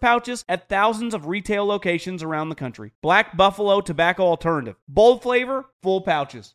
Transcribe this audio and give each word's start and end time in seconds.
pouches 0.00 0.44
at 0.48 0.68
thousands 0.68 1.14
of 1.14 1.26
retail 1.26 1.64
locations 1.64 2.22
around 2.22 2.48
the 2.48 2.54
country. 2.54 2.92
Black 3.02 3.36
Buffalo 3.36 3.80
Tobacco 3.80 4.24
Alternative. 4.24 4.76
Bold 4.88 5.22
flavor, 5.22 5.66
full 5.82 6.00
pouches. 6.00 6.54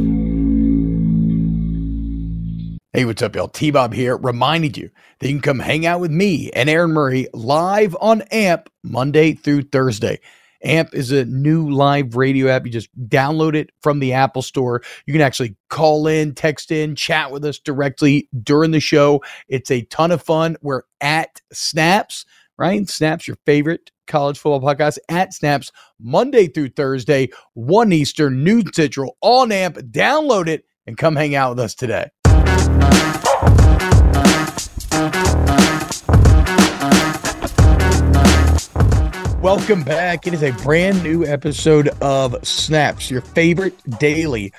Hey, 2.93 3.05
what's 3.05 3.21
up, 3.21 3.37
y'all? 3.37 3.47
T 3.47 3.71
Bob 3.71 3.93
here, 3.93 4.17
reminding 4.17 4.73
you 4.73 4.89
that 5.19 5.27
you 5.29 5.35
can 5.35 5.41
come 5.41 5.59
hang 5.59 5.85
out 5.85 6.01
with 6.01 6.11
me 6.11 6.51
and 6.51 6.69
Aaron 6.69 6.91
Murray 6.91 7.25
live 7.33 7.95
on 8.01 8.23
AMP 8.23 8.69
Monday 8.83 9.31
through 9.31 9.61
Thursday. 9.61 10.19
AMP 10.65 10.93
is 10.93 11.13
a 11.13 11.23
new 11.23 11.69
live 11.69 12.17
radio 12.17 12.49
app. 12.49 12.65
You 12.65 12.71
just 12.73 12.89
download 13.07 13.55
it 13.55 13.69
from 13.81 13.99
the 13.99 14.11
Apple 14.11 14.41
Store. 14.41 14.81
You 15.05 15.13
can 15.13 15.21
actually 15.21 15.55
call 15.69 16.05
in, 16.05 16.35
text 16.35 16.69
in, 16.69 16.95
chat 16.97 17.31
with 17.31 17.45
us 17.45 17.59
directly 17.59 18.27
during 18.43 18.71
the 18.71 18.81
show. 18.81 19.23
It's 19.47 19.71
a 19.71 19.83
ton 19.83 20.11
of 20.11 20.21
fun. 20.21 20.57
We're 20.61 20.81
at 20.99 21.41
Snaps, 21.53 22.25
right? 22.57 22.89
Snaps, 22.89 23.25
your 23.25 23.37
favorite 23.45 23.89
college 24.05 24.37
football 24.37 24.59
podcast 24.59 24.97
at 25.07 25.33
Snaps, 25.33 25.71
Monday 25.97 26.47
through 26.47 26.71
Thursday, 26.71 27.29
1 27.53 27.93
Eastern, 27.93 28.43
noon 28.43 28.73
Central, 28.73 29.15
on 29.21 29.53
AMP. 29.53 29.77
Download 29.77 30.49
it 30.49 30.65
and 30.85 30.97
come 30.97 31.15
hang 31.15 31.35
out 31.35 31.51
with 31.51 31.59
us 31.61 31.73
today. 31.73 32.09
Welcome 39.41 39.81
back. 39.81 40.27
It 40.27 40.35
is 40.35 40.43
a 40.43 40.51
brand 40.51 41.01
new 41.01 41.25
episode 41.25 41.89
of 41.99 42.35
Snaps, 42.45 43.09
your 43.09 43.21
favorite 43.21 43.75
daily 43.97 44.53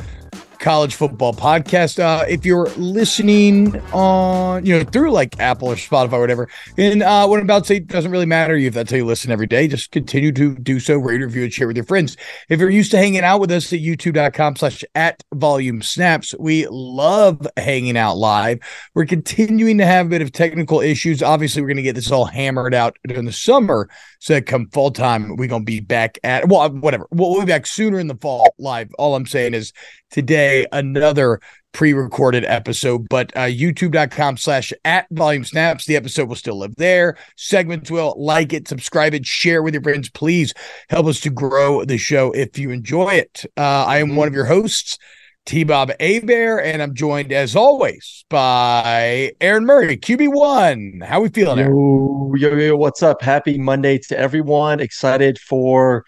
college 0.62 0.94
football 0.94 1.34
podcast. 1.34 1.98
Uh, 1.98 2.24
if 2.28 2.46
you're 2.46 2.68
listening 2.76 3.78
on, 3.92 4.64
you 4.64 4.78
know, 4.78 4.84
through 4.84 5.10
like 5.10 5.38
Apple 5.40 5.68
or 5.68 5.74
Spotify 5.74 6.14
or 6.14 6.20
whatever, 6.20 6.48
and 6.78 7.02
uh, 7.02 7.26
what 7.26 7.40
I'm 7.40 7.44
about 7.46 7.64
to 7.64 7.66
say 7.66 7.80
doesn't 7.80 8.12
really 8.12 8.26
matter 8.26 8.54
if 8.54 8.72
that's 8.72 8.90
how 8.90 8.96
you 8.96 9.04
listen 9.04 9.32
every 9.32 9.48
day. 9.48 9.66
Just 9.66 9.90
continue 9.90 10.30
to 10.32 10.54
do 10.54 10.78
so, 10.78 10.96
rate, 10.96 11.20
review, 11.20 11.42
and 11.42 11.52
share 11.52 11.66
with 11.66 11.76
your 11.76 11.84
friends. 11.84 12.16
If 12.48 12.60
you're 12.60 12.70
used 12.70 12.92
to 12.92 12.96
hanging 12.96 13.24
out 13.24 13.40
with 13.40 13.50
us 13.50 13.72
at 13.72 13.80
youtube.com 13.80 14.56
slash 14.56 14.84
at 14.94 15.22
volume 15.34 15.82
snaps, 15.82 16.32
we 16.38 16.68
love 16.70 17.44
hanging 17.56 17.96
out 17.96 18.16
live. 18.16 18.60
We're 18.94 19.06
continuing 19.06 19.78
to 19.78 19.84
have 19.84 20.06
a 20.06 20.10
bit 20.10 20.22
of 20.22 20.30
technical 20.30 20.80
issues. 20.80 21.24
Obviously, 21.24 21.60
we're 21.60 21.68
going 21.68 21.76
to 21.78 21.82
get 21.82 21.96
this 21.96 22.12
all 22.12 22.26
hammered 22.26 22.72
out 22.72 22.96
during 23.06 23.24
the 23.24 23.32
summer. 23.32 23.90
So 24.20 24.40
come 24.40 24.68
fall 24.68 24.92
time, 24.92 25.34
we're 25.34 25.48
going 25.48 25.62
to 25.62 25.66
be 25.66 25.80
back 25.80 26.18
at, 26.22 26.46
well, 26.46 26.70
whatever. 26.70 27.08
We'll 27.10 27.40
be 27.40 27.46
back 27.46 27.66
sooner 27.66 27.98
in 27.98 28.06
the 28.06 28.14
fall 28.14 28.54
live. 28.58 28.92
All 28.96 29.16
I'm 29.16 29.26
saying 29.26 29.54
is 29.54 29.72
today 30.12 30.51
another 30.72 31.40
pre-recorded 31.72 32.44
episode 32.44 33.08
but 33.08 33.34
uh, 33.36 33.40
youtube.com 33.40 34.36
slash 34.36 34.72
at 34.84 35.06
volume 35.10 35.44
snaps 35.44 35.86
the 35.86 35.96
episode 35.96 36.28
will 36.28 36.36
still 36.36 36.58
live 36.58 36.74
there 36.76 37.16
segments 37.36 37.90
will 37.90 38.14
like 38.18 38.52
it 38.52 38.68
subscribe 38.68 39.14
it 39.14 39.24
share 39.24 39.62
with 39.62 39.72
your 39.72 39.82
friends 39.82 40.10
please 40.10 40.52
help 40.90 41.06
us 41.06 41.20
to 41.20 41.30
grow 41.30 41.84
the 41.84 41.96
show 41.96 42.30
if 42.32 42.58
you 42.58 42.70
enjoy 42.70 43.10
it 43.10 43.44
uh, 43.56 43.84
i 43.86 43.98
am 43.98 44.16
one 44.16 44.28
of 44.28 44.34
your 44.34 44.46
hosts 44.46 44.98
T-Bob 45.44 45.90
Hebert, 45.98 46.64
and 46.64 46.80
I'm 46.80 46.94
joined 46.94 47.32
as 47.32 47.56
always 47.56 48.24
by 48.30 49.32
Aaron 49.40 49.66
Murray, 49.66 49.96
QB1. 49.96 51.04
How 51.04 51.20
we 51.20 51.30
feeling, 51.30 51.58
Aaron? 51.58 51.72
Yo, 51.76 52.34
yo, 52.36 52.56
yo, 52.56 52.76
what's 52.76 53.02
up? 53.02 53.20
Happy 53.20 53.58
Monday 53.58 53.98
to 53.98 54.16
everyone. 54.16 54.78
Excited 54.78 55.40
for 55.40 56.04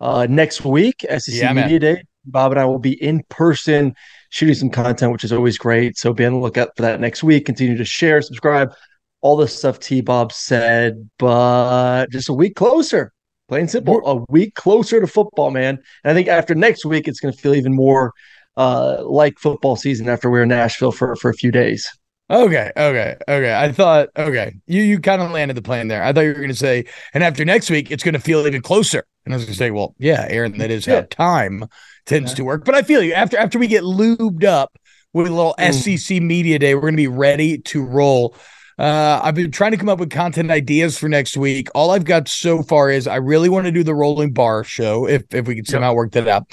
uh, 0.00 0.26
next 0.28 0.64
week, 0.66 0.96
SEC 1.08 1.34
Yeah, 1.34 1.52
Media. 1.54 1.78
Day. 1.78 2.02
Bob 2.26 2.52
and 2.52 2.60
I 2.60 2.64
will 2.64 2.78
be 2.78 3.00
in 3.02 3.22
person 3.28 3.94
shooting 4.30 4.54
some 4.54 4.70
content, 4.70 5.12
which 5.12 5.24
is 5.24 5.32
always 5.32 5.58
great. 5.58 5.96
So 5.96 6.12
be 6.12 6.24
on 6.24 6.32
the 6.32 6.38
lookout 6.38 6.70
for 6.76 6.82
that 6.82 7.00
next 7.00 7.22
week. 7.22 7.46
Continue 7.46 7.76
to 7.76 7.84
share, 7.84 8.20
subscribe, 8.22 8.72
all 9.20 9.36
the 9.36 9.48
stuff 9.48 9.80
T 9.80 10.00
Bob 10.00 10.32
said, 10.32 11.08
but 11.18 12.06
just 12.10 12.28
a 12.28 12.34
week 12.34 12.56
closer. 12.56 13.12
Plain 13.48 13.68
simple, 13.68 14.00
a 14.06 14.24
week 14.32 14.54
closer 14.54 15.00
to 15.00 15.06
football, 15.06 15.50
man. 15.50 15.78
And 16.02 16.10
I 16.10 16.14
think 16.14 16.28
after 16.28 16.54
next 16.54 16.84
week, 16.84 17.06
it's 17.06 17.20
going 17.20 17.32
to 17.32 17.38
feel 17.38 17.54
even 17.54 17.74
more 17.74 18.12
uh, 18.56 19.02
like 19.04 19.38
football 19.38 19.76
season 19.76 20.08
after 20.08 20.30
we're 20.30 20.44
in 20.44 20.48
Nashville 20.48 20.92
for, 20.92 21.14
for 21.16 21.30
a 21.30 21.34
few 21.34 21.52
days. 21.52 21.86
Okay, 22.30 22.70
okay, 22.74 23.16
okay. 23.28 23.54
I 23.54 23.70
thought, 23.70 24.08
okay, 24.16 24.54
you 24.66 24.82
you 24.82 24.98
kind 24.98 25.20
of 25.20 25.30
landed 25.30 25.56
the 25.58 25.62
plane 25.62 25.88
there. 25.88 26.02
I 26.02 26.12
thought 26.12 26.22
you 26.22 26.28
were 26.28 26.34
going 26.34 26.48
to 26.48 26.54
say, 26.54 26.86
and 27.12 27.22
after 27.22 27.44
next 27.44 27.68
week, 27.70 27.90
it's 27.90 28.02
going 28.02 28.14
to 28.14 28.20
feel 28.20 28.46
even 28.46 28.62
closer. 28.62 29.04
And 29.26 29.34
I 29.34 29.36
was 29.36 29.44
going 29.44 29.52
to 29.52 29.58
say, 29.58 29.70
well, 29.70 29.94
yeah, 29.98 30.26
Aaron, 30.30 30.56
that 30.58 30.70
is 30.70 30.86
how 30.86 31.02
time 31.10 31.64
tends 32.06 32.32
Yeah. 32.32 32.36
to 32.36 32.44
work. 32.44 32.64
But 32.64 32.74
I 32.74 32.82
feel 32.82 33.02
you 33.02 33.12
after 33.12 33.36
after 33.36 33.58
we 33.58 33.66
get 33.66 33.82
lubed 33.82 34.42
up 34.44 34.78
with 35.12 35.26
a 35.26 35.30
little 35.30 35.54
Mm. 35.58 35.74
SEC 35.98 36.20
media 36.22 36.58
day, 36.58 36.74
we're 36.74 36.80
going 36.80 36.94
to 36.94 36.96
be 36.96 37.08
ready 37.08 37.58
to 37.58 37.84
roll. 37.84 38.34
Uh, 38.78 39.20
I've 39.22 39.34
been 39.34 39.50
trying 39.52 39.70
to 39.72 39.76
come 39.76 39.90
up 39.90 40.00
with 40.00 40.10
content 40.10 40.50
ideas 40.50 40.98
for 40.98 41.08
next 41.10 41.36
week. 41.36 41.68
All 41.74 41.90
I've 41.90 42.04
got 42.04 42.26
so 42.26 42.62
far 42.62 42.90
is 42.90 43.06
I 43.06 43.16
really 43.16 43.48
want 43.50 43.66
to 43.66 43.70
do 43.70 43.84
the 43.84 43.94
rolling 43.94 44.32
bar 44.32 44.64
show 44.64 45.06
if 45.06 45.22
if 45.34 45.46
we 45.46 45.56
could 45.56 45.68
somehow 45.68 45.92
work 45.92 46.12
that 46.12 46.26
out. 46.26 46.50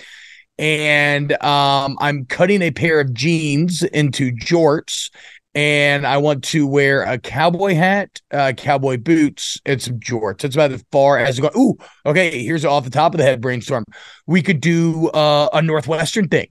And 0.60 1.32
um, 1.42 1.98
I'm 2.00 2.26
cutting 2.26 2.62
a 2.62 2.72
pair 2.72 3.00
of 3.00 3.14
jeans 3.14 3.84
into 3.84 4.32
jorts 4.34 5.10
and 5.54 6.08
I 6.08 6.18
want 6.18 6.44
to 6.46 6.66
wear 6.66 7.04
a 7.04 7.18
cowboy 7.18 7.74
hat, 7.76 8.22
uh, 8.32 8.54
cowboy 8.56 8.98
boots, 8.98 9.60
and 9.66 9.82
some 9.82 10.00
jorts. 10.00 10.40
That's 10.42 10.56
about 10.56 10.72
as 10.72 10.84
far 10.92 11.18
as 11.18 11.40
I 11.40 11.44
go. 11.44 11.52
Ooh, 11.58 11.78
okay. 12.06 12.44
Here's 12.44 12.64
off 12.66 12.84
the 12.86 12.90
top 12.90 13.14
of 13.14 13.18
the 13.18 13.24
head 13.26 13.42
brainstorm. 13.42 13.84
We 14.28 14.42
could 14.42 14.62
do 14.62 15.10
uh, 15.10 15.50
a 15.54 15.62
northwestern 15.62 16.28
thing 16.30 16.48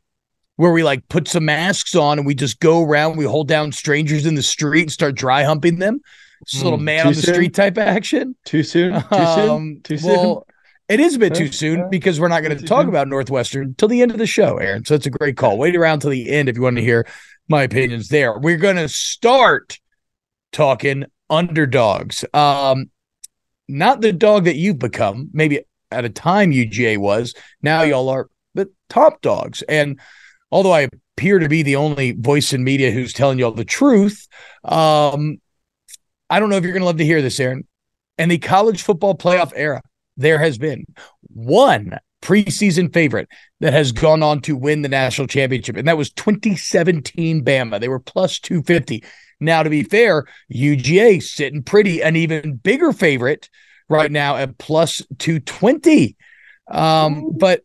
where 0.56 0.73
we 0.73 0.82
like 0.82 1.08
put 1.08 1.29
some 1.29 1.47
masks 1.47 1.94
on 1.94 2.19
and 2.19 2.26
we 2.26 2.35
just 2.35 2.61
go 2.61 2.82
around. 2.82 3.17
We 3.17 3.25
hold 3.25 3.49
down 3.49 3.73
strangers 3.73 4.26
in 4.26 4.35
the 4.35 4.43
street 4.43 4.82
and 4.82 4.93
start 4.93 5.14
dry 5.14 5.44
humping 5.44 5.79
them. 5.79 6.00
Just 6.47 6.62
a 6.62 6.64
little 6.64 6.79
Mm, 6.79 6.82
man 6.85 7.06
on 7.06 7.12
the 7.14 7.23
soon? 7.23 7.35
street 7.35 7.55
type 7.55 7.79
action. 7.79 8.35
Too 8.44 8.62
soon? 8.62 8.93
Too 9.12 9.17
Um, 9.17 9.26
soon? 9.26 9.81
Too 9.82 9.97
soon? 9.99 10.11
well, 10.12 10.47
It 10.88 10.99
is 11.00 11.14
a 11.14 11.19
bit 11.19 11.35
too 11.35 11.52
soon 11.52 11.88
because 11.88 12.19
we're 12.19 12.29
not 12.29 12.43
going 12.43 12.56
to 12.58 12.64
talk 12.64 12.88
about 12.88 13.08
Northwestern 13.08 13.75
till 13.76 13.88
the 13.88 14.02
end 14.02 14.11
of 14.11 14.19
the 14.19 14.26
show, 14.26 14.56
Aaron. 14.56 14.85
So 14.85 14.94
it's 14.97 15.06
a 15.06 15.11
great 15.11 15.37
call. 15.37 15.56
Wait 15.56 15.76
around 15.76 16.00
till 16.00 16.11
the 16.11 16.29
end 16.29 16.49
if 16.49 16.56
you 16.56 16.62
want 16.62 16.76
to 16.76 16.82
hear 16.82 17.06
my 17.50 17.64
opinions 17.64 18.08
there. 18.08 18.38
We're 18.38 18.56
going 18.56 18.76
to 18.76 18.88
start 18.88 19.79
talking 20.52 21.05
underdogs. 21.29 22.25
Um, 22.32 22.91
not 23.69 24.00
the 24.00 24.12
dog 24.12 24.44
that 24.44 24.56
you've 24.56 24.79
become, 24.79 25.31
maybe 25.32 25.61
at 25.91 26.05
a 26.05 26.08
time 26.08 26.52
UGA 26.52 26.99
was. 26.99 27.35
Now 27.61 27.82
y'all 27.82 28.08
are 28.08 28.29
the 28.55 28.70
top 28.88 29.20
dogs. 29.20 29.62
And 29.62 30.00
although 30.52 30.73
I 30.73 30.88
appear 31.17 31.41
to 31.41 31.49
be 31.49 31.62
the 31.62 31.76
only 31.76 32.12
voice 32.12 32.52
in 32.52 32.62
media 32.62 32.93
who's 32.93 33.12
telling 33.12 33.38
y'all 33.38 33.50
the 33.50 33.64
truth, 33.64 34.29
um, 34.64 35.38
I 36.31 36.38
don't 36.38 36.50
know 36.50 36.56
if 36.56 36.62
you're 36.62 36.73
going 36.73 36.82
to 36.82 36.87
love 36.87 36.99
to 36.99 37.05
hear 37.05 37.20
this, 37.20 37.41
Aaron. 37.41 37.67
In 38.17 38.29
the 38.29 38.38
college 38.38 38.82
football 38.82 39.17
playoff 39.17 39.52
era, 39.56 39.82
there 40.17 40.38
has 40.38 40.56
been 40.56 40.85
one 41.23 41.99
preseason 42.22 42.93
favorite 42.93 43.28
that 43.61 43.72
has 43.72 43.93
gone 43.93 44.22
on 44.22 44.40
to 44.43 44.56
win 44.56 44.82
the 44.82 44.88
national 44.88 45.26
championship, 45.26 45.76
and 45.76 45.88
that 45.88 45.96
was 45.96 46.11
2017 46.11 47.44
Bama. 47.44 47.81
They 47.81 47.88
were 47.88 48.00
plus 48.00 48.38
250. 48.38 49.05
Now, 49.40 49.62
to 49.62 49.70
be 49.70 49.82
fair, 49.82 50.26
UGA 50.52 51.22
sitting 51.22 51.62
pretty, 51.62 52.02
an 52.02 52.17
even 52.17 52.56
bigger 52.56 52.93
favorite 52.93 53.49
right 53.88 54.11
now 54.11 54.37
at 54.37 54.58
plus 54.58 55.02
220. 55.19 56.17
Um, 56.70 57.32
but 57.37 57.62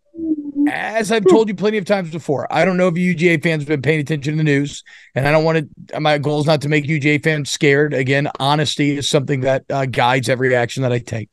as 0.68 1.12
I've 1.12 1.26
told 1.26 1.48
you 1.48 1.56
plenty 1.56 1.78
of 1.78 1.86
times 1.86 2.12
before, 2.12 2.52
I 2.52 2.66
don't 2.66 2.78
know 2.78 2.88
if 2.88 2.96
UGA 2.96 3.44
fans 3.44 3.64
have 3.64 3.68
been 3.68 3.82
paying 3.82 4.00
attention 4.00 4.34
to 4.34 4.38
the 4.38 4.44
news, 4.44 4.84
and 5.14 5.28
I 5.28 5.32
don't 5.32 5.44
want 5.44 5.70
to. 5.92 6.00
My 6.00 6.18
goal 6.18 6.40
is 6.40 6.46
not 6.46 6.62
to 6.62 6.70
make 6.70 6.86
UGA 6.86 7.24
fans 7.24 7.52
scared. 7.52 7.94
Again, 7.94 8.30
honesty 8.40 8.98
is 8.98 9.10
something 9.10 9.42
that 9.42 9.66
uh, 9.70 9.86
guides 9.86 10.30
every 10.30 10.56
action 10.56 10.84
that 10.84 10.92
I 10.92 11.00
take. 11.00 11.30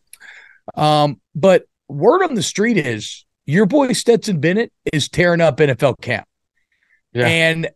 Um, 0.75 1.21
but 1.35 1.65
word 1.89 2.23
on 2.23 2.35
the 2.35 2.43
street 2.43 2.77
is 2.77 3.25
your 3.47 3.67
boy 3.67 3.93
Stetson 3.93 4.41
Bennett 4.41 4.73
is 4.93 5.09
tearing 5.09 5.41
up 5.41 5.59
NFL 5.59 6.01
camp. 6.01 6.27
Yeah. 7.13 7.27
And 7.27 7.71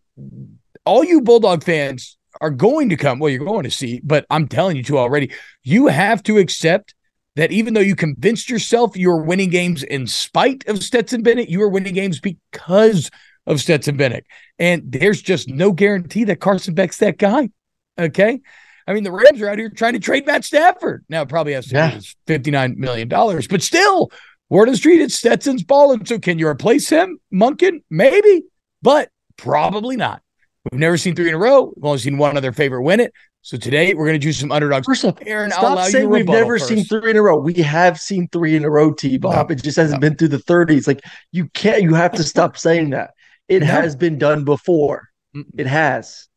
all 0.84 1.04
you 1.04 1.20
Bulldog 1.20 1.64
fans 1.64 2.16
are 2.40 2.50
going 2.50 2.88
to 2.90 2.96
come. 2.96 3.18
Well, 3.18 3.30
you're 3.30 3.44
going 3.44 3.64
to 3.64 3.70
see, 3.70 4.00
but 4.04 4.26
I'm 4.30 4.48
telling 4.48 4.76
you 4.76 4.82
to 4.84 4.98
already, 4.98 5.32
you 5.62 5.88
have 5.88 6.22
to 6.24 6.38
accept 6.38 6.94
that 7.34 7.52
even 7.52 7.74
though 7.74 7.80
you 7.80 7.94
convinced 7.94 8.48
yourself 8.48 8.96
you 8.96 9.08
were 9.08 9.22
winning 9.22 9.50
games 9.50 9.82
in 9.82 10.06
spite 10.06 10.66
of 10.68 10.82
Stetson 10.82 11.22
Bennett, 11.22 11.50
you 11.50 11.60
were 11.60 11.68
winning 11.68 11.94
games 11.94 12.20
because 12.20 13.10
of 13.46 13.60
Stetson 13.60 13.96
Bennett. 13.96 14.26
And 14.58 14.82
there's 14.86 15.20
just 15.20 15.48
no 15.48 15.72
guarantee 15.72 16.24
that 16.24 16.40
Carson 16.40 16.74
Beck's 16.74 16.98
that 16.98 17.18
guy. 17.18 17.50
Okay. 17.98 18.40
I 18.86 18.94
mean, 18.94 19.04
the 19.04 19.12
Rams 19.12 19.40
are 19.40 19.48
out 19.48 19.58
here 19.58 19.70
trying 19.70 19.94
to 19.94 19.98
trade 19.98 20.26
Matt 20.26 20.44
Stafford. 20.44 21.04
Now 21.08 21.22
it 21.22 21.28
probably 21.28 21.54
has 21.54 21.66
to 21.68 21.74
yeah. 21.74 22.00
$59 22.28 22.76
million, 22.76 23.08
but 23.08 23.62
still, 23.62 24.10
word 24.48 24.68
on 24.68 24.72
the 24.72 24.78
street, 24.78 25.00
it's 25.00 25.16
Stetson's 25.16 25.64
ball. 25.64 25.92
And 25.92 26.06
So 26.06 26.18
can 26.18 26.38
you 26.38 26.46
replace 26.46 26.88
him? 26.88 27.18
Monken? 27.32 27.82
Maybe, 27.90 28.44
but 28.82 29.10
probably 29.36 29.96
not. 29.96 30.22
We've 30.70 30.80
never 30.80 30.96
seen 30.96 31.14
three 31.14 31.28
in 31.28 31.34
a 31.34 31.38
row. 31.38 31.72
We've 31.74 31.84
only 31.84 31.98
seen 31.98 32.18
one 32.18 32.36
other 32.36 32.52
favorite 32.52 32.82
win 32.82 33.00
it. 33.00 33.12
So 33.42 33.56
today 33.56 33.94
we're 33.94 34.06
going 34.06 34.18
to 34.20 34.24
choose 34.24 34.38
some 34.38 34.50
underdogs. 34.50 34.86
First 34.86 35.04
off, 35.04 35.18
Aaron, 35.24 35.52
stop 35.52 35.78
saying 35.86 36.08
we've 36.08 36.26
never 36.26 36.58
first. 36.58 36.66
seen 36.66 36.84
three 36.84 37.10
in 37.10 37.16
a 37.16 37.22
row. 37.22 37.38
We 37.38 37.54
have 37.54 37.96
seen 37.96 38.26
three 38.32 38.56
in 38.56 38.64
a 38.64 38.70
row, 38.70 38.92
T 38.92 39.18
Bob. 39.18 39.48
No, 39.48 39.52
it 39.52 39.62
just 39.62 39.76
hasn't 39.76 40.02
no. 40.02 40.08
been 40.08 40.16
through 40.16 40.28
the 40.28 40.38
30s. 40.38 40.88
Like 40.88 41.00
you 41.30 41.48
can't, 41.50 41.82
you 41.82 41.94
have 41.94 42.12
to 42.14 42.22
stop 42.24 42.56
saying 42.56 42.90
that. 42.90 43.12
It 43.48 43.60
no. 43.60 43.66
has 43.66 43.94
been 43.94 44.18
done 44.18 44.44
before. 44.44 45.08
It 45.56 45.68
has. 45.68 46.28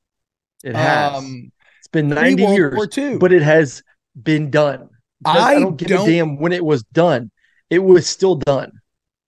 It 0.63 0.75
has. 0.75 1.15
Um, 1.15 1.51
been 1.91 2.09
90 2.09 2.43
years, 2.43 3.17
but 3.19 3.31
it 3.31 3.41
has 3.41 3.83
been 4.21 4.49
done. 4.49 4.89
I, 5.25 5.55
I, 5.55 5.59
don't 5.59 5.75
give 5.75 5.89
don't, 5.89 6.07
a 6.07 6.11
damn 6.11 6.37
when 6.37 6.53
it 6.53 6.63
was 6.63 6.83
done. 6.83 7.31
It 7.69 7.79
was 7.79 8.07
still 8.07 8.35
done. 8.35 8.71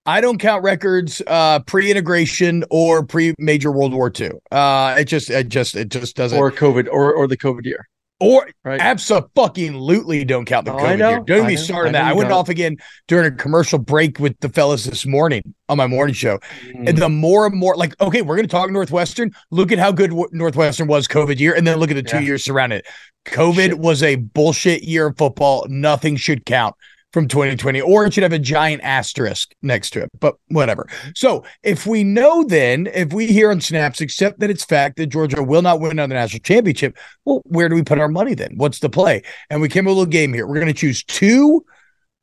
I 0.06 0.20
don't 0.20 0.40
count 0.40 0.64
records 0.64 1.22
uh, 1.28 1.60
pre-integration 1.60 2.64
or 2.72 3.06
pre-major 3.06 3.72
World 3.72 3.94
War 3.94 4.12
II. 4.18 4.32
Uh, 4.52 4.96
it 4.98 5.06
just, 5.06 5.30
it 5.30 5.50
just, 5.50 5.76
it 5.76 5.90
just 5.90 6.16
doesn't. 6.16 6.38
Or 6.38 6.52
COVID, 6.52 6.88
or 6.92 7.14
or 7.14 7.28
the 7.28 7.38
COVID 7.38 7.66
year. 7.66 7.88
Or 8.22 8.48
right. 8.64 8.80
absolutely 8.80 10.24
don't 10.26 10.46
count 10.46 10.68
the 10.68 10.74
oh, 10.74 10.78
COVID 10.78 10.98
year. 11.00 11.20
Don't 11.22 11.48
be 11.48 11.58
starting 11.58 11.94
that. 11.94 12.06
I 12.06 12.14
went 12.14 12.32
off 12.32 12.50
again 12.50 12.78
during 13.08 13.26
a 13.26 13.36
commercial 13.36 13.80
break 13.80 14.20
with 14.20 14.40
the 14.42 14.50
fellas 14.50 14.84
this 14.84 15.08
morning 15.08 15.42
on 15.70 15.78
my 15.78 15.88
morning 15.88 16.14
show. 16.14 16.38
Mm. 16.68 16.90
And 16.90 16.98
the 17.00 17.10
more 17.10 17.48
and 17.48 17.56
more, 17.56 17.76
like, 17.76 18.00
okay, 18.00 18.22
we're 18.22 18.36
going 18.36 18.48
to 18.48 18.52
talk 18.52 18.70
Northwestern. 18.70 19.32
Look 19.50 19.72
at 19.72 19.80
how 19.80 19.92
good 19.92 20.14
Northwestern 20.32 20.88
was 20.88 21.08
COVID 21.08 21.40
year, 21.40 21.56
and 21.56 21.66
then 21.66 21.80
look 21.80 21.90
at 21.90 21.96
the 21.96 22.04
two 22.04 22.18
yeah. 22.18 22.24
years 22.24 22.44
surrounding 22.44 22.80
it. 22.80 22.86
COVID 23.26 23.56
Shit. 23.56 23.80
was 23.80 24.04
a 24.04 24.18
bullshit 24.18 24.84
year 24.84 25.08
of 25.08 25.18
football. 25.18 25.66
Nothing 25.68 26.16
should 26.16 26.46
count 26.46 26.76
from 27.14 27.28
2020, 27.28 27.82
or 27.82 28.06
it 28.06 28.14
should 28.14 28.24
have 28.24 28.34
a 28.34 28.40
giant 28.40 28.82
asterisk 28.84 29.54
next 29.62 29.92
to 29.92 30.02
it, 30.02 30.10
but 30.20 30.36
whatever. 30.48 30.88
So 31.14 31.44
if 31.64 31.86
we 31.86 32.04
know 32.04 32.44
then, 32.44 32.88
if 32.94 33.12
we 33.12 33.28
hear 33.28 33.52
on 33.52 33.62
snaps, 33.62 34.02
accept 34.02 34.40
that 34.40 34.50
it's 34.50 34.64
fact 34.64 34.98
that 34.98 35.08
Georgia 35.08 35.44
will 35.44 35.62
not 35.62 35.80
win 35.80 35.92
another 35.92 36.16
national 36.16 36.42
championship, 36.42 36.98
well, 37.26 37.42
where 37.46 37.70
do 37.70 37.76
we 37.76 37.84
put 37.84 38.00
our 38.00 38.08
money 38.08 38.34
then? 38.34 38.54
What's 38.56 38.80
the 38.80 38.90
play? 38.90 39.24
And 39.50 39.62
we 39.62 39.70
came 39.70 39.88
up 39.88 39.92
a 39.92 39.94
little 39.94 40.06
game 40.06 40.34
here. 40.34 40.48
We're 40.48 40.56
going 40.56 40.68
to 40.68 40.74
choose 40.74 41.04
two 41.04 41.66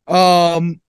um 0.07 0.81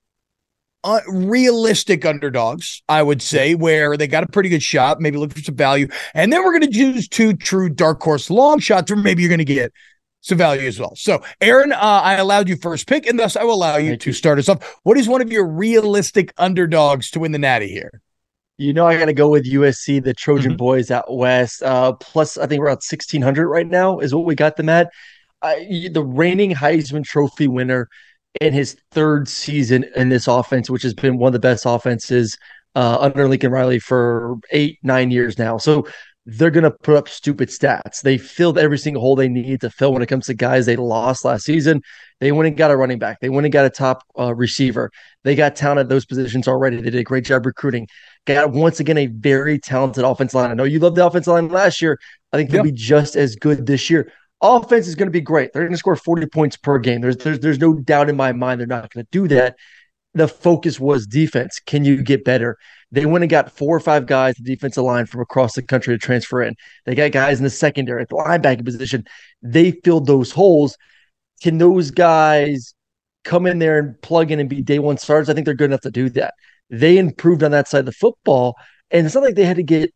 uh, 0.84 1.02
realistic 1.10 2.06
underdogs, 2.06 2.82
I 2.88 3.04
would 3.04 3.22
say, 3.22 3.56
where 3.56 3.98
they 3.98 4.08
got 4.08 4.24
a 4.24 4.28
pretty 4.28 4.50
good 4.50 4.64
shot, 4.64 5.02
maybe 5.02 5.18
look 5.18 5.34
for 5.34 5.42
some 5.42 5.56
value. 5.56 5.88
And 6.14 6.32
then 6.32 6.44
we're 6.44 6.58
going 6.58 6.72
to 6.72 6.78
choose 6.78 7.08
two 7.08 7.34
true 7.34 7.70
dark 7.70 8.02
horse 8.02 8.30
long 8.30 8.60
shots 8.60 8.90
where 8.90 9.02
maybe 9.02 9.22
you're 9.22 9.30
going 9.30 9.40
to 9.40 9.46
get 9.46 9.74
some 10.22 10.38
value 10.38 10.68
as 10.68 10.80
well. 10.80 10.94
So, 10.96 11.24
Aaron, 11.42 11.72
uh, 11.72 11.78
I 11.78 12.16
allowed 12.16 12.50
you 12.50 12.56
first 12.58 12.88
pick, 12.88 13.08
and 13.08 13.18
thus 13.18 13.36
I 13.36 13.44
will 13.44 13.54
allow 13.54 13.78
you 13.78 13.96
to 13.98 14.14
start 14.14 14.40
us 14.40 14.50
off. 14.50 14.80
What 14.84 14.98
is 14.98 15.08
one 15.08 15.22
of 15.22 15.32
your 15.32 15.48
realistic 15.48 16.34
underdogs 16.38 17.10
to 17.12 17.20
win 17.20 17.32
the 17.32 17.40
Natty 17.40 17.70
here? 17.70 18.02
You 18.58 18.74
know, 18.74 18.86
I 18.86 18.98
got 18.98 19.06
to 19.06 19.14
go 19.14 19.30
with 19.30 19.50
USC, 19.50 20.04
the 20.04 20.14
Trojan 20.14 20.52
mm-hmm. 20.52 20.58
boys 20.58 20.92
out 20.92 21.16
west. 21.16 21.64
Uh, 21.64 21.94
plus, 21.94 22.38
I 22.38 22.46
think 22.46 22.60
we're 22.60 22.70
at 22.70 22.84
sixteen 22.84 23.22
hundred 23.22 23.48
right 23.48 23.68
now 23.68 24.00
is 24.00 24.14
what 24.14 24.26
we 24.26 24.36
got 24.36 24.58
them 24.58 24.68
at. 24.70 24.90
Uh, 25.42 25.56
the 25.92 26.04
reigning 26.04 26.52
Heisman 26.52 27.06
Trophy 27.06 27.48
winner 27.48 27.88
in 28.42 28.52
his 28.52 28.76
third 28.92 29.30
season 29.30 29.86
in 29.96 30.10
this 30.10 30.28
offense, 30.28 30.70
which 30.70 30.84
has 30.84 30.94
been 30.94 31.18
one 31.18 31.30
of 31.30 31.34
the 31.34 31.40
best 31.40 31.64
offenses 31.66 32.38
uh, 32.76 32.98
under 33.00 33.28
Lincoln 33.28 33.52
Riley 33.52 33.80
for 33.80 34.36
eight, 34.52 34.80
nine 34.84 35.12
years 35.12 35.38
now. 35.38 35.58
So 35.58 35.88
they're 36.26 36.52
going 36.52 36.64
to 36.64 36.72
put 36.72 36.96
up 36.96 37.10
stupid 37.10 37.50
stats. 37.50 38.02
They 38.02 38.18
filled 38.18 38.58
every 38.58 38.78
single 38.78 39.02
hole 39.02 39.16
they 39.16 39.30
need 39.30 39.62
to 39.62 39.70
fill 39.70 39.94
when 39.94 40.02
it 40.02 40.08
comes 40.08 40.28
to 40.28 40.34
guys 40.34 40.66
they 40.66 40.76
lost 40.76 41.26
last 41.26 41.46
season. 41.46 41.82
They 42.20 42.32
went 42.32 42.48
and 42.48 42.58
got 42.58 42.72
a 42.72 42.78
running 42.78 43.00
back. 43.00 43.20
They 43.20 43.30
went 43.30 43.46
and 43.46 43.54
got 43.54 43.66
a 43.66 43.70
top 43.70 44.04
uh, 44.18 44.36
receiver. 44.36 44.92
They 45.24 45.36
got 45.36 45.56
talent 45.56 45.80
at 45.80 45.90
those 45.90 46.06
positions 46.06 46.48
already. 46.48 46.78
They 46.78 46.92
did 46.92 46.96
a 46.96 47.04
great 47.04 47.26
job 47.26 47.46
recruiting. 47.46 47.88
Got 48.26 48.52
once 48.52 48.80
again 48.80 48.98
a 48.98 49.08
very 49.08 49.58
talented 49.58 50.04
offense 50.04 50.34
line. 50.34 50.52
I 50.52 50.54
know 50.54 50.66
you 50.66 50.80
loved 50.80 50.98
the 50.98 51.06
offensive 51.06 51.34
line 51.34 51.48
last 51.48 51.82
year. 51.82 51.98
I 52.32 52.38
think 52.38 52.52
they'll 52.52 52.64
be 52.64 52.72
just 52.72 53.16
as 53.16 53.36
good 53.36 53.66
this 53.66 53.90
year. 53.90 54.12
Offense 54.42 54.88
is 54.88 54.96
going 54.96 55.08
to 55.08 55.12
be 55.12 55.22
great. 55.22 55.52
They're 55.52 55.64
going 55.64 55.72
to 55.72 55.78
score 55.78 55.96
40 55.96 56.28
points 56.28 56.56
per 56.56 56.80
game. 56.80 57.02
There's, 57.02 57.18
there's 57.18 57.40
there's 57.40 57.60
no 57.60 57.74
doubt 57.74 58.10
in 58.10 58.16
my 58.16 58.32
mind 58.32 58.60
they're 58.60 58.68
not 58.68 58.94
going 58.94 59.06
to 59.06 59.10
do 59.12 59.28
that. 59.30 59.56
The 60.16 60.28
focus 60.28 60.80
was 60.80 61.06
defense. 61.06 61.60
Can 61.66 61.86
you 61.86 62.02
get 62.02 62.26
better? 62.26 62.58
They 62.92 63.06
went 63.06 63.24
and 63.24 63.30
got 63.30 63.52
four 63.52 63.76
or 63.76 63.80
five 63.80 64.08
guys, 64.08 64.36
the 64.36 64.44
defensive 64.44 64.84
line 64.84 65.06
from 65.06 65.22
across 65.22 65.54
the 65.54 65.62
country 65.62 65.94
to 65.94 66.00
transfer 66.00 66.42
in. 66.42 66.56
They 66.86 66.96
got 66.96 67.12
guys 67.12 67.38
in 67.38 67.44
the 67.44 67.50
secondary 67.50 68.02
at 68.02 68.10
the 68.10 68.16
linebacker 68.16 68.66
position. 68.66 69.06
They 69.44 69.72
filled 69.72 70.08
those 70.08 70.32
holes. 70.32 70.76
Can 71.42 71.60
those 71.60 71.92
guys 71.92 72.74
come 73.24 73.46
in 73.46 73.60
there 73.60 73.78
and 73.78 74.02
plug 74.02 74.32
in 74.32 74.40
and 74.40 74.50
be 74.50 74.62
day 74.62 74.80
one 74.80 74.98
starters? 74.98 75.30
I 75.30 75.34
think 75.34 75.46
they're 75.46 75.54
good 75.54 75.70
enough 75.70 75.82
to 75.82 75.92
do 75.92 76.10
that. 76.12 76.34
They 76.72 76.98
improved 76.98 77.44
on 77.44 77.52
that 77.52 77.68
side 77.68 77.80
of 77.80 77.86
the 77.86 77.92
football, 77.92 78.56
and 78.92 79.06
it's 79.06 79.16
not 79.16 79.24
like 79.24 79.36
they 79.36 79.46
had 79.46 79.58
to 79.58 79.64
get. 79.64 79.94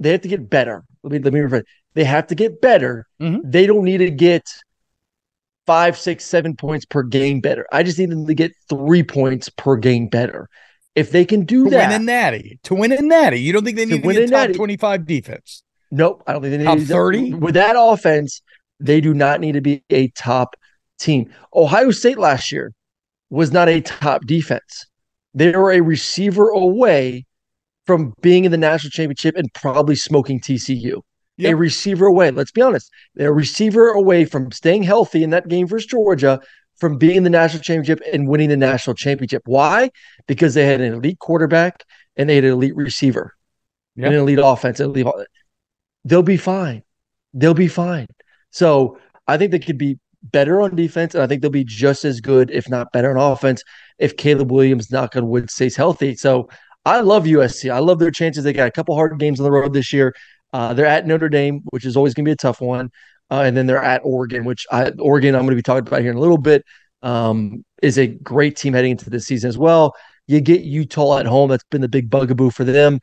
They 0.00 0.10
have 0.12 0.20
to 0.22 0.28
get 0.28 0.48
better. 0.48 0.84
Let 1.02 1.12
me 1.12 1.18
let 1.18 1.32
me 1.32 1.40
refer. 1.40 1.62
They 1.94 2.04
have 2.04 2.26
to 2.28 2.34
get 2.34 2.60
better. 2.60 3.06
Mm-hmm. 3.20 3.50
They 3.50 3.66
don't 3.66 3.84
need 3.84 3.98
to 3.98 4.10
get 4.10 4.44
five, 5.68 5.98
six, 5.98 6.24
seven 6.24 6.56
points 6.56 6.86
per 6.86 7.02
game 7.02 7.42
better. 7.42 7.66
I 7.70 7.82
just 7.82 7.98
need 7.98 8.08
them 8.08 8.26
to 8.26 8.32
get 8.32 8.52
three 8.70 9.02
points 9.02 9.50
per 9.50 9.76
game 9.76 10.08
better. 10.08 10.48
If 10.94 11.10
they 11.10 11.26
can 11.26 11.44
do 11.44 11.64
to 11.64 11.70
that, 11.70 11.90
win 11.90 12.00
a 12.00 12.04
natty, 12.04 12.58
to 12.62 12.74
win 12.74 12.90
a 12.90 13.02
natty, 13.02 13.42
you 13.42 13.52
don't 13.52 13.64
think 13.64 13.76
they 13.76 13.84
need 13.84 14.02
to, 14.02 14.08
to 14.08 14.14
get 14.14 14.30
top 14.30 14.30
natty. 14.30 14.54
twenty-five 14.54 15.04
defense? 15.04 15.62
Nope, 15.90 16.22
I 16.26 16.32
don't 16.32 16.40
think 16.40 16.52
they 16.52 16.58
need 16.58 16.64
top 16.64 16.78
thirty. 16.78 17.34
With 17.34 17.52
that 17.54 17.76
offense, 17.78 18.40
they 18.80 19.02
do 19.02 19.12
not 19.12 19.40
need 19.40 19.52
to 19.52 19.60
be 19.60 19.84
a 19.90 20.08
top 20.08 20.56
team. 20.98 21.30
Ohio 21.54 21.90
State 21.90 22.18
last 22.18 22.50
year 22.50 22.72
was 23.28 23.52
not 23.52 23.68
a 23.68 23.82
top 23.82 24.24
defense. 24.24 24.86
They 25.34 25.52
were 25.52 25.72
a 25.72 25.82
receiver 25.82 26.48
away 26.48 27.26
from 27.86 28.14
being 28.22 28.46
in 28.46 28.52
the 28.52 28.56
national 28.56 28.90
championship 28.90 29.36
and 29.36 29.52
probably 29.52 29.96
smoking 29.96 30.40
TCU. 30.40 31.02
Yep. 31.38 31.52
A 31.52 31.56
receiver 31.56 32.06
away. 32.06 32.30
Let's 32.30 32.50
be 32.50 32.62
honest. 32.62 32.90
They're 33.14 33.30
a 33.30 33.32
receiver 33.32 33.88
away 33.90 34.24
from 34.24 34.50
staying 34.50 34.82
healthy 34.82 35.22
in 35.22 35.30
that 35.30 35.48
game 35.48 35.68
versus 35.68 35.86
Georgia 35.86 36.40
from 36.78 36.98
being 36.98 37.16
in 37.16 37.22
the 37.22 37.30
national 37.30 37.62
championship 37.62 38.00
and 38.12 38.28
winning 38.28 38.48
the 38.48 38.56
national 38.56 38.94
championship. 38.94 39.42
Why? 39.46 39.90
Because 40.26 40.54
they 40.54 40.66
had 40.66 40.80
an 40.80 40.94
elite 40.94 41.18
quarterback 41.18 41.84
and 42.16 42.28
they 42.28 42.36
had 42.36 42.44
an 42.44 42.52
elite 42.52 42.74
receiver, 42.74 43.36
yep. 43.94 44.06
and 44.06 44.14
an 44.14 44.20
elite 44.20 44.40
offense. 44.42 44.80
Elite, 44.80 45.06
they'll 46.04 46.22
be 46.22 46.36
fine. 46.36 46.82
They'll 47.34 47.54
be 47.54 47.68
fine. 47.68 48.08
So 48.50 48.98
I 49.26 49.36
think 49.36 49.52
they 49.52 49.58
could 49.58 49.78
be 49.78 49.98
better 50.22 50.60
on 50.60 50.74
defense, 50.74 51.14
and 51.14 51.22
I 51.22 51.26
think 51.26 51.42
they'll 51.42 51.50
be 51.50 51.64
just 51.64 52.04
as 52.04 52.20
good, 52.20 52.50
if 52.50 52.68
not 52.68 52.90
better, 52.92 53.16
on 53.16 53.32
offense 53.32 53.62
if 53.98 54.16
Caleb 54.16 54.50
Williams, 54.50 54.90
knock 54.90 55.16
on 55.16 55.28
wood, 55.28 55.50
stays 55.50 55.76
healthy. 55.76 56.14
So 56.14 56.48
I 56.84 57.00
love 57.00 57.24
USC. 57.24 57.70
I 57.70 57.80
love 57.80 57.98
their 57.98 58.10
chances. 58.10 58.44
They 58.44 58.52
got 58.52 58.68
a 58.68 58.72
couple 58.72 58.94
hard 58.94 59.18
games 59.18 59.40
on 59.40 59.44
the 59.44 59.50
road 59.50 59.72
this 59.72 59.92
year. 59.92 60.14
Uh, 60.52 60.74
they're 60.74 60.86
at 60.86 61.06
Notre 61.06 61.28
Dame, 61.28 61.60
which 61.70 61.84
is 61.84 61.96
always 61.96 62.14
going 62.14 62.24
to 62.24 62.28
be 62.28 62.32
a 62.32 62.36
tough 62.36 62.60
one, 62.60 62.90
uh, 63.30 63.42
and 63.44 63.56
then 63.56 63.66
they're 63.66 63.82
at 63.82 64.00
Oregon, 64.04 64.44
which 64.44 64.66
I, 64.70 64.90
Oregon 64.98 65.34
I'm 65.34 65.42
going 65.42 65.50
to 65.50 65.56
be 65.56 65.62
talking 65.62 65.86
about 65.86 66.00
here 66.00 66.10
in 66.10 66.16
a 66.16 66.20
little 66.20 66.38
bit. 66.38 66.64
Um, 67.02 67.64
is 67.80 67.96
a 67.96 68.08
great 68.08 68.56
team 68.56 68.72
heading 68.72 68.90
into 68.90 69.08
the 69.08 69.20
season 69.20 69.48
as 69.48 69.56
well. 69.56 69.94
You 70.26 70.40
get 70.40 70.62
Utah 70.62 71.18
at 71.18 71.26
home. 71.26 71.50
That's 71.50 71.64
been 71.70 71.80
the 71.80 71.88
big 71.88 72.10
bugaboo 72.10 72.50
for 72.50 72.64
them. 72.64 72.98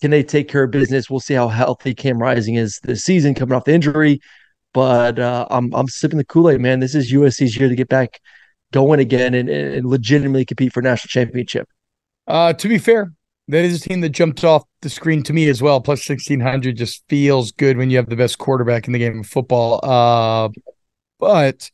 Can 0.00 0.10
they 0.10 0.22
take 0.22 0.48
care 0.48 0.64
of 0.64 0.72
business? 0.72 1.08
We'll 1.08 1.20
see 1.20 1.34
how 1.34 1.48
healthy 1.48 1.94
Cam 1.94 2.18
Rising 2.18 2.56
is 2.56 2.80
this 2.82 3.02
season 3.02 3.34
coming 3.34 3.54
off 3.54 3.64
the 3.64 3.72
injury. 3.72 4.20
But 4.74 5.18
uh, 5.18 5.46
I'm 5.50 5.72
I'm 5.74 5.88
sipping 5.88 6.18
the 6.18 6.24
Kool 6.24 6.50
Aid, 6.50 6.60
man. 6.60 6.80
This 6.80 6.94
is 6.94 7.12
USC's 7.12 7.56
year 7.56 7.68
to 7.68 7.74
get 7.74 7.88
back 7.88 8.20
going 8.72 9.00
again 9.00 9.32
and, 9.32 9.48
and 9.48 9.86
legitimately 9.86 10.44
compete 10.44 10.72
for 10.72 10.82
national 10.82 11.08
championship. 11.08 11.68
Uh, 12.26 12.52
to 12.52 12.68
be 12.68 12.76
fair, 12.76 13.12
that 13.48 13.64
is 13.64 13.84
a 13.84 13.88
team 13.88 14.00
that 14.00 14.10
jumped 14.10 14.42
off 14.44 14.64
the 14.82 14.90
screen 14.90 15.22
to 15.24 15.32
me 15.32 15.48
as 15.48 15.62
well. 15.62 15.80
Plus 15.80 16.08
1600 16.08 16.76
just 16.76 17.04
feels 17.08 17.52
good 17.52 17.76
when 17.76 17.90
you 17.90 17.96
have 17.96 18.08
the 18.08 18.16
best 18.16 18.38
quarterback 18.38 18.86
in 18.86 18.92
the 18.92 18.98
game 18.98 19.20
of 19.20 19.26
football. 19.26 19.80
Uh, 19.82 20.48
but 21.18 21.70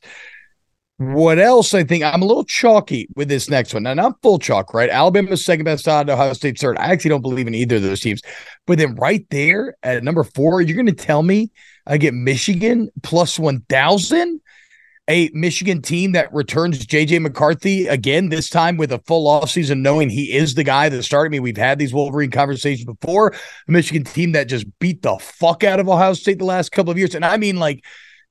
what 0.99 1.39
else? 1.39 1.75
I 1.75 1.85
think 1.85 2.05
I'm 2.05 2.23
a 2.23 2.27
little 2.27 2.45
chalky 2.45 3.09
with 3.17 3.29
this 3.29 3.49
next 3.49 3.75
one. 3.75 3.85
Now, 3.85 3.95
not 3.95 4.21
full 4.23 4.39
chalk, 4.39 4.75
right? 4.75 4.91
Alabama's 4.91 5.45
second 5.45 5.65
best 5.65 5.89
odd, 5.89 6.11
Ohio 6.11 6.33
State 6.35 6.59
third. 6.59 6.79
I 6.79 6.93
actually 6.93 7.11
don't 7.11 7.23
believe 7.23 7.47
in 7.47 7.55
either 7.55 7.77
of 7.77 7.83
those 7.83 8.01
teams. 8.01 8.21
But 8.67 8.79
then 8.79 8.95
right 8.97 9.27
there 9.31 9.75
at 9.83 10.05
number 10.05 10.25
four, 10.25 10.61
you're 10.61 10.77
going 10.77 10.87
to 10.87 10.93
tell 10.93 11.23
me 11.23 11.51
I 11.87 11.97
get 11.97 12.15
Michigan 12.15 12.91
plus 13.03 13.39
1,000? 13.39 14.41
A 15.09 15.31
Michigan 15.35 15.83
team 15.83 16.13
that 16.13 16.33
returns 16.33 16.87
JJ 16.87 17.21
McCarthy 17.21 17.87
again, 17.89 18.29
this 18.29 18.49
time 18.49 18.77
with 18.77 18.93
a 18.93 19.01
full 19.01 19.27
offseason, 19.27 19.81
knowing 19.81 20.09
he 20.09 20.33
is 20.33 20.55
the 20.55 20.65
guy 20.65 20.89
that 20.89 21.03
started 21.03 21.31
me. 21.31 21.41
We've 21.41 21.57
had 21.57 21.79
these 21.79 21.93
Wolverine 21.93 22.31
conversations 22.31 22.85
before. 22.85 23.35
A 23.69 23.73
Michigan 23.73 24.05
team 24.05 24.33
that 24.33 24.45
just 24.45 24.67
beat 24.79 25.03
the 25.03 25.19
fuck 25.19 25.65
out 25.65 25.81
of 25.81 25.89
Ohio 25.89 26.15
State 26.15 26.39
the 26.39 26.45
last 26.45 26.71
couple 26.71 26.93
of 26.93 26.99
years. 26.99 27.15
And 27.15 27.25
I 27.25 27.37
mean, 27.37 27.57
like, 27.57 27.85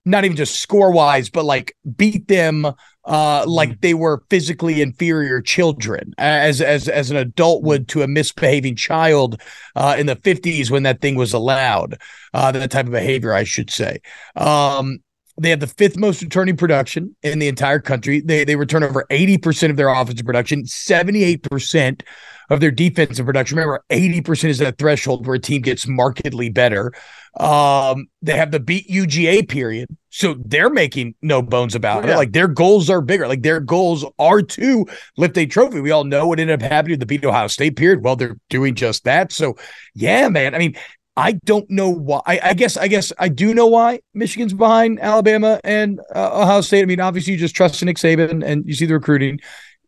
not 0.06 0.26
even 0.26 0.38
just 0.38 0.60
score 0.62 0.92
wise, 0.92 1.30
but 1.30 1.46
like 1.46 1.76
beat 1.96 2.28
them 2.28 2.66
uh 3.04 3.44
like 3.48 3.70
mm. 3.70 3.82
they 3.82 3.94
were 3.96 4.24
physically 4.30 4.82
inferior 4.82 5.42
children 5.42 6.14
as 6.20 6.62
as 6.62 6.88
as 6.88 7.10
an 7.10 7.18
adult 7.18 7.64
would 7.64 7.88
to 7.88 8.04
a 8.04 8.08
misbehaving 8.08 8.76
child 8.76 9.42
uh 9.76 9.96
in 9.98 10.06
the 10.06 10.16
50s 10.16 10.70
when 10.70 10.84
that 10.84 11.02
thing 11.02 11.16
was 11.16 11.34
allowed 11.34 12.00
uh 12.36 12.52
that 12.52 12.70
type 12.70 12.86
of 12.86 12.92
behavior 12.92 13.34
I 13.34 13.44
should 13.44 13.72
say 13.72 14.02
um 14.36 15.00
they 15.40 15.50
have 15.50 15.60
the 15.60 15.68
fifth 15.68 15.98
most 15.98 16.22
returning 16.22 16.58
production 16.58 17.16
in 17.24 17.40
the 17.40 17.48
entire 17.48 17.80
country. 17.80 18.22
They 18.22 18.44
they 18.44 18.56
return 18.56 18.84
over 18.84 19.06
80% 19.10 19.70
of 19.70 19.78
their 19.78 19.90
offensive 19.90 20.26
production, 20.26 20.64
78% 20.64 22.02
of 22.50 22.60
their 22.60 22.72
defensive 22.72 23.26
production. 23.26 23.58
Remember, 23.58 23.84
80% 23.90 24.50
is 24.50 24.58
that 24.60 24.78
threshold 24.78 25.26
where 25.26 25.36
a 25.36 25.40
team 25.40 25.62
gets 25.62 25.88
markedly 25.88 26.50
better. 26.50 26.92
Um, 27.40 28.08
they 28.22 28.36
have 28.36 28.52
the 28.52 28.60
beat 28.60 28.90
UGA 28.90 29.48
period. 29.48 29.88
So 30.10 30.36
they're 30.46 30.70
making 30.70 31.16
no 31.22 31.42
bones 31.42 31.76
about 31.76 32.04
yeah. 32.04 32.14
it. 32.14 32.18
Like 32.18 32.34
their 32.34 32.50
goals 32.50 32.90
are 32.90 33.00
bigger. 33.00 33.26
Like 33.26 33.44
their 33.44 33.62
goals 33.62 34.06
are 34.20 34.42
to 34.42 34.86
lift 35.16 35.38
a 35.38 35.46
trophy. 35.46 35.80
We 35.80 35.92
all 35.92 36.04
know 36.04 36.28
what 36.28 36.42
ended 36.42 36.62
up 36.62 36.70
happening 36.70 36.94
with 36.94 37.00
the 37.00 37.06
beat 37.06 37.24
Ohio 37.24 37.48
State 37.48 37.78
period. 37.78 38.04
Well, 38.04 38.18
they're 38.18 38.38
doing 38.50 38.76
just 38.76 39.06
that. 39.06 39.32
So 39.32 39.56
yeah, 39.96 40.28
man. 40.28 40.54
I 40.54 40.58
mean, 40.58 40.76
I 41.18 41.34
don't 41.34 41.70
know 41.70 41.90
why. 41.90 42.22
I, 42.26 42.40
I, 42.44 42.54
guess 42.54 42.78
I 42.78 42.88
guess 42.88 43.12
I 43.20 43.28
do 43.28 43.54
know 43.54 43.68
why 43.68 44.00
Michigan's 44.14 44.54
behind 44.54 45.00
Alabama 45.02 45.60
and 45.64 46.00
uh, 46.16 46.42
Ohio 46.42 46.62
State. 46.62 46.84
I 46.84 46.86
mean, 46.86 47.02
obviously 47.02 47.34
you 47.34 47.40
just 47.40 47.56
trust 47.56 47.84
Nick 47.84 47.98
Saban 47.98 48.44
and 48.46 48.66
you 48.66 48.74
see 48.74 48.86
the 48.86 48.94
recruiting. 48.94 49.40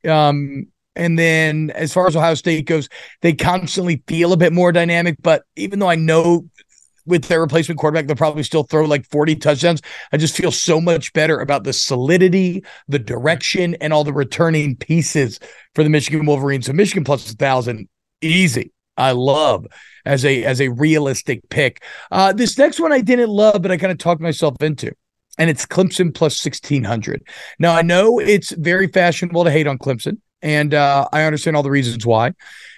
Um, 0.07 0.67
and 0.95 1.17
then 1.17 1.71
as 1.71 1.93
far 1.93 2.07
as 2.07 2.15
Ohio 2.15 2.35
State 2.35 2.65
goes, 2.65 2.89
they 3.21 3.33
constantly 3.33 4.03
feel 4.05 4.33
a 4.33 4.37
bit 4.37 4.51
more 4.51 4.71
dynamic. 4.71 5.15
But 5.21 5.43
even 5.55 5.79
though 5.79 5.89
I 5.89 5.95
know 5.95 6.49
with 7.05 7.25
their 7.25 7.41
replacement 7.41 7.79
quarterback, 7.79 8.07
they'll 8.07 8.15
probably 8.15 8.43
still 8.43 8.63
throw 8.63 8.83
like 8.83 9.09
40 9.09 9.37
touchdowns. 9.37 9.81
I 10.11 10.17
just 10.17 10.35
feel 10.35 10.51
so 10.51 10.79
much 10.79 11.13
better 11.13 11.39
about 11.39 11.63
the 11.63 11.73
solidity, 11.73 12.63
the 12.89 12.99
direction, 12.99 13.75
and 13.75 13.93
all 13.93 14.03
the 14.03 14.13
returning 14.13 14.75
pieces 14.75 15.39
for 15.73 15.83
the 15.83 15.89
Michigan 15.89 16.25
Wolverines. 16.25 16.65
So 16.65 16.73
Michigan 16.73 17.05
plus 17.05 17.31
a 17.31 17.35
thousand, 17.35 17.87
easy. 18.21 18.72
I 18.97 19.11
love 19.11 19.65
as 20.05 20.25
a 20.25 20.43
as 20.43 20.61
a 20.61 20.69
realistic 20.69 21.47
pick. 21.49 21.83
Uh, 22.11 22.33
this 22.33 22.57
next 22.57 22.79
one 22.79 22.91
I 22.91 23.01
didn't 23.01 23.29
love, 23.29 23.61
but 23.61 23.71
I 23.71 23.77
kind 23.77 23.91
of 23.91 23.97
talked 23.97 24.21
myself 24.21 24.55
into, 24.61 24.91
and 25.37 25.49
it's 25.49 25.65
Clemson 25.65 26.13
plus 26.13 26.37
sixteen 26.39 26.83
hundred. 26.83 27.23
Now 27.59 27.73
I 27.73 27.81
know 27.81 28.19
it's 28.19 28.51
very 28.51 28.87
fashionable 28.87 29.43
to 29.45 29.51
hate 29.51 29.67
on 29.67 29.77
Clemson, 29.77 30.19
and 30.41 30.73
uh, 30.73 31.07
I 31.11 31.23
understand 31.23 31.55
all 31.55 31.63
the 31.63 31.71
reasons 31.71 32.05
why, 32.05 32.33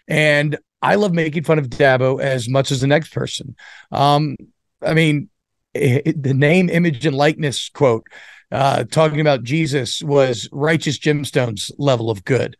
and 0.07 0.57
I 0.81 0.95
love 0.95 1.13
making 1.13 1.43
fun 1.43 1.60
of 1.60 1.67
Dabo 1.67 2.22
as 2.22 2.48
much 2.48 2.72
as 2.72 2.81
the 2.81 2.88
next 2.88 3.12
person. 3.12 3.55
Um, 3.91 4.38
I 4.81 4.93
mean, 4.93 5.29
it, 5.74 6.22
the 6.22 6.34
name, 6.34 6.69
image, 6.69 7.05
and 7.05 7.15
likeness 7.15 7.69
quote 7.69 8.05
uh, 8.51 8.84
talking 8.84 9.19
about 9.19 9.43
Jesus 9.43 10.03
was 10.03 10.48
righteous 10.51 11.00
gemstones 11.00 11.72
level 11.77 12.10
of 12.10 12.24
good. 12.24 12.55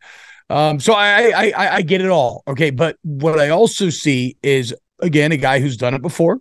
Um, 0.48 0.78
so 0.78 0.92
I, 0.92 1.52
I 1.56 1.76
I 1.76 1.82
get 1.82 2.00
it 2.00 2.08
all. 2.08 2.42
Okay, 2.46 2.70
but 2.70 2.96
what 3.02 3.38
I 3.38 3.48
also 3.48 3.90
see 3.90 4.36
is 4.42 4.74
again 5.00 5.32
a 5.32 5.36
guy 5.36 5.60
who's 5.60 5.76
done 5.76 5.94
it 5.94 6.02
before 6.02 6.40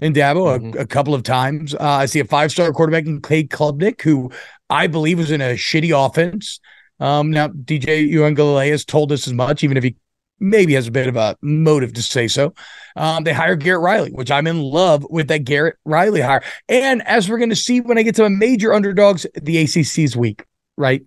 in 0.00 0.12
Dabo 0.12 0.58
mm-hmm. 0.58 0.78
a, 0.78 0.82
a, 0.82 0.86
couple 0.86 1.14
of 1.14 1.22
times. 1.22 1.74
Uh, 1.74 1.78
I 1.80 2.06
see 2.06 2.20
a 2.20 2.24
five 2.24 2.52
star 2.52 2.72
quarterback 2.72 3.06
in 3.06 3.20
Cade 3.20 3.50
Klubnik, 3.50 4.02
who 4.02 4.30
I 4.70 4.86
believe 4.86 5.18
was 5.18 5.30
in 5.30 5.40
a 5.40 5.54
shitty 5.54 5.92
offense. 5.94 6.60
Um, 7.00 7.30
now 7.30 7.48
DJ 7.48 8.10
Uiagalelei 8.10 8.70
has 8.70 8.84
told 8.84 9.12
us 9.12 9.26
as 9.26 9.32
much, 9.32 9.64
even 9.64 9.76
if 9.76 9.84
he 9.84 9.96
maybe 10.40 10.74
has 10.74 10.86
a 10.86 10.92
bit 10.92 11.08
of 11.08 11.16
a 11.16 11.36
motive 11.42 11.92
to 11.94 12.02
say 12.02 12.28
so. 12.28 12.54
Um, 12.96 13.24
they 13.24 13.32
hire 13.32 13.56
Garrett 13.56 13.82
Riley, 13.82 14.10
which 14.10 14.30
I'm 14.30 14.46
in 14.46 14.60
love 14.60 15.06
with 15.08 15.28
that 15.28 15.44
Garrett 15.44 15.76
Riley 15.84 16.20
hire. 16.20 16.42
And 16.68 17.02
as 17.06 17.28
we're 17.28 17.38
going 17.38 17.50
to 17.50 17.56
see 17.56 17.80
when 17.80 17.98
I 17.98 18.02
get 18.02 18.14
to 18.16 18.24
a 18.24 18.30
major 18.30 18.72
underdogs, 18.72 19.26
the 19.34 19.64
ACC's 19.64 20.16
weak, 20.16 20.44
right? 20.78 21.02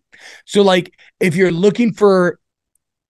So, 0.46 0.62
like, 0.62 0.94
if 1.20 1.36
you're 1.36 1.52
looking 1.52 1.94
for 1.94 2.40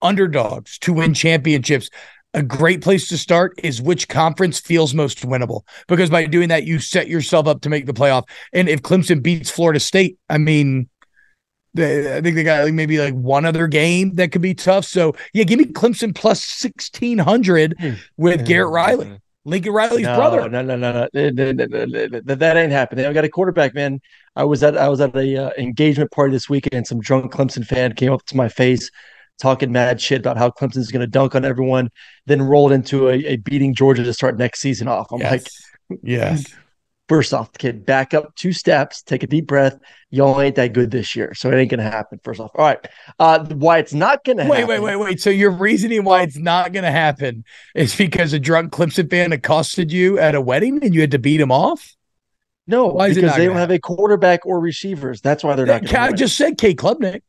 underdogs 0.02 0.78
to 0.80 0.94
win 0.94 1.14
championships, 1.14 1.90
a 2.34 2.42
great 2.42 2.82
place 2.82 3.10
to 3.10 3.18
start 3.18 3.60
is 3.64 3.82
which 3.82 4.08
conference 4.08 4.60
feels 4.60 4.94
most 4.94 5.20
winnable. 5.20 5.62
Because 5.88 6.10
by 6.10 6.26
doing 6.26 6.50
that 6.50 6.66
you 6.66 6.80
set 6.80 7.08
yourself 7.08 7.48
up 7.48 7.62
to 7.62 7.70
make 7.70 7.86
the 7.86 7.94
playoff. 7.94 8.24
And 8.54 8.70
if 8.70 8.82
clemson 8.82 9.22
beats 9.22 9.50
florida 9.50 9.80
state 9.80 10.18
i 10.30 10.38
mean 10.38 10.90
they, 11.74 12.18
i 12.18 12.22
think 12.22 12.36
they 12.36 12.44
got 12.44 12.64
like 12.64 12.74
maybe 12.74 12.98
like 13.00 13.14
one 13.14 13.46
other 13.46 13.68
game 13.68 14.16
that 14.16 14.32
could 14.32 14.42
be 14.42 14.54
tough. 14.54 14.86
So 14.86 15.14
yeah 15.34 15.44
give 15.44 15.60
me 15.60 15.66
clemson 15.66 16.16
plus 16.16 16.64
1600 16.64 17.76
hmm. 17.80 17.94
with 18.18 18.46
garrett 18.46 18.72
riley 18.72 19.20
lincoln 19.44 19.74
riley's 19.74 20.06
no, 20.06 20.16
brother 20.16 20.50
no 20.50 20.62
no 20.62 20.76
no 20.76 20.92
no 20.92 21.08
that 21.14 22.54
ain't 22.58 22.72
happening 22.72 23.04
they 23.04 23.14
got 23.14 23.26
a 23.26 23.30
quarterback 23.30 23.74
man 23.74 24.00
i 24.36 24.44
was 24.44 24.62
at 24.62 24.78
i 24.78 24.88
was 24.88 25.02
at 25.02 25.16
a 25.16 25.46
uh, 25.46 25.50
engagement 25.58 26.12
party 26.12 26.32
this 26.32 26.48
weekend 26.48 26.86
some 26.86 27.00
drunk 27.00 27.34
clemson 27.34 27.66
fan 27.66 27.94
came 27.94 28.12
up 28.12 28.24
to 28.26 28.38
my 28.38 28.48
face 28.48 28.92
talking 29.42 29.72
mad 29.72 30.00
shit 30.00 30.20
about 30.20 30.38
how 30.38 30.50
Clemson's 30.50 30.92
going 30.92 31.02
to 31.02 31.08
dunk 31.08 31.36
on 31.36 31.44
everyone, 31.44 31.90
then 32.28 32.42
rolled 32.42 32.72
into 32.72 33.10
a, 33.10 33.16
a, 33.26 33.38
beating 33.38 33.74
Georgia 33.74 34.04
to 34.04 34.14
start 34.14 34.38
next 34.38 34.60
season 34.62 34.88
off. 34.88 35.12
I'm 35.12 35.20
yes. 35.20 35.32
like, 35.32 36.00
yes. 36.04 36.46
First 37.12 37.34
off, 37.34 37.52
kid, 37.58 37.86
back 37.86 38.14
up 38.14 38.34
two 38.36 38.54
steps, 38.54 39.02
take 39.02 39.22
a 39.22 39.28
deep 39.28 39.46
breath. 39.46 39.78
Y'all 40.12 40.40
ain't 40.40 40.56
that 40.56 40.72
good 40.72 40.92
this 40.92 41.14
year, 41.14 41.34
so 41.34 41.52
it 41.52 41.58
ain't 41.58 41.70
gonna 41.70 41.84
happen. 41.84 42.22
First 42.24 42.40
off, 42.40 42.52
all 42.56 42.64
right. 42.64 42.88
Uh, 43.20 43.44
why 43.48 43.80
it's 43.80 43.94
not 43.94 44.24
gonna 44.24 44.48
wait, 44.48 44.62
happen? 44.62 44.82
Wait, 44.82 44.96
wait, 44.96 44.96
wait, 44.96 45.20
So 45.20 45.30
your 45.30 45.52
reasoning 45.52 46.06
why 46.06 46.22
it's 46.22 46.38
not 46.38 46.72
gonna 46.72 46.90
happen 46.90 47.44
is 47.76 47.94
because 47.94 48.32
a 48.32 48.40
drunk 48.40 48.72
Clemson 48.72 49.10
fan 49.10 49.34
accosted 49.34 49.92
you 49.92 50.20
at 50.20 50.36
a 50.36 50.40
wedding 50.40 50.82
and 50.82 50.96
you 50.96 51.02
had 51.02 51.12
to 51.12 51.20
beat 51.20 51.42
him 51.42 51.52
off? 51.52 51.98
No, 52.66 52.86
why 52.86 53.10
because 53.10 53.36
they 53.36 53.44
don't 53.44 53.58
happen? 53.58 53.72
have 53.72 53.72
a 53.72 53.80
quarterback 53.80 54.46
or 54.46 54.62
receivers. 54.62 55.20
That's 55.20 55.44
why 55.44 55.58
they're 55.58 55.66
not. 55.66 55.94
I 55.94 56.14
just 56.14 56.38
said 56.38 56.58
Cade 56.58 56.78
Klubnik. 56.78 57.24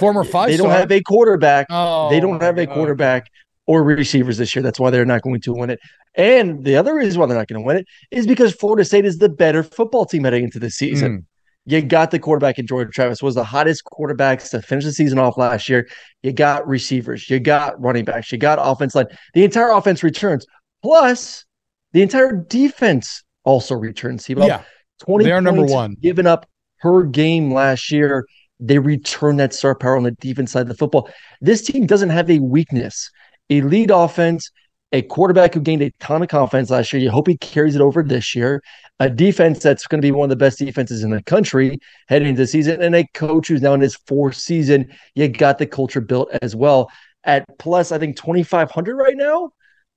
Former 0.00 0.24
five. 0.24 0.50
They 0.50 0.58
don't 0.58 0.68
have 0.68 0.92
a 0.92 1.00
quarterback. 1.00 1.68
Oh, 1.70 2.10
they 2.10 2.20
don't 2.20 2.42
have 2.42 2.58
a 2.58 2.66
quarterback 2.66 3.30
or 3.66 3.82
receivers 3.82 4.38
this 4.38 4.54
year. 4.54 4.62
That's 4.62 4.78
why 4.78 4.90
they're 4.90 5.04
not 5.04 5.22
going 5.22 5.40
to 5.42 5.52
win 5.52 5.70
it. 5.70 5.80
And 6.14 6.64
the 6.64 6.76
other 6.76 6.94
reason 6.94 7.20
why 7.20 7.26
they're 7.26 7.36
not 7.36 7.48
going 7.48 7.60
to 7.62 7.66
win 7.66 7.78
it 7.78 7.86
is 8.10 8.26
because 8.26 8.54
Florida 8.54 8.84
State 8.84 9.04
is 9.04 9.18
the 9.18 9.28
better 9.28 9.62
football 9.62 10.04
team 10.04 10.24
heading 10.24 10.44
into 10.44 10.58
the 10.58 10.70
season. 10.70 11.18
Mm. 11.18 11.24
You 11.66 11.80
got 11.80 12.10
the 12.10 12.18
quarterback 12.18 12.58
in 12.58 12.66
Jordan 12.66 12.92
Travis 12.92 13.22
was 13.22 13.34
the 13.34 13.44
hottest 13.44 13.84
quarterbacks 13.84 14.50
to 14.50 14.60
finish 14.60 14.84
the 14.84 14.92
season 14.92 15.18
off 15.18 15.38
last 15.38 15.66
year. 15.68 15.88
You 16.22 16.32
got 16.32 16.68
receivers, 16.68 17.30
you 17.30 17.40
got 17.40 17.80
running 17.80 18.04
backs, 18.04 18.30
you 18.30 18.36
got 18.36 18.58
offense 18.60 18.94
line. 18.94 19.06
The 19.32 19.44
entire 19.44 19.70
offense 19.70 20.02
returns. 20.02 20.46
Plus, 20.82 21.46
the 21.92 22.02
entire 22.02 22.32
defense 22.32 23.22
also 23.44 23.74
returns. 23.76 24.28
Yeah, 24.28 24.62
twenty. 24.98 25.24
They're 25.24 25.40
number 25.40 25.64
one. 25.64 25.96
Given 26.02 26.26
up 26.26 26.46
per 26.80 27.04
game 27.04 27.52
last 27.52 27.90
year. 27.90 28.26
They 28.60 28.78
return 28.78 29.36
that 29.38 29.52
star 29.52 29.74
power 29.74 29.96
on 29.96 30.04
the 30.04 30.12
defense 30.12 30.52
side 30.52 30.62
of 30.62 30.68
the 30.68 30.74
football. 30.74 31.10
This 31.40 31.62
team 31.62 31.86
doesn't 31.86 32.10
have 32.10 32.30
a 32.30 32.38
weakness. 32.38 33.10
A 33.50 33.60
lead 33.62 33.90
offense, 33.90 34.50
a 34.92 35.02
quarterback 35.02 35.54
who 35.54 35.60
gained 35.60 35.82
a 35.82 35.90
ton 36.00 36.22
of 36.22 36.28
confidence 36.28 36.70
last 36.70 36.92
year. 36.92 37.02
You 37.02 37.10
hope 37.10 37.26
he 37.26 37.36
carries 37.36 37.74
it 37.74 37.80
over 37.80 38.02
this 38.02 38.34
year. 38.34 38.62
A 39.00 39.10
defense 39.10 39.58
that's 39.58 39.86
going 39.86 40.00
to 40.00 40.06
be 40.06 40.12
one 40.12 40.26
of 40.26 40.30
the 40.30 40.36
best 40.36 40.58
defenses 40.58 41.02
in 41.02 41.10
the 41.10 41.22
country 41.24 41.78
heading 42.08 42.28
into 42.28 42.42
the 42.42 42.46
season, 42.46 42.80
and 42.80 42.94
a 42.94 43.04
coach 43.12 43.48
who's 43.48 43.60
now 43.60 43.74
in 43.74 43.80
his 43.80 43.96
fourth 44.06 44.36
season. 44.36 44.88
You 45.14 45.28
got 45.28 45.58
the 45.58 45.66
culture 45.66 46.00
built 46.00 46.30
as 46.42 46.54
well. 46.54 46.90
At 47.24 47.44
plus, 47.58 47.90
I 47.90 47.98
think 47.98 48.16
twenty 48.16 48.42
five 48.42 48.70
hundred 48.70 48.96
right 48.96 49.16
now. 49.16 49.50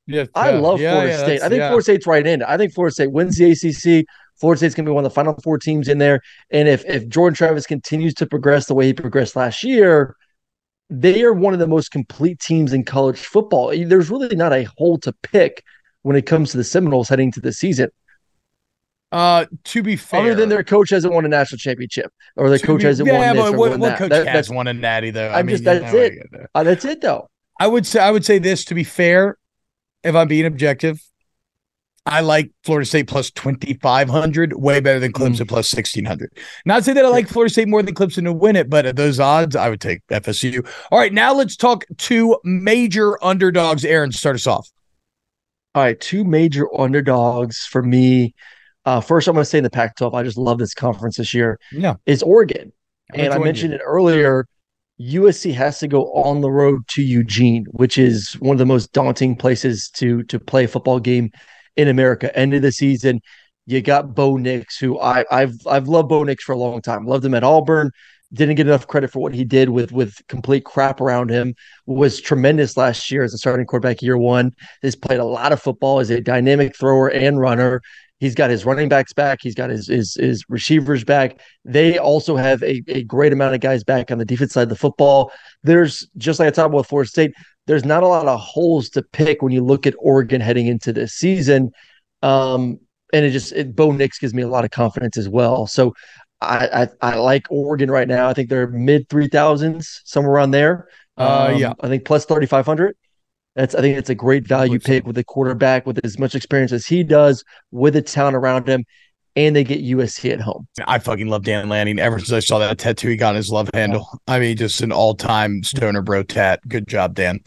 Yeah, 0.08 0.26
I 0.34 0.52
love 0.52 0.80
yeah, 0.80 0.94
Florida 0.94 1.12
yeah, 1.14 1.24
State. 1.24 1.42
I 1.42 1.50
think. 1.50 1.62
Florida 1.62 1.84
State's 1.84 2.08
right 2.08 2.26
in. 2.26 2.42
I 2.42 2.58
think 2.58 2.74
Florida 2.74 2.94
State 2.94 3.12
wins 3.12 3.38
the 3.38 3.52
ACC. 3.52 4.06
Florida 4.40 4.58
State's 4.58 4.76
going 4.76 4.86
to 4.86 4.90
be 4.90 4.94
one 4.94 5.04
of 5.06 5.12
the 5.12 5.16
final 5.16 5.36
four 5.44 5.58
teams 5.58 5.88
in 5.88 5.98
there. 5.98 6.22
And 6.50 6.68
if 6.68 6.86
if 6.86 7.08
Jordan 7.08 7.36
Travis 7.36 7.68
continues 7.68 8.14
to 8.16 8.26
progress 8.26 8.66
the 8.66 8.74
way 8.74 8.88
he 8.88 8.94
progressed 8.94 9.36
last 9.36 9.64
year, 9.64 10.16
they 10.90 11.22
are 11.24 11.34
one 11.34 11.54
of 11.54 11.60
the 11.60 11.68
most 11.68 11.92
complete 11.92 12.40
teams 12.40 12.74
in 12.74 12.84
college 12.86 13.20
football. 13.20 13.70
There's 13.76 14.10
really 14.10 14.36
not 14.36 14.54
a 14.54 14.64
hole 14.78 14.98
to 15.00 15.14
pick 15.24 15.64
when 16.04 16.16
it 16.16 16.26
comes 16.26 16.52
to 16.52 16.58
the 16.58 16.64
Seminoles 16.64 17.10
heading 17.10 17.32
to 17.34 17.42
the 17.42 17.52
season, 17.52 17.90
Uh, 19.12 19.46
to 19.66 19.82
be 19.84 19.96
fair, 19.96 20.22
other 20.22 20.36
than 20.36 20.50
their 20.50 20.64
coach 20.64 20.90
hasn't 20.90 21.14
won 21.14 21.26
a 21.26 21.28
national 21.28 21.58
championship 21.58 22.12
or 22.36 22.50
their 22.50 22.60
coach 22.60 22.80
be- 22.82 22.88
hasn't 22.88 23.08
yeah, 23.08 23.18
won 23.18 23.36
this 23.36 23.46
but 23.46 23.54
or 23.54 23.58
what, 23.58 23.70
won 23.72 23.80
what 23.80 23.90
that. 23.90 23.98
coach 23.98 24.10
That- 24.12 24.28
has 24.28 24.50
won 24.50 24.68
a 24.68 24.74
natty 24.74 25.12
though? 25.12 25.30
I'm 25.30 25.36
I 25.36 25.44
mean, 25.44 25.54
just- 25.56 25.64
that's 25.66 25.94
it. 25.94 26.20
uh, 26.56 26.64
that's 26.64 26.86
it 26.86 27.02
though. 27.02 27.30
I 27.60 27.68
would 27.68 27.86
say 27.86 28.00
I 28.00 28.12
would 28.12 28.24
say 28.26 28.38
this 28.38 28.64
to 28.66 28.76
be 28.76 28.84
fair, 28.84 29.38
if 30.04 30.16
I'm 30.16 30.28
being 30.28 30.46
objective, 30.46 31.02
I 32.08 32.22
like 32.22 32.52
Florida 32.64 32.86
State 32.86 33.08
plus 33.08 33.30
twenty 33.32 33.74
five 33.76 34.10
hundred 34.10 34.54
way 34.54 34.80
better 34.80 35.00
than 35.00 35.12
Clemson 35.14 35.42
Mm. 35.42 35.50
plus 35.50 35.68
sixteen 35.70 36.06
hundred. 36.06 36.32
Not 36.66 36.78
to 36.78 36.84
say 36.84 36.94
that 36.94 37.06
I 37.06 37.10
like 37.10 37.28
Florida 37.28 37.52
State 37.52 37.68
more 37.68 37.84
than 37.84 37.94
Clemson 37.96 38.24
to 38.24 38.34
win 38.34 38.56
it, 38.56 38.70
but 38.70 38.86
at 38.86 38.96
those 38.96 39.20
odds, 39.20 39.56
I 39.56 39.70
would 39.70 39.82
take 39.82 40.02
FSU. 40.08 40.66
All 40.92 41.00
right, 41.00 41.12
now 41.14 41.34
let's 41.34 41.56
talk 41.56 41.84
two 41.98 42.40
major 42.44 43.24
underdogs. 43.24 43.84
Aaron, 43.86 44.12
start 44.12 44.36
us 44.36 44.48
off. 44.48 44.70
All 45.76 45.84
right, 45.84 46.00
two 46.00 46.24
major 46.24 46.68
underdogs 46.80 47.66
for 47.66 47.84
me. 47.84 48.34
Uh, 48.86 49.02
first, 49.02 49.28
I'm 49.28 49.34
going 49.34 49.42
to 49.44 49.50
say 49.50 49.58
in 49.58 49.66
the 49.66 49.70
Pac-12. 49.70 50.14
I 50.14 50.24
just 50.24 50.38
love 50.38 50.60
this 50.60 50.74
conference 50.74 51.18
this 51.18 51.34
year. 51.34 51.60
Yeah, 51.74 51.96
Is 52.06 52.24
Oregon, 52.24 52.72
I'm 53.14 53.20
and 53.20 53.34
I 53.34 53.38
mentioned 53.38 53.74
it 53.74 53.82
earlier. 53.84 54.48
USC 55.00 55.54
has 55.54 55.78
to 55.80 55.88
go 55.88 56.12
on 56.14 56.42
the 56.42 56.50
road 56.50 56.82
to 56.92 57.04
Eugene, 57.04 57.66
which 57.72 57.98
is 57.98 58.34
one 58.40 58.54
of 58.56 58.60
the 58.60 58.66
most 58.66 58.94
daunting 58.94 59.36
places 59.36 59.90
to 59.96 60.24
to 60.24 60.40
play 60.40 60.64
a 60.64 60.68
football 60.68 61.00
game 61.00 61.30
in 61.78 61.88
America. 61.88 62.36
End 62.38 62.54
of 62.54 62.62
the 62.62 62.72
season, 62.72 63.22
you 63.66 63.82
got 63.82 64.16
Bo 64.16 64.38
Nix, 64.38 64.78
who 64.78 65.00
I, 65.00 65.24
I've 65.32 65.56
I've 65.68 65.88
loved 65.88 66.10
Bo 66.10 66.24
Nix 66.24 66.44
for 66.44 66.54
a 66.54 66.58
long 66.58 66.82
time. 66.82 67.06
Loved 67.06 67.24
him 67.24 67.34
at 67.34 67.44
Auburn. 67.44 67.92
Didn't 68.34 68.56
get 68.56 68.68
enough 68.68 68.88
credit 68.88 69.12
for 69.12 69.20
what 69.20 69.34
he 69.34 69.46
did 69.46 69.70
with 69.70 69.92
with 69.92 70.16
complete 70.28 70.66
crap 70.66 71.00
around 71.00 71.30
him. 71.30 71.54
Was 71.86 72.20
tremendous 72.20 72.76
last 72.76 73.10
year 73.10 73.24
as 73.24 73.34
a 73.34 73.38
starting 73.38 73.66
quarterback 73.66 74.02
year 74.02 74.18
one. 74.18 74.54
Has 74.82 74.96
played 74.96 75.20
a 75.20 75.26
lot 75.26 75.54
of 75.54 75.62
football 75.62 76.00
as 76.00 76.10
a 76.10 76.20
dynamic 76.20 76.76
thrower 76.76 77.10
and 77.10 77.40
runner. 77.40 77.82
He's 78.20 78.34
got 78.34 78.50
his 78.50 78.66
running 78.66 78.90
backs 78.90 79.14
back. 79.14 79.40
He's 79.42 79.54
got 79.54 79.70
his 79.70 79.88
his, 79.88 80.16
his 80.16 80.44
receivers 80.50 81.04
back. 81.04 81.40
They 81.64 82.00
also 82.00 82.36
have 82.36 82.64
a, 82.64 82.82
a 82.88 83.04
great 83.04 83.32
amount 83.32 83.56
of 83.56 83.62
guys 83.62 83.84
back 83.84 84.12
on 84.12 84.18
the 84.18 84.26
defense 84.26 84.54
side 84.54 84.64
of 84.64 84.70
the 84.70 84.76
football. 84.76 85.32
There's 85.64 86.08
just 86.18 86.40
like 86.40 86.48
I 86.48 86.52
talked 86.52 86.74
about 86.74 86.88
Florida 86.88 87.10
State. 87.10 87.34
There's 87.68 87.86
not 87.86 88.04
a 88.04 88.08
lot 88.08 88.28
of 88.28 88.40
holes 88.40 88.90
to 88.92 89.04
pick 89.04 89.42
when 89.42 89.52
you 89.52 89.64
look 89.64 89.86
at 89.86 89.94
Oregon 90.00 90.42
heading 90.42 90.68
into 90.68 90.92
this 90.92 91.14
season. 91.14 91.72
Um, 92.24 92.80
and 93.14 93.26
it 93.26 93.32
just 93.32 93.52
it, 93.54 93.76
Bo 93.76 93.92
Nix 93.92 94.20
gives 94.20 94.34
me 94.34 94.42
a 94.42 94.48
lot 94.48 94.66
of 94.66 94.72
confidence 94.72 95.18
as 95.18 95.30
well. 95.30 95.68
So 95.68 95.94
I, 96.42 96.88
I 97.02 97.12
I 97.14 97.16
like 97.16 97.46
Oregon 97.50 97.90
right 97.92 98.08
now. 98.08 98.28
I 98.28 98.34
think 98.34 98.50
they're 98.50 98.68
mid 98.68 99.10
three 99.10 99.28
thousands 99.28 100.02
somewhere 100.06 100.34
around 100.34 100.52
there. 100.52 100.88
Uh, 101.18 101.52
Um, 101.52 101.60
yeah. 101.60 101.74
I 101.82 101.88
think 101.88 102.06
plus 102.06 102.26
thirty 102.26 102.46
five 102.46 102.66
hundred. 102.66 102.96
That's 103.56 103.74
I 103.74 103.82
think 103.82 103.98
it's 103.98 104.10
a 104.10 104.16
great 104.16 104.48
value 104.48 104.80
pick 104.80 105.08
with 105.08 105.18
a 105.18 105.24
quarterback 105.24 105.88
with 105.88 106.00
as 106.06 106.20
much 106.20 106.36
experience 106.36 106.72
as 106.72 106.86
he 106.86 107.04
does, 107.04 107.44
with 107.72 107.94
the 107.96 108.04
talent 108.04 108.36
around 108.36 108.68
him, 108.70 108.86
and 109.38 109.56
they 109.56 109.64
get 109.64 109.84
USC 109.84 110.34
at 110.34 110.42
home. 110.42 110.68
I 110.88 110.98
fucking 110.98 111.28
love 111.28 111.44
Dan 111.44 111.70
Lanning 111.70 112.00
ever 112.00 112.18
since 112.18 112.32
I 112.32 112.40
saw 112.40 112.58
that 112.58 112.80
tattoo 112.80 113.10
he 113.10 113.16
got 113.16 113.30
on 113.30 113.36
his 113.36 113.52
love 113.52 113.70
handle. 113.72 114.20
I 114.28 114.40
mean, 114.40 114.58
just 114.58 114.82
an 114.82 114.92
all 114.92 115.14
time 115.14 115.64
stoner 115.64 116.02
bro 116.02 116.24
tat. 116.24 116.60
Good 116.68 116.88
job, 116.88 117.14
Dan. 117.14 117.40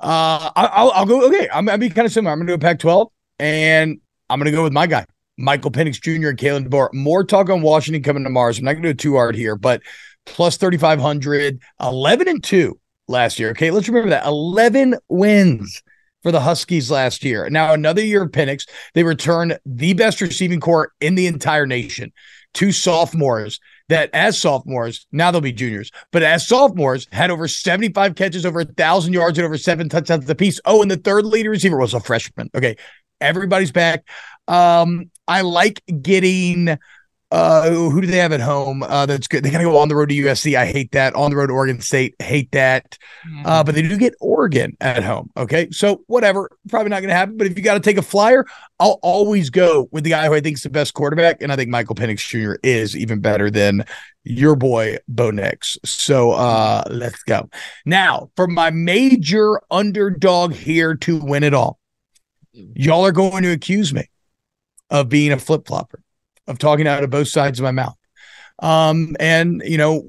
Uh, 0.00 0.50
I'll, 0.56 0.90
I'll 0.90 1.06
go. 1.06 1.24
Okay, 1.28 1.48
I'm 1.54 1.64
gonna 1.64 1.78
be 1.78 1.88
kind 1.88 2.04
of 2.04 2.12
similar. 2.12 2.32
I'm 2.32 2.40
gonna 2.40 2.48
do 2.48 2.54
a 2.54 2.58
Pac-12, 2.58 3.10
and 3.38 4.00
I'm 4.28 4.40
gonna 4.40 4.50
go 4.50 4.64
with 4.64 4.72
my 4.72 4.88
guy, 4.88 5.06
Michael 5.38 5.70
Penix 5.70 6.00
Jr. 6.00 6.30
and 6.30 6.38
Kalen 6.38 6.66
DeBoer. 6.66 6.92
More 6.94 7.22
talk 7.22 7.48
on 7.48 7.62
Washington 7.62 8.02
coming 8.02 8.24
to 8.24 8.30
Mars. 8.30 8.58
I'm 8.58 8.64
not 8.64 8.72
gonna 8.72 8.88
do 8.88 8.94
two 8.94 9.14
art 9.14 9.36
here, 9.36 9.54
but 9.54 9.82
plus 10.26 10.56
3,500, 10.56 11.60
11 11.80 12.28
and 12.28 12.42
two 12.42 12.80
last 13.06 13.38
year. 13.38 13.50
Okay, 13.50 13.70
let's 13.70 13.88
remember 13.88 14.10
that 14.10 14.26
11 14.26 14.96
wins 15.08 15.80
for 16.22 16.32
the 16.32 16.40
Huskies 16.40 16.90
last 16.90 17.24
year. 17.24 17.48
Now 17.50 17.72
another 17.72 18.04
year 18.04 18.22
of 18.22 18.30
Penix. 18.30 18.68
They 18.94 19.02
return 19.02 19.56
the 19.64 19.94
best 19.94 20.20
receiving 20.20 20.60
core 20.60 20.92
in 21.00 21.14
the 21.14 21.26
entire 21.26 21.66
nation. 21.66 22.12
Two 22.52 22.72
sophomores 22.72 23.60
that, 23.88 24.10
as 24.12 24.38
sophomores, 24.38 25.06
now 25.12 25.30
they'll 25.30 25.40
be 25.40 25.52
juniors, 25.52 25.90
but 26.10 26.22
as 26.22 26.46
sophomores, 26.46 27.06
had 27.12 27.30
over 27.30 27.46
75 27.46 28.14
catches, 28.14 28.44
over 28.46 28.60
a 28.60 28.64
thousand 28.64 29.12
yards, 29.12 29.38
and 29.38 29.44
over 29.44 29.58
seven 29.58 29.88
touchdowns 29.88 30.28
apiece. 30.28 30.60
Oh, 30.64 30.82
and 30.82 30.90
the 30.90 30.96
third 30.96 31.26
leading 31.26 31.50
receiver 31.50 31.76
was 31.76 31.94
a 31.94 32.00
freshman. 32.00 32.50
Okay, 32.54 32.76
everybody's 33.20 33.72
back. 33.72 34.04
Um, 34.48 35.10
I 35.28 35.42
like 35.42 35.82
getting. 36.02 36.78
Uh, 37.30 37.70
who 37.70 38.00
do 38.00 38.06
they 38.06 38.16
have 38.16 38.32
at 38.32 38.40
home? 38.40 38.82
Uh, 38.82 39.06
that's 39.06 39.28
good. 39.28 39.44
They 39.44 39.50
gotta 39.50 39.64
go 39.64 39.78
on 39.78 39.88
the 39.88 39.94
road 39.94 40.08
to 40.08 40.14
USC. 40.14 40.56
I 40.56 40.66
hate 40.66 40.92
that. 40.92 41.14
On 41.14 41.30
the 41.30 41.36
road 41.36 41.46
to 41.46 41.52
Oregon 41.52 41.80
State, 41.80 42.14
hate 42.20 42.50
that. 42.52 42.98
Uh, 43.44 43.62
but 43.62 43.74
they 43.74 43.82
do 43.82 43.96
get 43.96 44.14
Oregon 44.20 44.76
at 44.80 45.04
home. 45.04 45.30
Okay. 45.36 45.68
So 45.70 46.02
whatever, 46.06 46.50
probably 46.68 46.90
not 46.90 47.00
going 47.00 47.10
to 47.10 47.14
happen. 47.14 47.36
But 47.36 47.46
if 47.46 47.56
you 47.56 47.62
got 47.62 47.74
to 47.74 47.80
take 47.80 47.98
a 47.98 48.02
flyer, 48.02 48.44
I'll 48.78 48.98
always 49.02 49.50
go 49.50 49.88
with 49.92 50.04
the 50.04 50.10
guy 50.10 50.26
who 50.26 50.34
I 50.34 50.40
think 50.40 50.56
is 50.56 50.62
the 50.62 50.70
best 50.70 50.94
quarterback. 50.94 51.40
And 51.42 51.52
I 51.52 51.56
think 51.56 51.70
Michael 51.70 51.94
Penix 51.94 52.18
Jr. 52.26 52.58
is 52.62 52.96
even 52.96 53.20
better 53.20 53.50
than 53.50 53.84
your 54.24 54.56
boy 54.56 54.98
Bo 55.08 55.30
Nix. 55.30 55.78
So 55.84 56.32
uh, 56.32 56.82
let's 56.90 57.22
go. 57.22 57.48
Now, 57.86 58.30
for 58.36 58.46
my 58.46 58.70
major 58.70 59.60
underdog 59.70 60.52
here 60.52 60.94
to 60.96 61.18
win 61.18 61.42
it 61.42 61.54
all, 61.54 61.78
y'all 62.52 63.06
are 63.06 63.12
going 63.12 63.42
to 63.44 63.52
accuse 63.52 63.94
me 63.94 64.08
of 64.90 65.08
being 65.08 65.32
a 65.32 65.38
flip 65.38 65.66
flopper, 65.66 66.02
of 66.50 66.58
talking 66.58 66.86
out 66.86 67.04
of 67.04 67.10
both 67.10 67.28
sides 67.28 67.58
of 67.58 67.64
my 67.64 67.70
mouth. 67.70 67.96
Um, 68.58 69.16
and 69.18 69.62
you 69.64 69.78
know, 69.78 70.08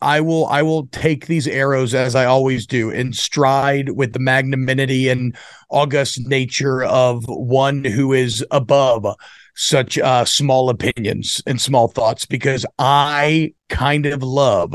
I 0.00 0.20
will 0.20 0.46
I 0.46 0.62
will 0.62 0.86
take 0.88 1.26
these 1.26 1.46
arrows 1.46 1.94
as 1.94 2.14
I 2.14 2.24
always 2.24 2.66
do 2.66 2.90
in 2.90 3.12
stride 3.12 3.90
with 3.90 4.12
the 4.12 4.18
magnanimity 4.18 5.08
and 5.08 5.36
august 5.70 6.26
nature 6.26 6.82
of 6.82 7.24
one 7.26 7.84
who 7.84 8.12
is 8.12 8.44
above 8.50 9.06
such 9.54 9.98
uh, 9.98 10.24
small 10.24 10.70
opinions 10.70 11.42
and 11.46 11.60
small 11.60 11.88
thoughts 11.88 12.26
because 12.26 12.66
I 12.78 13.54
kind 13.68 14.06
of 14.06 14.22
love 14.22 14.74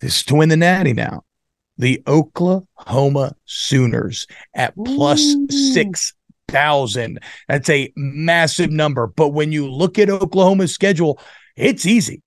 this 0.00 0.22
to 0.24 0.36
win 0.36 0.48
the 0.48 0.56
natty 0.56 0.92
now. 0.92 1.24
The 1.76 2.02
Oklahoma 2.08 3.36
Sooners 3.44 4.26
at 4.54 4.74
plus 4.74 5.36
six 5.50 6.14
thousand. 6.48 7.20
That's 7.48 7.68
a 7.70 7.92
massive 7.96 8.70
number. 8.70 9.06
But 9.06 9.28
when 9.28 9.52
you 9.52 9.70
look 9.70 9.98
at 9.98 10.10
Oklahoma's 10.10 10.72
schedule, 10.74 11.20
it's 11.56 11.86
easy. 11.86 12.22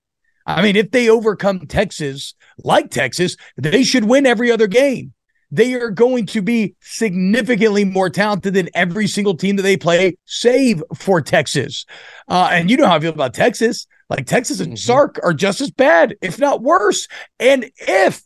I 0.46 0.62
mean, 0.62 0.76
if 0.76 0.90
they 0.90 1.08
overcome 1.08 1.66
Texas, 1.66 2.34
like 2.58 2.90
Texas, 2.90 3.36
they 3.56 3.84
should 3.84 4.04
win 4.04 4.26
every 4.26 4.50
other 4.50 4.66
game. 4.66 5.12
They 5.50 5.74
are 5.74 5.90
going 5.90 6.26
to 6.26 6.40
be 6.40 6.74
significantly 6.80 7.84
more 7.84 8.08
talented 8.08 8.54
than 8.54 8.70
every 8.74 9.06
single 9.06 9.36
team 9.36 9.56
that 9.56 9.62
they 9.62 9.76
play, 9.76 10.16
save 10.24 10.82
for 10.96 11.20
Texas. 11.20 11.84
Uh, 12.26 12.48
and 12.50 12.70
you 12.70 12.76
know 12.78 12.86
how 12.86 12.96
I 12.96 13.00
feel 13.00 13.12
about 13.12 13.34
Texas. 13.34 13.86
Like 14.08 14.26
Texas 14.26 14.60
and 14.60 14.72
Mhm. 14.72 14.78
Sark 14.78 15.20
are 15.22 15.34
just 15.34 15.60
as 15.60 15.70
bad, 15.70 16.16
if 16.22 16.38
not 16.38 16.62
worse. 16.62 17.06
And 17.38 17.70
if, 17.76 18.22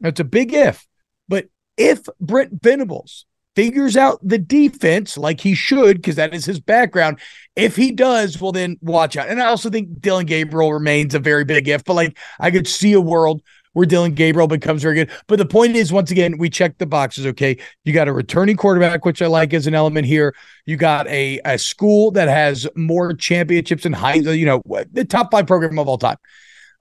that's 0.00 0.20
a 0.20 0.24
big 0.24 0.52
if, 0.54 0.86
but 1.28 1.46
if 1.76 2.02
Brent 2.20 2.62
Venables 2.62 3.26
figures 3.54 3.96
out 3.96 4.18
the 4.22 4.38
defense 4.38 5.18
like 5.18 5.40
he 5.40 5.54
should, 5.54 5.96
because 5.96 6.16
that 6.16 6.34
is 6.34 6.44
his 6.44 6.60
background. 6.60 7.18
If 7.54 7.76
he 7.76 7.92
does, 7.92 8.40
well, 8.40 8.52
then 8.52 8.78
watch 8.80 9.16
out. 9.16 9.28
And 9.28 9.42
I 9.42 9.46
also 9.46 9.70
think 9.70 10.00
Dillon 10.00 10.26
Gabriel 10.26 10.72
remains 10.72 11.14
a 11.14 11.18
very 11.18 11.44
big 11.44 11.68
if, 11.68 11.84
but 11.84 11.94
like 11.94 12.18
I 12.40 12.50
could 12.50 12.66
see 12.66 12.92
a 12.94 13.00
world 13.00 13.42
where 13.74 13.86
Dillon 13.86 14.12
Gabriel 14.12 14.48
becomes 14.48 14.82
very 14.82 14.94
good. 14.94 15.10
But 15.26 15.36
the 15.36 15.46
point 15.46 15.76
is, 15.76 15.92
once 15.92 16.10
again, 16.10 16.36
we 16.36 16.50
check 16.50 16.76
the 16.78 16.86
boxes. 16.86 17.26
Okay. 17.26 17.56
You 17.84 17.92
got 17.92 18.08
a 18.08 18.12
returning 18.12 18.56
quarterback, 18.56 19.04
which 19.04 19.22
I 19.22 19.26
like 19.26 19.54
as 19.54 19.66
an 19.66 19.74
element 19.74 20.06
here. 20.06 20.34
You 20.66 20.76
got 20.76 21.06
a, 21.08 21.40
a 21.44 21.58
school 21.58 22.10
that 22.12 22.28
has 22.28 22.68
more 22.76 23.14
championships 23.14 23.86
and 23.86 23.94
high, 23.94 24.14
you 24.14 24.44
know, 24.44 24.62
the 24.92 25.06
top 25.06 25.30
five 25.30 25.46
program 25.46 25.78
of 25.78 25.88
all 25.88 25.98
time. 25.98 26.18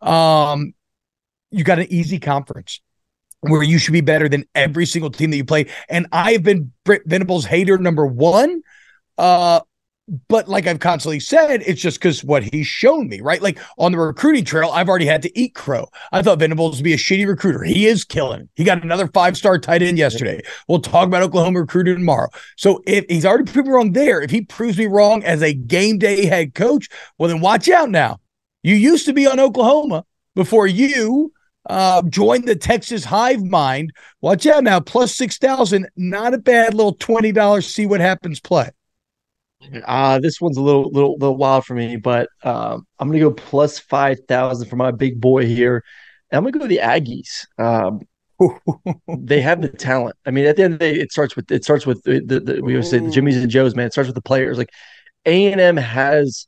Um, 0.01 0.73
you 1.49 1.63
got 1.63 1.79
an 1.79 1.87
easy 1.89 2.19
conference 2.19 2.81
where 3.41 3.63
you 3.63 3.77
should 3.77 3.93
be 3.93 4.01
better 4.01 4.29
than 4.29 4.45
every 4.55 4.85
single 4.85 5.11
team 5.11 5.31
that 5.31 5.37
you 5.37 5.45
play. 5.45 5.67
And 5.89 6.07
I've 6.11 6.43
been 6.43 6.71
Brent 6.85 7.03
Venables 7.05 7.45
hater 7.45 7.77
number 7.77 8.05
one. 8.05 8.61
Uh, 9.17 9.61
But 10.27 10.49
like 10.49 10.67
I've 10.67 10.79
constantly 10.79 11.21
said, 11.21 11.61
it's 11.65 11.79
just 11.81 11.99
because 11.99 12.23
what 12.23 12.43
he's 12.43 12.67
shown 12.67 13.07
me, 13.07 13.21
right? 13.21 13.41
Like 13.41 13.59
on 13.77 13.93
the 13.93 13.97
recruiting 13.97 14.43
trail, 14.43 14.69
I've 14.73 14.89
already 14.89 15.05
had 15.05 15.21
to 15.21 15.39
eat 15.39 15.55
crow. 15.55 15.87
I 16.11 16.21
thought 16.21 16.39
Venables 16.39 16.77
would 16.77 16.83
be 16.83 16.93
a 16.93 16.97
shitty 16.97 17.25
recruiter. 17.25 17.63
He 17.63 17.85
is 17.85 18.03
killing. 18.03 18.49
He 18.55 18.65
got 18.65 18.83
another 18.83 19.07
five 19.07 19.37
star 19.37 19.57
tight 19.57 19.81
end 19.81 19.97
yesterday. 19.97 20.41
We'll 20.67 20.81
talk 20.81 21.07
about 21.07 21.23
Oklahoma 21.23 21.61
recruiting 21.61 21.95
tomorrow. 21.95 22.27
So 22.57 22.81
if 22.85 23.05
he's 23.07 23.25
already 23.25 23.49
proved 23.49 23.67
me 23.67 23.73
wrong 23.73 23.93
there, 23.93 24.21
if 24.21 24.31
he 24.31 24.41
proves 24.41 24.77
me 24.77 24.87
wrong 24.87 25.23
as 25.23 25.41
a 25.41 25.53
game 25.53 25.97
day 25.97 26.25
head 26.25 26.55
coach, 26.55 26.89
well, 27.17 27.29
then 27.29 27.39
watch 27.39 27.69
out 27.69 27.89
now. 27.89 28.17
You 28.63 28.75
used 28.75 29.05
to 29.05 29.13
be 29.13 29.27
on 29.27 29.39
Oklahoma 29.39 30.03
before 30.35 30.67
you 30.67 31.31
uh, 31.67 32.01
joined 32.03 32.47
the 32.47 32.55
Texas 32.55 33.05
Hive 33.05 33.43
Mind. 33.43 33.91
Watch 34.21 34.45
out 34.47 34.63
now, 34.63 34.79
plus 34.79 35.15
6,000. 35.15 35.87
Not 35.95 36.33
a 36.33 36.37
bad 36.37 36.73
little 36.73 36.95
$20 36.95 37.63
see 37.63 37.85
what 37.85 38.01
happens 38.01 38.39
play. 38.39 38.69
Uh, 39.85 40.19
this 40.19 40.41
one's 40.41 40.57
a 40.57 40.61
little 40.61 40.89
little 40.91 41.17
little 41.19 41.37
wild 41.37 41.65
for 41.65 41.75
me, 41.75 41.95
but 41.95 42.29
um, 42.43 42.87
I'm 42.99 43.09
gonna 43.09 43.19
go 43.19 43.31
plus 43.31 43.77
five 43.77 44.17
thousand 44.27 44.67
for 44.67 44.75
my 44.75 44.91
big 44.91 45.21
boy 45.21 45.45
here. 45.45 45.83
And 46.31 46.37
I'm 46.37 46.43
gonna 46.43 46.53
go 46.53 46.59
with 46.61 46.69
the 46.69 46.79
Aggies. 46.79 47.45
Um, 47.59 48.01
they 49.19 49.41
have 49.41 49.61
the 49.61 49.69
talent. 49.69 50.15
I 50.25 50.31
mean, 50.31 50.45
at 50.45 50.55
the 50.55 50.63
end 50.63 50.73
of 50.73 50.79
the 50.79 50.93
day, 50.93 50.99
it 50.99 51.11
starts 51.11 51.35
with 51.35 51.51
it 51.51 51.63
starts 51.63 51.85
with 51.85 52.01
the, 52.03 52.21
the, 52.25 52.39
the 52.39 52.61
we 52.61 52.73
always 52.73 52.89
say 52.89 52.97
the 52.99 53.09
Jimmys 53.09 53.39
and 53.39 53.49
Joes. 53.49 53.75
Man, 53.75 53.85
it 53.85 53.91
starts 53.91 54.07
with 54.07 54.15
the 54.15 54.21
players. 54.21 54.57
Like 54.57 54.71
A 55.25 55.51
and 55.51 55.61
M 55.61 55.77
has 55.77 56.47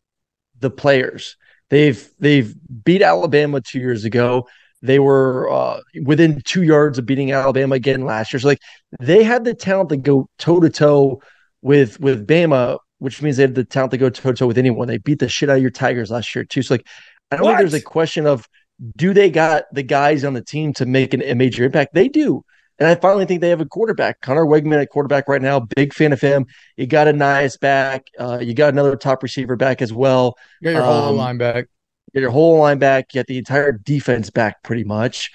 the 0.60 0.72
players. 0.72 1.38
They've 1.70 2.10
they've 2.20 2.56
beat 2.84 3.02
Alabama 3.02 3.62
two 3.62 3.80
years 3.80 4.06
ago. 4.06 4.48
They 4.84 5.00
were 5.00 5.50
uh, 5.52 5.82
within 6.04 6.42
two 6.46 6.62
yards 6.62 7.00
of 7.00 7.08
beating 7.08 7.32
Alabama 7.32 7.76
again 7.76 8.06
last 8.06 8.32
year. 8.32 8.40
So 8.40 8.50
like 8.50 8.62
they 9.00 9.24
had 9.24 9.44
the 9.44 9.56
talent 9.56 9.90
to 9.90 9.98
go 9.98 10.30
toe 10.38 10.60
to 10.60 10.70
toe 10.70 11.22
with 11.62 12.00
with 12.00 12.28
Bama 12.28 12.78
which 13.04 13.22
means 13.22 13.36
they 13.36 13.44
had 13.44 13.54
the 13.54 13.66
talent 13.66 13.92
to 13.92 13.98
go 13.98 14.10
toe 14.10 14.32
to 14.32 14.38
toe 14.38 14.48
with 14.48 14.58
anyone. 14.58 14.88
They 14.88 14.98
beat 14.98 15.20
the 15.20 15.28
shit 15.28 15.50
out 15.50 15.58
of 15.58 15.62
your 15.62 15.72
Tigers 15.72 16.10
last 16.10 16.34
year 16.34 16.46
too. 16.46 16.62
So 16.62 16.76
like, 16.76 16.88
I 17.32 17.36
don't 17.36 17.44
what? 17.44 17.58
think 17.58 17.60
there's 17.70 17.82
a 17.82 17.84
question 17.84 18.26
of 18.26 18.48
do 18.96 19.14
they 19.14 19.30
got 19.30 19.66
the 19.74 19.84
guys 19.84 20.24
on 20.24 20.34
the 20.34 20.42
team 20.42 20.72
to 20.76 20.86
make 20.86 21.14
an, 21.14 21.22
a 21.22 21.36
major 21.36 21.66
impact? 21.66 21.94
They 21.94 22.08
do. 22.08 22.46
And 22.80 22.88
I 22.88 22.96
finally 22.96 23.26
think 23.26 23.42
they 23.42 23.50
have 23.50 23.60
a 23.60 23.66
quarterback, 23.66 24.22
Conner 24.22 24.46
Weigman 24.46 24.82
at 24.82 24.90
quarterback 24.90 25.28
right 25.28 25.42
now. 25.42 25.60
Big 25.60 25.94
fan 25.94 26.14
of 26.14 26.22
him. 26.22 26.46
You 26.78 26.88
got 26.88 27.10
a 27.10 27.14
nice 27.14 27.58
back. 27.58 28.08
Uh, 28.18 28.40
you 28.42 28.54
got 28.54 28.72
another 28.72 28.96
top 28.96 29.22
receiver 29.22 29.58
back 29.58 29.82
as 29.82 29.92
well. 29.92 30.36
You 30.62 30.72
got 30.72 30.80
your 30.80 30.84
um, 30.84 31.04
whole 31.04 31.14
line 31.16 31.38
back. 31.38 31.68
Got 32.14 32.22
your 32.22 32.32
whole 32.32 32.60
line 32.60 32.80
back. 32.80 33.10
get 33.10 33.28
the 33.28 33.38
entire 33.38 33.72
defense 33.72 34.30
back 34.30 34.64
pretty 34.64 34.84
much. 34.84 35.32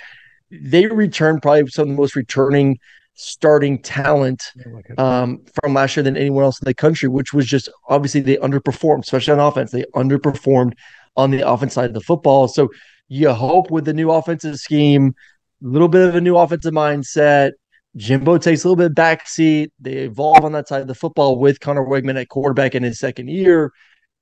They 0.50 0.86
return 0.86 1.40
probably 1.40 1.66
some 1.68 1.82
of 1.82 1.88
the 1.88 1.94
most 1.94 2.16
returning 2.16 2.78
starting 3.14 3.82
talent 3.82 4.52
um, 4.96 5.44
from 5.60 5.74
last 5.74 5.96
year 5.96 6.04
than 6.04 6.16
anyone 6.16 6.44
else 6.44 6.60
in 6.60 6.66
the 6.66 6.74
country, 6.74 7.08
which 7.08 7.34
was 7.34 7.46
just 7.46 7.68
obviously 7.88 8.20
they 8.20 8.36
underperformed, 8.36 9.02
especially 9.02 9.32
on 9.32 9.40
offense. 9.40 9.72
They 9.72 9.84
underperformed 9.94 10.74
on 11.16 11.32
the 11.32 11.46
offense 11.46 11.74
side 11.74 11.86
of 11.86 11.94
the 11.94 12.00
football. 12.00 12.46
So 12.46 12.68
you 13.08 13.32
hope 13.32 13.70
with 13.70 13.84
the 13.84 13.92
new 13.92 14.10
offensive 14.10 14.56
scheme, 14.56 15.14
a 15.62 15.66
little 15.66 15.88
bit 15.88 16.08
of 16.08 16.14
a 16.14 16.20
new 16.20 16.36
offensive 16.36 16.72
mindset. 16.72 17.52
Jimbo 17.96 18.38
takes 18.38 18.64
a 18.64 18.68
little 18.68 18.88
bit 18.88 18.94
backseat. 18.94 19.70
They 19.80 19.94
evolve 19.94 20.44
on 20.44 20.52
that 20.52 20.68
side 20.68 20.82
of 20.82 20.86
the 20.86 20.94
football 20.94 21.40
with 21.40 21.58
Conner 21.58 21.84
Weigman 21.84 22.20
at 22.20 22.28
quarterback 22.28 22.76
in 22.76 22.84
his 22.84 23.00
second 23.00 23.28
year. 23.28 23.72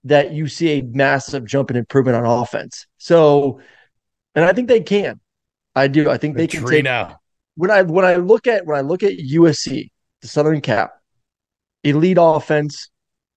That 0.06 0.32
you 0.32 0.48
see 0.48 0.78
a 0.78 0.82
massive 0.82 1.44
jump 1.44 1.70
in 1.70 1.76
improvement 1.76 2.16
on 2.16 2.24
offense. 2.24 2.86
So, 2.98 3.60
and 4.34 4.44
I 4.44 4.52
think 4.52 4.68
they 4.68 4.80
can. 4.80 5.20
I 5.74 5.88
do. 5.88 6.08
I 6.08 6.16
think 6.16 6.36
they 6.36 6.46
can 6.46 6.64
take 6.64 6.84
now. 6.84 7.18
when 7.56 7.70
I 7.70 7.82
when 7.82 8.04
I 8.04 8.16
look 8.16 8.46
at 8.46 8.66
when 8.66 8.78
I 8.78 8.80
look 8.80 9.02
at 9.02 9.12
USC, 9.12 9.90
the 10.22 10.28
Southern 10.28 10.60
Cal, 10.60 10.90
elite 11.84 12.18
offense 12.20 12.90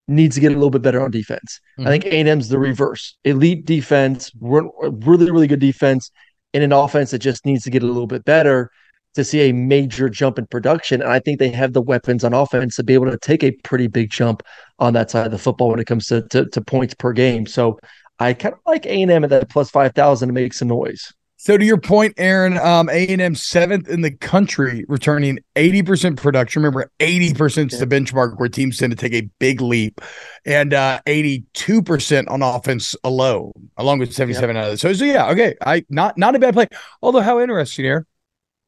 needs 0.08 0.36
to 0.36 0.42
get 0.42 0.52
a 0.52 0.56
little 0.56 0.70
bit 0.70 0.82
better 0.82 1.02
on 1.02 1.12
defense. 1.12 1.60
Mm-hmm. 1.78 1.88
I 1.88 1.92
think 1.92 2.06
A&M's 2.06 2.50
the 2.50 2.60
reverse. 2.60 3.18
Elite 3.24 3.66
defense, 3.66 4.32
really 4.40 5.32
really 5.32 5.48
good 5.48 5.60
defense, 5.60 6.12
and 6.54 6.64
an 6.64 6.72
offense 6.72 7.12
that 7.12 7.20
just 7.20 7.46
needs 7.46 7.64
to 7.64 7.70
get 7.70 7.84
a 7.84 7.88
little 7.88 8.08
bit 8.08 8.26
better 8.26 8.72
to 9.20 9.24
see 9.26 9.50
a 9.50 9.54
major 9.54 10.10
jump 10.10 10.40
in 10.40 10.48
production. 10.48 11.02
And 11.02 11.12
I 11.12 11.20
think 11.20 11.40
they 11.40 11.50
have 11.50 11.74
the 11.74 11.82
weapons 11.82 12.24
on 12.24 12.34
offense 12.34 12.76
to 12.78 12.84
be 12.84 12.94
able 12.94 13.12
to 13.12 13.18
take 13.18 13.44
a 13.44 13.52
pretty 13.64 13.88
big 13.88 14.10
jump 14.10 14.42
on 14.80 14.94
that 14.94 15.12
side 15.12 15.26
of 15.26 15.32
the 15.32 15.38
football 15.38 15.70
when 15.70 15.80
it 15.80 15.86
comes 15.86 16.08
to 16.08 16.22
to, 16.30 16.46
to 16.46 16.62
points 16.62 16.94
per 16.94 17.14
game. 17.14 17.46
So 17.46 17.80
I 18.20 18.34
kind 18.34 18.54
of 18.54 18.60
like 18.66 18.86
A&M 18.86 19.24
at 19.24 19.30
that 19.30 19.50
plus 19.50 19.70
5,000 19.70 20.28
to 20.28 20.34
make 20.34 20.54
some 20.54 20.68
noise. 20.68 21.14
So 21.42 21.58
to 21.58 21.64
your 21.64 21.78
point, 21.78 22.16
Aaron, 22.18 22.58
um, 22.58 22.90
A&M 22.90 23.34
seventh 23.34 23.88
in 23.88 24.02
the 24.02 24.12
country, 24.12 24.84
returning 24.90 25.40
80% 25.56 26.18
production. 26.18 26.62
Remember, 26.62 26.92
80% 27.00 27.72
is 27.72 27.80
the 27.80 27.88
benchmark 27.88 28.38
where 28.38 28.50
teams 28.50 28.78
tend 28.78 28.92
to 28.92 28.98
take 28.98 29.14
a 29.14 29.30
big 29.40 29.62
leap, 29.62 30.02
and 30.46 30.74
uh, 30.74 31.00
82% 31.08 32.30
on 32.30 32.42
offense 32.42 32.94
alone, 33.06 33.54
along 33.78 34.00
with 34.00 34.12
77 34.14 34.58
out 34.58 34.68
of 34.68 34.74
it. 34.74 34.80
So, 34.82 34.92
so 34.92 35.06
yeah, 35.06 35.30
okay, 35.30 35.56
I 35.66 35.86
not 35.90 36.18
not 36.18 36.36
a 36.36 36.40
bad 36.40 36.56
play. 36.56 36.68
Although, 37.02 37.22
how 37.22 37.40
interesting 37.40 37.86
here, 37.86 38.06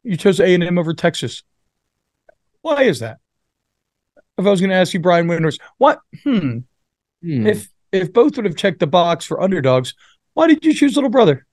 you 0.03 0.17
chose 0.17 0.39
A&M 0.39 0.77
over 0.77 0.93
Texas. 0.93 1.43
Why 2.61 2.83
is 2.83 2.99
that? 2.99 3.17
If 4.37 4.45
I 4.45 4.49
was 4.49 4.61
going 4.61 4.69
to 4.69 4.75
ask 4.75 4.93
you, 4.93 4.99
Brian 4.99 5.27
Winters, 5.27 5.59
what? 5.77 5.99
Hmm. 6.23 6.59
hmm. 7.21 7.47
If 7.47 7.69
if 7.91 8.13
both 8.13 8.37
would 8.37 8.45
have 8.45 8.55
checked 8.55 8.79
the 8.79 8.87
box 8.87 9.25
for 9.25 9.41
underdogs, 9.41 9.93
why 10.33 10.47
did 10.47 10.63
you 10.63 10.73
choose 10.73 10.95
Little 10.95 11.09
Brother? 11.09 11.45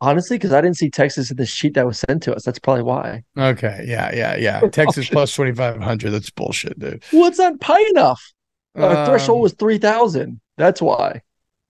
Honestly, 0.00 0.38
because 0.38 0.52
I 0.52 0.62
didn't 0.62 0.78
see 0.78 0.88
Texas 0.88 1.30
in 1.30 1.36
the 1.36 1.44
sheet 1.44 1.74
that 1.74 1.86
was 1.86 2.02
sent 2.08 2.22
to 2.22 2.34
us. 2.34 2.44
That's 2.44 2.58
probably 2.58 2.84
why. 2.84 3.22
Okay. 3.36 3.84
Yeah. 3.86 4.14
Yeah. 4.14 4.36
Yeah. 4.36 4.60
Texas 4.72 5.10
plus 5.10 5.34
2,500. 5.34 6.10
That's 6.10 6.30
bullshit, 6.30 6.78
dude. 6.78 7.04
Well, 7.12 7.26
it's 7.26 7.38
not 7.38 7.62
high 7.62 7.86
enough. 7.90 8.32
Our 8.76 8.96
um, 8.96 9.06
threshold 9.06 9.42
was 9.42 9.52
3,000. 9.52 10.40
That's 10.56 10.80
why. 10.80 11.20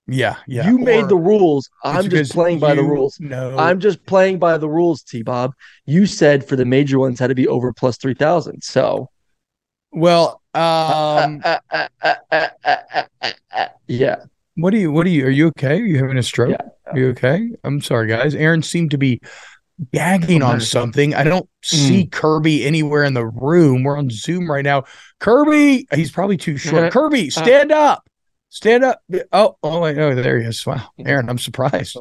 Yeah. 0.07 0.35
Yeah. 0.47 0.67
You 0.67 0.77
or 0.77 0.83
made 0.83 1.09
the 1.09 1.15
rules. 1.15 1.69
I'm 1.83 2.09
just 2.09 2.33
playing 2.33 2.59
by 2.59 2.75
the 2.75 2.83
rules. 2.83 3.19
No. 3.19 3.57
I'm 3.57 3.79
just 3.79 4.05
playing 4.05 4.39
by 4.39 4.57
the 4.57 4.69
rules, 4.69 5.03
T 5.03 5.23
Bob. 5.23 5.53
You 5.85 6.05
said 6.05 6.47
for 6.47 6.55
the 6.55 6.65
major 6.65 6.99
ones 6.99 7.19
had 7.19 7.27
to 7.27 7.35
be 7.35 7.47
over 7.47 7.73
plus 7.73 7.97
3,000. 7.97 8.63
So. 8.63 9.09
Well, 9.93 10.41
uh, 10.53 10.57
uh, 10.57 11.21
um, 11.23 11.41
uh, 11.43 11.57
yeah. 13.87 14.23
What 14.55 14.73
are 14.73 14.77
you? 14.77 14.91
What 14.91 15.05
are 15.05 15.09
you? 15.09 15.25
Are 15.25 15.29
you 15.29 15.47
okay? 15.47 15.79
Are 15.79 15.85
you 15.85 15.97
having 15.97 16.17
a 16.17 16.23
stroke? 16.23 16.51
Yeah. 16.51 16.91
Are 16.91 16.97
you 16.97 17.09
okay? 17.09 17.51
I'm 17.63 17.81
sorry, 17.81 18.07
guys. 18.07 18.35
Aaron 18.35 18.63
seemed 18.63 18.91
to 18.91 18.97
be 18.97 19.21
gagging 19.93 20.43
on 20.43 20.61
something. 20.61 21.15
I 21.15 21.23
don't 21.23 21.49
see 21.63 22.05
mm. 22.05 22.11
Kirby 22.11 22.65
anywhere 22.65 23.03
in 23.03 23.13
the 23.13 23.25
room. 23.25 23.83
We're 23.83 23.97
on 23.97 24.09
Zoom 24.09 24.49
right 24.49 24.63
now. 24.63 24.83
Kirby, 25.19 25.87
he's 25.93 26.11
probably 26.11 26.37
too 26.37 26.57
short. 26.57 26.91
Kirby, 26.91 27.27
uh. 27.27 27.31
stand 27.31 27.71
up. 27.71 28.03
Stand 28.51 28.83
up. 28.83 29.01
Oh, 29.31 29.55
oh, 29.63 29.79
wait, 29.79 29.97
oh, 29.97 30.13
there 30.13 30.37
he 30.37 30.45
is. 30.45 30.65
Wow. 30.65 30.89
Aaron, 30.99 31.29
I'm 31.29 31.37
surprised. 31.37 31.95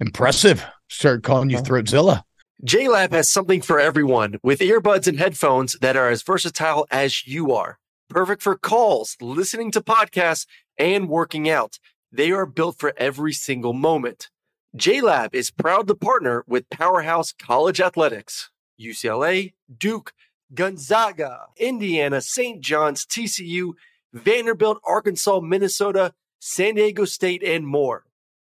Impressive. 0.00 0.66
Start 0.88 1.22
calling 1.22 1.48
you 1.48 1.58
Throatzilla. 1.58 2.24
JLab 2.66 3.12
has 3.12 3.28
something 3.28 3.62
for 3.62 3.78
everyone 3.78 4.34
with 4.42 4.58
earbuds 4.58 5.06
and 5.06 5.20
headphones 5.20 5.78
that 5.80 5.96
are 5.96 6.08
as 6.08 6.24
versatile 6.24 6.88
as 6.90 7.24
you 7.24 7.52
are. 7.52 7.78
Perfect 8.08 8.42
for 8.42 8.58
calls, 8.58 9.16
listening 9.20 9.70
to 9.70 9.80
podcasts, 9.80 10.44
and 10.76 11.08
working 11.08 11.48
out. 11.48 11.78
They 12.10 12.32
are 12.32 12.46
built 12.46 12.80
for 12.80 12.92
every 12.96 13.32
single 13.32 13.72
moment. 13.72 14.28
JLab 14.76 15.34
is 15.34 15.52
proud 15.52 15.86
to 15.86 15.94
partner 15.94 16.44
with 16.48 16.68
Powerhouse 16.68 17.32
College 17.32 17.80
Athletics, 17.80 18.50
UCLA, 18.80 19.52
Duke, 19.78 20.12
Gonzaga, 20.52 21.42
Indiana, 21.56 22.20
St. 22.20 22.60
John's, 22.60 23.06
TCU, 23.06 23.74
Vanderbilt, 24.12 24.78
Arkansas, 24.84 25.40
Minnesota, 25.40 26.12
San 26.38 26.74
Diego 26.74 27.04
State, 27.04 27.42
and 27.42 27.66
more. 27.66 28.04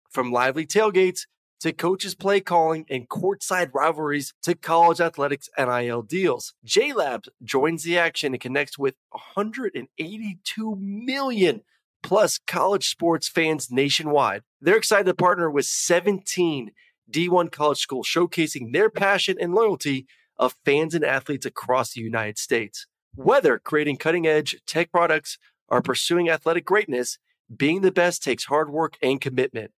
From 0.10 0.32
lively 0.32 0.66
tailgates 0.66 1.22
to 1.62 1.74
coaches 1.74 2.14
play 2.14 2.42
calling 2.42 2.86
and 2.90 3.10
courtside 3.10 3.74
rivalries 3.74 4.34
to 4.44 4.56
college 4.56 5.02
athletics 5.02 5.50
NIL 5.58 6.04
deals. 6.04 6.54
JLab 6.66 7.28
joins 7.44 7.84
the 7.84 7.98
action 7.98 8.34
and 8.34 8.42
connects 8.42 8.78
with 8.78 8.96
182 9.10 10.76
million 10.76 11.62
plus 12.04 12.38
college 12.46 12.88
sports 12.88 13.28
fans 13.28 13.72
nationwide. 13.72 14.44
They're 14.62 14.78
excited 14.78 15.06
to 15.08 15.16
partner 15.16 15.50
with 15.50 15.66
17 15.66 16.72
D1 17.10 17.52
college 17.52 17.80
schools 17.80 18.08
showcasing 18.08 18.72
their 18.72 18.90
passion 18.90 19.38
and 19.40 19.56
loyalty 19.56 20.06
of 20.38 20.56
fans 20.66 20.94
and 20.94 21.04
athletes 21.04 21.46
across 21.46 21.94
the 21.94 22.02
United 22.02 22.38
States. 22.38 22.86
Whether 23.16 23.58
creating 23.58 23.98
cutting 23.98 24.28
edge 24.28 24.58
tech 24.68 24.92
products 24.92 25.38
or 25.68 25.82
pursuing 25.82 26.30
athletic 26.30 26.66
greatness, 26.66 27.18
being 27.56 27.82
the 27.82 27.92
best 27.92 28.24
takes 28.24 28.46
hard 28.46 28.70
work 28.70 28.98
and 29.02 29.22
commitment. 29.22 29.72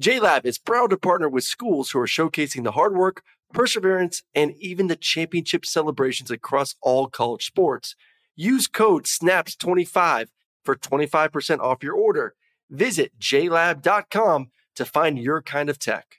JLab 0.00 0.44
is 0.44 0.58
proud 0.58 0.90
to 0.90 0.96
partner 0.96 1.28
with 1.28 1.44
schools 1.44 1.90
who 1.90 1.98
are 1.98 2.06
showcasing 2.06 2.62
the 2.62 2.72
hard 2.72 2.96
work, 2.96 3.22
perseverance, 3.52 4.22
and 4.34 4.54
even 4.58 4.86
the 4.86 4.96
championship 4.96 5.66
celebrations 5.66 6.30
across 6.30 6.76
all 6.80 7.08
college 7.08 7.44
sports. 7.44 7.96
Use 8.36 8.68
code 8.68 9.04
SNAPS25 9.04 10.28
for 10.64 10.76
25% 10.76 11.58
off 11.58 11.82
your 11.82 11.94
order. 11.94 12.34
Visit 12.70 13.18
jlab.com 13.18 14.50
to 14.76 14.84
find 14.84 15.18
your 15.18 15.42
kind 15.42 15.68
of 15.68 15.78
tech. 15.78 16.16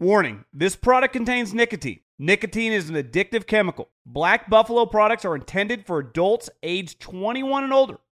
Warning 0.00 0.44
this 0.52 0.76
product 0.76 1.12
contains 1.12 1.52
nicotine. 1.52 2.00
Nicotine 2.18 2.72
is 2.72 2.88
an 2.88 2.94
addictive 2.94 3.46
chemical. 3.46 3.90
Black 4.06 4.48
Buffalo 4.48 4.86
products 4.86 5.24
are 5.24 5.34
intended 5.34 5.86
for 5.86 5.98
adults 5.98 6.48
age 6.62 6.98
21 6.98 7.64
and 7.64 7.72
older 7.72 7.98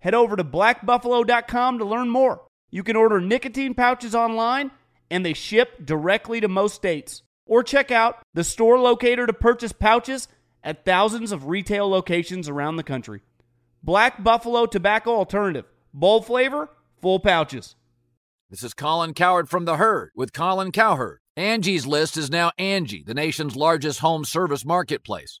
head 0.00 0.14
over 0.14 0.36
to 0.36 0.44
blackbuffalo.com 0.44 1.78
to 1.78 1.84
learn 1.84 2.08
more. 2.10 2.42
You 2.70 2.82
can 2.82 2.96
order 2.96 3.20
nicotine 3.20 3.74
pouches 3.74 4.14
online, 4.14 4.70
and 5.10 5.24
they 5.24 5.32
ship 5.32 5.84
directly 5.84 6.40
to 6.40 6.48
most 6.48 6.74
states. 6.74 7.22
Or 7.46 7.62
check 7.62 7.90
out 7.90 8.22
the 8.34 8.44
store 8.44 8.78
locator 8.78 9.26
to 9.26 9.32
purchase 9.32 9.72
pouches 9.72 10.28
at 10.62 10.84
thousands 10.84 11.32
of 11.32 11.48
retail 11.48 11.88
locations 11.88 12.48
around 12.48 12.76
the 12.76 12.82
country. 12.82 13.22
Black 13.82 14.22
Buffalo 14.22 14.66
Tobacco 14.66 15.10
Alternative. 15.14 15.64
Bold 15.92 16.26
flavor, 16.26 16.68
full 17.00 17.18
pouches. 17.18 17.74
This 18.50 18.62
is 18.62 18.74
Colin 18.74 19.14
Cowherd 19.14 19.48
from 19.48 19.64
The 19.64 19.76
Herd 19.76 20.10
with 20.14 20.32
Colin 20.32 20.70
Cowherd. 20.70 21.20
Angie's 21.36 21.86
List 21.86 22.16
is 22.16 22.30
now 22.30 22.52
Angie, 22.58 23.02
the 23.02 23.14
nation's 23.14 23.56
largest 23.56 24.00
home 24.00 24.24
service 24.24 24.64
marketplace. 24.64 25.40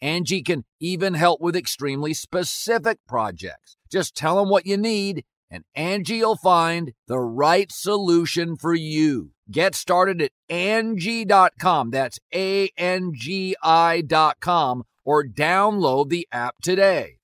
Angie 0.00 0.42
can 0.42 0.64
even 0.80 1.14
help 1.14 1.40
with 1.40 1.56
extremely 1.56 2.14
specific 2.14 2.98
projects. 3.08 3.76
Just 3.90 4.14
tell 4.14 4.36
them 4.36 4.48
what 4.48 4.66
you 4.66 4.76
need 4.76 5.24
and 5.54 5.62
Angie 5.76 6.20
will 6.20 6.36
find 6.36 6.94
the 7.06 7.20
right 7.20 7.70
solution 7.70 8.56
for 8.56 8.74
you. 8.74 9.30
Get 9.48 9.76
started 9.76 10.20
at 10.20 10.32
Angie.com. 10.48 11.90
That's 11.90 12.18
A 12.34 12.70
N 12.76 13.12
G 13.14 13.54
I.com 13.62 14.82
or 15.04 15.24
download 15.24 16.08
the 16.08 16.26
app 16.32 16.56
today. 16.60 17.18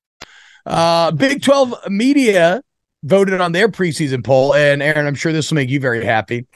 Uh, 0.64 1.10
Big 1.10 1.42
12 1.42 1.88
Media 1.88 2.62
voted 3.02 3.40
on 3.40 3.50
their 3.50 3.68
preseason 3.68 4.22
poll. 4.22 4.54
And 4.54 4.80
Aaron, 4.80 5.08
I'm 5.08 5.16
sure 5.16 5.32
this 5.32 5.50
will 5.50 5.56
make 5.56 5.70
you 5.70 5.80
very 5.80 6.04
happy. 6.04 6.46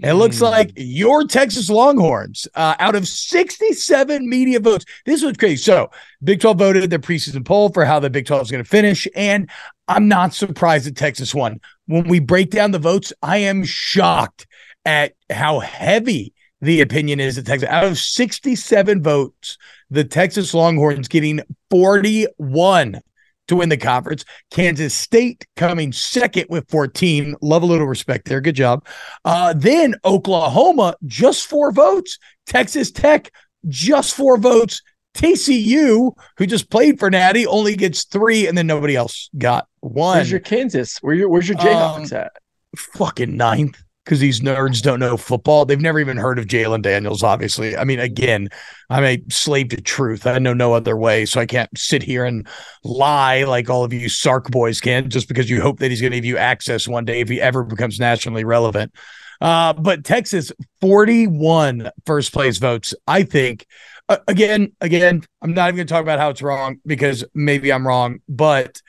It 0.00 0.14
looks 0.14 0.38
hmm. 0.38 0.44
like 0.44 0.72
your 0.76 1.24
Texas 1.24 1.70
Longhorns, 1.70 2.48
uh, 2.54 2.74
out 2.78 2.94
of 2.94 3.06
67 3.06 4.28
media 4.28 4.60
votes, 4.60 4.84
this 5.06 5.22
was 5.22 5.36
crazy. 5.36 5.56
So, 5.56 5.90
Big 6.22 6.40
12 6.40 6.58
voted 6.58 6.90
their 6.90 6.98
preseason 6.98 7.44
poll 7.44 7.68
for 7.68 7.84
how 7.84 8.00
the 8.00 8.10
Big 8.10 8.26
12 8.26 8.42
is 8.42 8.50
going 8.50 8.64
to 8.64 8.68
finish. 8.68 9.06
And 9.14 9.50
I'm 9.86 10.08
not 10.08 10.34
surprised 10.34 10.86
that 10.86 10.96
Texas 10.96 11.34
won. 11.34 11.60
When 11.86 12.08
we 12.08 12.18
break 12.18 12.50
down 12.50 12.70
the 12.70 12.78
votes, 12.78 13.12
I 13.22 13.38
am 13.38 13.64
shocked 13.64 14.46
at 14.84 15.14
how 15.30 15.60
heavy 15.60 16.32
the 16.60 16.80
opinion 16.80 17.20
is 17.20 17.36
that 17.36 17.46
Texas, 17.46 17.68
out 17.68 17.84
of 17.84 17.98
67 17.98 19.02
votes, 19.02 19.58
the 19.90 20.04
Texas 20.04 20.54
Longhorns 20.54 21.08
getting 21.08 21.40
41 21.70 23.00
to 23.48 23.56
win 23.56 23.68
the 23.68 23.76
conference. 23.76 24.24
Kansas 24.50 24.94
State 24.94 25.46
coming 25.56 25.92
second 25.92 26.46
with 26.48 26.68
14. 26.70 27.36
Love 27.42 27.62
a 27.62 27.66
little 27.66 27.86
respect 27.86 28.28
there. 28.28 28.40
Good 28.40 28.56
job. 28.56 28.86
Uh, 29.24 29.52
then 29.54 29.94
Oklahoma, 30.04 30.96
just 31.06 31.46
four 31.46 31.72
votes. 31.72 32.18
Texas 32.46 32.90
Tech, 32.90 33.30
just 33.68 34.14
four 34.14 34.36
votes. 34.38 34.82
TCU, 35.14 36.12
who 36.38 36.46
just 36.46 36.70
played 36.70 36.98
for 36.98 37.08
Natty, 37.08 37.46
only 37.46 37.76
gets 37.76 38.04
three, 38.04 38.48
and 38.48 38.58
then 38.58 38.66
nobody 38.66 38.96
else 38.96 39.30
got 39.38 39.68
one. 39.80 40.16
Where's 40.16 40.30
your 40.30 40.40
Kansas? 40.40 40.98
Where 41.02 41.14
your 41.14 41.28
Where's 41.28 41.48
your 41.48 41.56
Jayhawks 41.58 42.12
um, 42.12 42.18
at? 42.18 42.32
Fucking 42.76 43.36
ninth 43.36 43.83
because 44.04 44.20
these 44.20 44.40
nerds 44.40 44.82
don't 44.82 45.00
know 45.00 45.16
football. 45.16 45.64
They've 45.64 45.80
never 45.80 45.98
even 45.98 46.18
heard 46.18 46.38
of 46.38 46.46
Jalon 46.46 46.82
Daniels, 46.82 47.22
obviously. 47.22 47.76
I 47.76 47.84
mean, 47.84 48.00
again, 48.00 48.48
I'm 48.90 49.04
a 49.04 49.22
slave 49.30 49.70
to 49.70 49.80
truth. 49.80 50.26
I 50.26 50.38
know 50.38 50.52
no 50.52 50.74
other 50.74 50.96
way. 50.96 51.24
So 51.24 51.40
I 51.40 51.46
can't 51.46 51.70
sit 51.76 52.02
here 52.02 52.24
and 52.24 52.46
lie 52.82 53.44
like 53.44 53.70
all 53.70 53.82
of 53.82 53.92
you 53.92 54.08
Sark 54.08 54.50
boys 54.50 54.80
can 54.80 55.08
just 55.08 55.26
because 55.26 55.48
you 55.48 55.62
hope 55.62 55.78
that 55.78 55.90
he's 55.90 56.02
going 56.02 56.10
to 56.10 56.18
give 56.18 56.26
you 56.26 56.36
access 56.36 56.86
one 56.86 57.06
day 57.06 57.20
if 57.20 57.28
he 57.28 57.40
ever 57.40 57.64
becomes 57.64 57.98
nationally 57.98 58.44
relevant. 58.44 58.92
Uh, 59.40 59.72
but 59.72 60.04
Texas, 60.04 60.52
41 60.80 61.90
first 62.06 62.32
place 62.32 62.58
votes. 62.58 62.94
I 63.06 63.22
think, 63.22 63.66
uh, 64.08 64.18
again, 64.28 64.72
again, 64.80 65.22
I'm 65.40 65.54
not 65.54 65.68
even 65.68 65.76
going 65.76 65.86
to 65.86 65.92
talk 65.92 66.02
about 66.02 66.18
how 66.18 66.30
it's 66.30 66.42
wrong 66.42 66.78
because 66.86 67.24
maybe 67.34 67.72
I'm 67.72 67.86
wrong, 67.86 68.20
but 68.28 68.80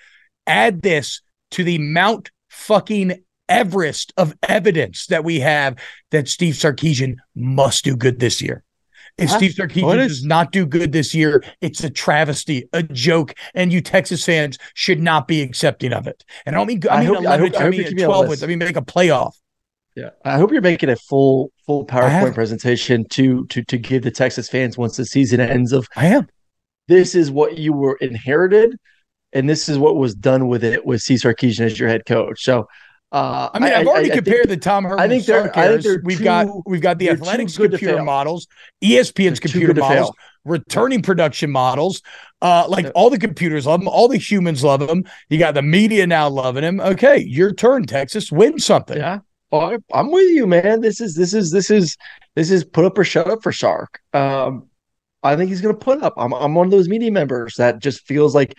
add 0.45 0.81
this 0.81 1.21
to 1.51 1.63
the 1.63 1.77
Mount 1.77 2.31
fucking 2.49 3.23
Everest 3.47 4.13
of 4.17 4.35
evidence 4.47 5.07
that 5.07 5.23
we 5.23 5.39
have 5.39 5.77
that 6.11 6.27
Steve 6.27 6.55
Sarkisian 6.55 7.15
must 7.35 7.83
do 7.83 7.95
good 7.95 8.19
this 8.19 8.41
year. 8.41 8.63
If 9.17 9.29
huh? 9.29 9.37
Steve 9.37 9.51
Sarkisian 9.51 9.97
does 9.97 10.25
not 10.25 10.51
do 10.51 10.65
good 10.65 10.91
this 10.91 11.15
year, 11.15 11.43
it's 11.61 11.83
a 11.83 11.89
travesty, 11.89 12.67
a 12.73 12.83
joke, 12.83 13.33
and 13.53 13.71
you 13.71 13.81
Texas 13.81 14.25
fans 14.25 14.57
should 14.73 14.99
not 14.99 15.27
be 15.27 15.41
accepting 15.41 15.93
of 15.93 16.07
it. 16.07 16.25
And 16.45 16.55
I 16.55 16.59
don't 16.59 16.67
mean 16.67 16.81
I, 16.89 16.95
I 16.95 16.99
mean 16.99 17.07
hope, 17.07 17.17
11, 17.19 17.31
I, 17.31 17.37
hope, 17.37 17.61
I, 17.61 17.69
mean 17.69 17.97
12 17.97 18.27
wins. 18.27 18.43
I 18.43 18.47
mean 18.47 18.59
make 18.59 18.75
a 18.75 18.81
playoff. 18.81 19.33
Yeah, 19.95 20.09
I 20.25 20.37
hope 20.37 20.51
you're 20.51 20.61
making 20.61 20.89
a 20.89 20.97
full 20.97 21.53
full 21.65 21.85
PowerPoint 21.85 22.33
presentation 22.33 23.05
to 23.11 23.45
to 23.47 23.63
to 23.63 23.77
give 23.77 24.03
the 24.03 24.11
Texas 24.11 24.49
fans 24.49 24.77
once 24.77 24.97
the 24.97 25.05
season 25.05 25.39
ends. 25.39 25.71
Of 25.71 25.87
I 25.95 26.07
am. 26.07 26.27
This 26.89 27.15
is 27.15 27.31
what 27.31 27.57
you 27.57 27.71
were 27.71 27.95
inherited, 28.01 28.75
and 29.31 29.47
this 29.49 29.69
is 29.69 29.77
what 29.77 29.95
was 29.95 30.13
done 30.13 30.49
with 30.49 30.65
it 30.65 30.85
with 30.85 31.01
Steve 31.01 31.19
Sarkisian 31.19 31.61
as 31.61 31.79
your 31.79 31.87
head 31.87 32.05
coach. 32.05 32.43
So 32.43 32.67
uh, 33.15 33.49
I 33.53 33.59
mean, 33.59 33.71
I've 33.71 33.87
already 33.87 34.11
I, 34.11 34.15
compared 34.15 34.47
I 34.47 34.49
think, 34.49 34.61
the 34.61 34.69
Tom 34.69 34.83
Herman. 34.83 34.99
I 34.99 35.07
think 35.07 35.25
they're. 35.25 35.57
I 35.57 35.69
think 35.69 35.83
they're 35.83 36.01
we've 36.03 36.17
too, 36.17 36.25
got 36.25 36.67
we've 36.67 36.81
got 36.81 36.99
the 36.99 37.11
Athletics 37.11 37.55
computer 37.55 38.03
models, 38.03 38.45
ESPN's 38.83 39.39
they're 39.39 39.49
computer 39.49 39.73
models, 39.73 40.11
returning 40.43 41.01
production 41.01 41.49
models. 41.49 42.01
Uh, 42.41 42.65
like 42.67 42.91
all 42.93 43.09
the 43.09 43.17
computers 43.17 43.67
love 43.67 43.79
them, 43.79 43.87
all 43.87 44.09
the 44.09 44.17
humans 44.17 44.65
love 44.65 44.85
them. 44.85 45.05
You 45.29 45.39
got 45.39 45.53
the 45.53 45.61
media 45.61 46.05
now 46.05 46.27
loving 46.27 46.65
him. 46.65 46.81
Okay, 46.81 47.19
your 47.19 47.53
turn, 47.53 47.85
Texas. 47.85 48.33
Win 48.33 48.59
something. 48.59 48.97
Yeah. 48.97 49.19
Oh, 49.49 49.79
I, 49.93 49.99
am 49.99 50.11
with 50.11 50.29
you, 50.31 50.45
man. 50.45 50.81
This 50.81 50.99
is 50.99 51.15
this 51.15 51.33
is 51.33 51.51
this 51.51 51.69
is 51.69 51.95
this 52.35 52.51
is 52.51 52.65
put 52.65 52.83
up 52.83 52.97
or 52.97 53.05
shut 53.05 53.31
up 53.31 53.41
for 53.41 53.53
Sark. 53.53 54.01
Um, 54.11 54.67
I 55.23 55.37
think 55.37 55.49
he's 55.49 55.61
going 55.61 55.73
to 55.73 55.79
put 55.79 56.03
up. 56.03 56.15
I'm 56.17 56.33
I'm 56.33 56.53
one 56.53 56.67
of 56.67 56.71
those 56.71 56.89
media 56.89 57.13
members 57.13 57.55
that 57.55 57.79
just 57.79 58.05
feels 58.05 58.35
like 58.35 58.57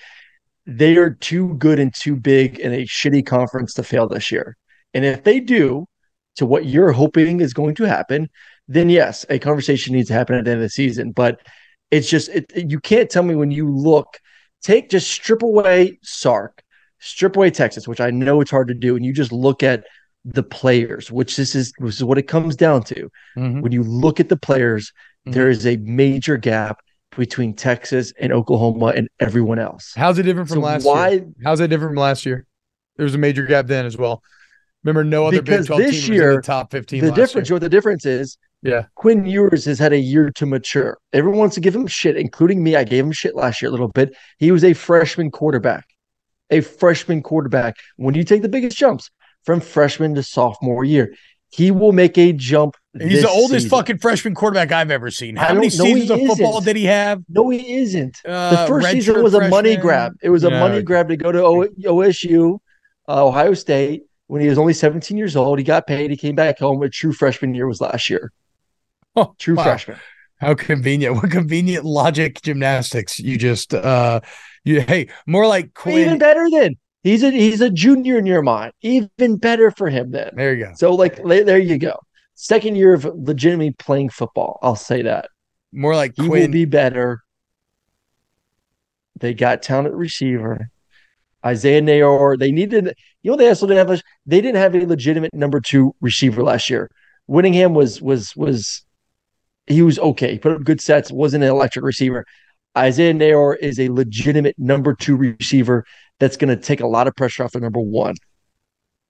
they 0.67 0.97
are 0.97 1.11
too 1.11 1.55
good 1.55 1.79
and 1.79 1.95
too 1.95 2.17
big 2.17 2.59
in 2.59 2.73
a 2.73 2.85
shitty 2.85 3.25
conference 3.25 3.75
to 3.75 3.83
fail 3.83 4.09
this 4.09 4.33
year. 4.33 4.57
And 4.95 5.05
if 5.05 5.25
they 5.25 5.41
do, 5.41 5.87
to 6.37 6.47
what 6.47 6.67
you're 6.67 6.93
hoping 6.93 7.41
is 7.41 7.55
going 7.55 7.75
to 7.77 7.85
happen, 7.85 8.29
then 8.69 8.91
yes, 8.91 9.25
a 9.31 9.39
conversation 9.39 9.95
needs 9.95 10.09
to 10.09 10.15
happen 10.15 10.37
at 10.37 10.45
the 10.45 10.51
end 10.51 10.59
of 10.59 10.65
the 10.65 10.69
season. 10.71 11.13
But 11.13 11.41
it's 11.91 12.11
just 12.11 12.29
it, 12.29 12.53
you 12.55 12.81
can't 12.81 13.09
tell 13.09 13.23
me 13.23 13.35
when 13.35 13.51
you 13.51 13.73
look, 13.73 14.19
take 14.63 14.91
just 14.91 15.11
strip 15.11 15.43
away 15.43 15.99
Sark, 16.03 16.63
strip 16.99 17.37
away 17.37 17.51
Texas, 17.51 17.87
which 17.87 18.01
I 18.01 18.11
know 18.11 18.41
it's 18.41 18.51
hard 18.51 18.69
to 18.69 18.75
do, 18.75 18.97
and 18.97 19.05
you 19.05 19.13
just 19.13 19.33
look 19.33 19.63
at 19.63 19.85
the 20.25 20.43
players, 20.43 21.11
which 21.13 21.37
this 21.37 21.55
is 21.55 21.73
this 21.79 21.95
is 21.97 22.05
what 22.05 22.19
it 22.19 22.27
comes 22.27 22.57
down 22.57 22.83
to. 22.85 23.09
Mhm. 23.39 23.63
When 23.63 23.73
you 23.73 23.85
look 23.85 24.19
at 24.19 24.29
the 24.29 24.37
players, 24.37 24.93
Mhm. 25.27 25.33
there 25.33 25.49
is 25.49 25.65
a 25.65 25.77
major 25.77 26.37
gap 26.37 26.81
between 27.17 27.55
Texas 27.55 28.13
and 28.21 28.33
Oklahoma 28.33 28.93
and 28.97 29.09
everyone 29.21 29.59
else. 29.59 29.93
How's 29.97 30.19
it 30.19 30.23
different 30.25 30.49
from 30.49 30.59
So 30.59 30.65
last 30.65 30.85
why- 30.85 31.09
year? 31.11 31.27
How's 31.45 31.61
it 31.61 31.69
different 31.69 31.91
from 31.93 32.01
last 32.03 32.25
year? 32.27 32.47
There 32.97 33.05
was 33.05 33.15
a 33.15 33.19
major 33.19 33.45
gap 33.47 33.67
then 33.67 33.85
as 33.87 33.97
well. 33.97 34.23
Remember, 34.85 35.03
no 35.05 35.27
other 35.27 35.43
Because 35.43 35.67
Big 35.67 35.77
12 35.77 35.83
this 35.83 35.91
team 35.93 36.01
was 36.01 36.09
in 36.09 36.15
year, 36.15 36.37
the 36.37 36.43
top 36.43 36.71
15 36.71 37.05
The 37.05 37.11
difference, 37.11 37.49
year. 37.49 37.55
what 37.57 37.63
the 37.63 37.69
difference 37.69 38.07
is? 38.07 38.39
Yeah. 38.63 38.85
Quinn 38.95 39.27
Ewers 39.27 39.65
has 39.65 39.79
had 39.79 39.93
a 39.93 39.99
year 39.99 40.31
to 40.31 40.47
mature. 40.47 40.97
Everyone 41.13 41.39
wants 41.41 41.55
to 41.57 41.61
give 41.61 41.75
him 41.75 41.87
shit, 41.87 42.17
including 42.17 42.63
me. 42.63 42.77
I 42.77 42.85
gave 42.85 43.05
him 43.05 43.13
shit 43.13 43.35
last 43.35 43.61
year 43.61 43.69
a 43.69 43.73
little 43.73 43.89
bit. 43.89 44.15
He 44.39 44.51
was 44.53 44.65
a 44.65 44.73
freshman 44.75 45.31
quarterback. 45.31 45.85
A 46.51 46.61
freshman 46.61 47.23
quarterback. 47.23 47.77
When 47.97 48.15
you 48.15 48.23
take 48.25 48.43
the 48.43 48.49
biggest 48.49 48.77
jumps 48.77 49.11
from 49.45 49.61
freshman 49.61 50.15
to 50.15 50.23
sophomore 50.23 50.85
year, 50.85 51.13
he 51.51 51.71
will 51.71 51.93
make 51.93 52.19
a 52.19 52.33
jump. 52.33 52.77
He's 52.99 53.23
the 53.23 53.29
oldest 53.29 53.65
season. 53.65 53.71
fucking 53.71 53.99
freshman 53.99 54.35
quarterback 54.35 54.73
I've 54.73 54.91
ever 54.91 55.11
seen. 55.11 55.37
How 55.37 55.53
many 55.55 55.69
don't- 55.69 55.79
no, 55.79 55.85
he 55.95 56.01
seasons 56.01 56.11
of 56.11 56.27
football 56.27 56.61
did 56.61 56.77
he 56.77 56.85
have? 56.85 57.23
No, 57.29 57.49
he 57.51 57.75
isn't. 57.75 58.19
Uh, 58.27 58.63
the 58.63 58.67
first 58.69 58.91
season 58.91 59.23
was 59.23 59.35
a 59.35 59.49
money 59.49 59.77
grab. 59.77 60.13
It 60.23 60.31
was 60.31 60.45
a 60.45 60.51
Yeah, 60.51 60.61
money 60.61 60.83
grab 60.83 61.09
to 61.09 61.17
go 61.17 61.31
to 61.31 61.43
o- 61.45 61.69
OSU, 61.85 62.59
uh, 63.09 63.27
Ohio 63.27 63.55
State. 63.55 64.05
When 64.29 64.41
he 64.43 64.49
was 64.49 64.59
only 64.59 64.73
17 64.73 65.17
years 65.17 65.37
old, 65.37 65.59
he 65.59 65.65
got 65.65 65.87
paid. 65.87 66.11
He 66.11 66.17
came 66.17 66.35
back 66.35 66.59
home. 66.59 66.83
A 66.83 66.89
true 66.89 67.13
freshman 67.13 67.55
year 67.55 67.69
was 67.69 67.81
last 67.81 68.11
year. 68.11 68.33
Oh, 69.19 69.35
True 69.39 69.55
wow. 69.55 69.63
freshman. 69.65 69.97
How 70.41 70.55
convenient. 70.55 71.15
What 71.17 71.31
convenient 71.31 71.85
logic 71.87 72.43
gymnastics. 72.43 73.19
You 73.19 73.39
just 73.39 73.73
uh 73.73 74.21
you 74.65 74.81
hey, 74.83 75.09
more 75.27 75.47
like 75.47 75.71
Even 75.87 76.19
better 76.19 76.47
then. 76.51 76.77
He's 77.07 77.23
a 77.23 77.31
he's 77.31 77.61
a 77.61 77.71
junior 77.71 78.19
in 78.19 78.27
your 78.27 78.43
mind. 78.43 78.73
Even 78.83 79.37
better 79.37 79.71
for 79.71 79.89
him 79.89 80.11
then. 80.11 80.33
There 80.35 80.53
you 80.53 80.65
go. 80.65 80.73
So 80.75 80.93
like 80.93 81.23
there 81.23 81.57
you 81.57 81.79
go. 81.79 82.01
Second 82.35 82.75
year 82.75 82.95
of 82.95 83.05
legitimately 83.05 83.77
playing 83.79 84.09
football. 84.09 84.59
I'll 84.61 84.75
say 84.75 85.03
that. 85.03 85.29
More 85.73 85.95
like 85.95 86.15
He 86.17 86.29
will 86.29 86.49
be 86.49 86.65
better. 86.65 87.21
They 89.21 89.35
got 89.35 89.63
talented 89.63 89.95
receiver. 89.95 90.69
Isaiah 91.45 91.81
Neyor. 91.81 92.41
They 92.41 92.51
needed, 92.51 92.97
you 93.23 93.31
know, 93.31 93.37
they 93.37 93.49
also 93.49 93.69
didn't 93.69 93.87
have 93.87 94.01
a 94.01 94.03
they 94.27 94.41
didn't 94.41 94.57
have 94.57 94.75
a 94.75 94.85
legitimate 94.85 95.33
number 95.33 95.61
two 95.61 95.95
receiver 96.01 96.43
last 96.43 96.69
year. 96.69 96.91
Winningham 97.31 97.73
was 97.73 98.03
was 98.03 98.35
was 98.35 98.85
he 99.69 99.81
was 99.81 100.01
okay. 100.01 100.33
He 100.33 100.39
put 100.41 100.51
up 100.51 100.65
good 100.65 100.81
sets, 100.81 101.13
wasn't 101.13 101.45
an 101.45 101.51
electric 101.51 101.85
receiver. 101.85 102.27
Isaiah 102.77 103.15
Neyor 103.15 103.57
is 103.59 103.79
a 103.79 103.89
legitimate 103.91 104.57
number 104.59 104.93
two 104.93 105.17
receiver 105.17 105.87
that's 106.19 106.37
going 106.37 106.49
to 106.49 106.63
take 106.63 106.81
a 106.81 106.87
lot 106.87 107.07
of 107.09 107.15
pressure 107.17 107.45
off 107.45 107.53
the 107.53 107.61
number 107.61 107.81
one. 107.81 108.15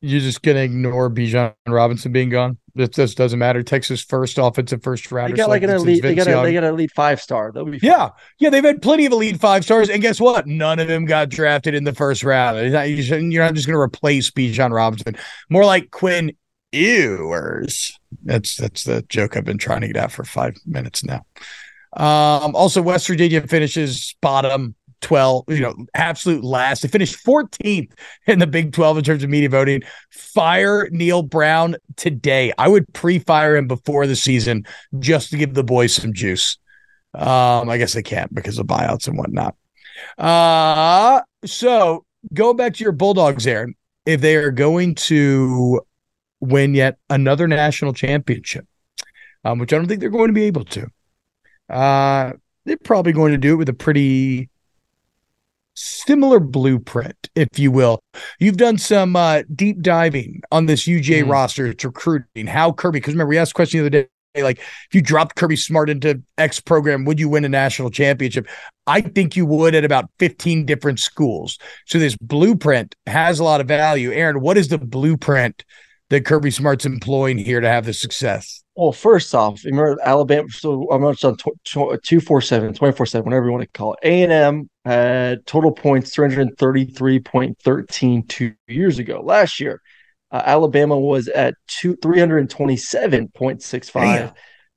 You're 0.03 0.21
just 0.21 0.43
gonna 0.43 0.61
ignore 0.61 1.09
Bijan 1.09 1.55
Robinson 1.67 2.13
being 2.13 2.29
gone. 2.29 2.59
This 2.75 2.91
this 2.91 3.15
doesn't 3.15 3.39
matter. 3.39 3.63
Texas 3.63 4.05
first 4.05 4.37
offensive 4.37 4.83
first 4.83 5.11
They 5.11 5.33
got 5.33 5.49
like 5.49 5.63
an 5.63 5.71
elite. 5.71 6.03
They 6.03 6.15
got 6.15 6.27
a, 6.27 6.43
they 6.43 6.53
got 6.53 6.65
an 6.65 6.75
elite 6.75 6.93
five 6.95 7.21
star. 7.21 7.51
They'll 7.51 7.65
be 7.65 7.79
fine. 7.79 7.91
Yeah, 7.91 8.11
yeah, 8.39 8.51
they've 8.51 8.63
had 8.63 8.83
plenty 8.83 9.07
of 9.07 9.13
elite 9.13 9.41
five 9.41 9.65
stars, 9.65 9.89
and 9.89 10.03
guess 10.03 10.21
what? 10.21 10.47
None 10.47 10.81
of 10.81 10.89
them 10.89 11.07
got 11.07 11.31
drafted 11.31 11.75
in 11.75 11.85
the 11.85 11.95
first 11.95 12.23
round. 12.23 12.73
Not- 12.73 12.91
You're 12.91 13.43
not 13.43 13.55
just 13.55 13.67
going 13.67 13.75
to 13.75 13.81
replace 13.81 14.31
Bijan 14.31 14.71
Robinson. 14.71 15.17
More 15.49 15.65
like 15.65 15.91
Quinn 15.91 16.37
Ewers. 16.73 17.99
That's 18.23 18.57
that's 18.57 18.85
the 18.85 19.03
joke 19.09 19.37
I've 19.37 19.45
been 19.45 19.59
trying 19.59 19.81
to 19.81 19.87
get 19.87 19.97
out 19.97 20.13
for 20.13 20.25
five 20.25 20.57
minutes 20.67 21.05
now. 21.05 21.25
Um, 21.97 22.55
also, 22.55 22.83
West 22.83 23.09
Virginia 23.09 23.41
finishes 23.47 24.15
bottom 24.21 24.75
twelve. 25.01 25.45
You 25.49 25.61
know, 25.61 25.75
absolute 25.95 26.45
last. 26.45 26.83
They 26.83 26.89
finished 26.89 27.25
14th 27.25 27.93
in 28.27 28.39
the 28.39 28.47
Big 28.47 28.73
12 28.73 28.99
in 28.99 29.05
terms 29.05 29.25
of 29.25 29.31
media 29.31 29.49
voting. 29.49 29.83
Fire 30.11 30.89
Neal 30.91 31.23
Brown 31.23 31.77
today. 31.97 32.53
I 32.59 32.69
would 32.69 32.93
pre-fire 32.93 33.57
him 33.57 33.67
before 33.67 34.07
the 34.07 34.17
season 34.17 34.67
just 34.99 35.31
to 35.31 35.37
give 35.37 35.55
the 35.55 35.65
boys 35.65 35.95
some 35.95 36.13
juice. 36.13 36.59
Um, 37.15 37.71
I 37.71 37.79
guess 37.79 37.95
they 37.95 38.03
can't 38.03 38.35
because 38.35 38.59
of 38.59 38.67
buyouts 38.67 39.09
and 39.09 39.17
whatnot. 39.17 39.57
Uh 40.19 41.23
so 41.47 42.05
go 42.35 42.55
back 42.55 42.75
to 42.75 42.85
your 42.85 42.93
Bulldogs 42.93 43.45
there. 43.45 43.69
If 44.05 44.21
they 44.21 44.37
are 44.37 44.51
going 44.51 44.95
to 44.97 45.81
win 46.41 46.75
yet 46.75 46.99
another 47.11 47.49
national 47.49 47.93
championship, 47.93 48.67
um, 49.45 49.59
which 49.59 49.73
I 49.73 49.77
don't 49.77 49.87
think 49.87 50.01
they're 50.01 50.11
going 50.11 50.29
to 50.29 50.35
be 50.35 50.45
able 50.45 50.65
to, 50.65 50.87
uh, 51.69 52.33
they're 52.65 52.77
probably 52.77 53.13
going 53.13 53.33
to 53.33 53.39
do 53.39 53.55
it 53.55 53.57
with 53.57 53.69
a 53.69 53.75
pretty 53.75 54.49
similar 55.77 56.41
blueprint, 56.41 57.29
if 57.35 57.59
you 57.59 57.71
will. 57.71 58.01
You've 58.41 58.57
done 58.57 58.79
some 58.79 59.15
uh, 59.17 59.43
deep 59.55 59.81
diving 59.83 60.41
on 60.51 60.67
this 60.67 60.87
UJ 60.87 61.23
Mhm. 61.23 61.31
roster. 61.31 61.67
It's 61.67 61.85
recruiting 61.85 62.47
how 62.47 62.73
Kirby. 62.73 62.99
Because 63.01 63.15
remember, 63.15 63.29
we 63.31 63.39
asked 63.39 63.53
a 63.53 63.55
question 63.55 63.81
the 63.81 63.87
other 63.87 63.91
day, 64.35 64.43
like 64.43 64.59
if 64.59 64.89
you 64.95 65.01
dropped 65.01 65.37
Kirby 65.37 65.57
Smart 65.57 65.89
into 65.89 66.21
X 66.39 66.61
program, 66.61 67.05
would 67.05 67.19
you 67.21 67.29
win 67.29 67.45
a 67.45 67.49
national 67.49 67.91
championship? 67.91 68.47
I 68.87 69.01
think 69.01 69.37
you 69.37 69.47
would 69.47 69.75
at 69.75 69.85
about 69.85 70.11
15 70.19 70.67
different 70.67 71.01
schools. 71.01 71.59
So 71.87 71.99
this 71.99 72.17
blueprint 72.17 72.95
has 73.07 73.39
a 73.39 73.45
lot 73.45 73.61
of 73.61 73.69
value. 73.69 74.13
Aaron, 74.13 74.41
what 74.41 74.57
is 74.59 74.69
the 74.69 74.79
blueprint 74.79 75.65
that 76.11 76.25
Kirby 76.25 76.51
Smart's 76.53 76.87
employing 76.87 77.37
here 77.39 77.61
to 77.61 77.69
have 77.69 77.85
the 77.85 77.93
success? 77.93 78.63
Well, 78.77 78.93
first 78.93 79.35
off, 79.35 79.65
remember 79.65 79.97
Alabama. 80.05 80.49
So 80.51 80.87
I'm 80.93 81.01
not 81.03 81.25
on 81.25 81.37
tw- 81.37 81.59
tw- 81.65 81.99
247, 82.05 82.75
24 82.75 83.07
7, 83.07 83.25
whatever 83.25 83.47
you 83.47 83.53
want 83.53 83.63
to 83.65 83.69
call 83.79 83.95
it. 83.95 84.07
A&M 84.07 84.69
had 84.87 85.45
total 85.47 85.73
points 85.73 86.15
333.13 86.15 88.29
two 88.29 88.55
years 88.69 89.01
ago. 89.01 89.21
Last 89.21 89.59
year, 89.59 89.83
uh, 90.31 90.43
Alabama 90.45 90.97
was 90.99 91.27
at 91.29 91.55
two, 91.67 91.97
327.65. 91.97 93.93
Damn. 93.93 94.33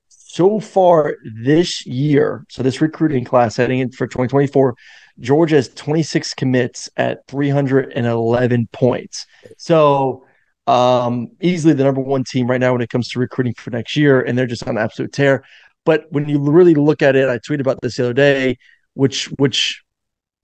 So 0.08 0.58
far 0.58 1.14
this 1.44 1.86
year, 1.86 2.44
so 2.50 2.64
this 2.64 2.80
recruiting 2.80 3.24
class 3.24 3.56
heading 3.56 3.78
in 3.78 3.92
for 3.92 4.08
2024, 4.08 4.74
Georgia 5.20 5.54
has 5.56 5.68
26 5.68 6.34
commits 6.34 6.90
at 6.96 7.24
311 7.28 8.68
points. 8.72 9.26
So 9.58 10.24
um, 10.66 11.28
easily 11.40 11.74
the 11.74 11.84
number 11.84 12.00
one 12.00 12.24
team 12.24 12.48
right 12.48 12.60
now 12.60 12.72
when 12.72 12.80
it 12.80 12.90
comes 12.90 13.10
to 13.10 13.20
recruiting 13.20 13.54
for 13.54 13.70
next 13.70 13.96
year, 13.96 14.20
and 14.20 14.36
they're 14.36 14.46
just 14.46 14.66
on 14.66 14.76
absolute 14.76 15.12
tear. 15.12 15.44
But 15.84 16.06
when 16.10 16.28
you 16.28 16.40
really 16.40 16.74
look 16.74 17.00
at 17.00 17.14
it, 17.14 17.28
I 17.28 17.38
tweeted 17.38 17.60
about 17.60 17.80
this 17.80 17.96
the 17.96 18.02
other 18.04 18.12
day, 18.12 18.58
which 18.94 19.26
which 19.38 19.84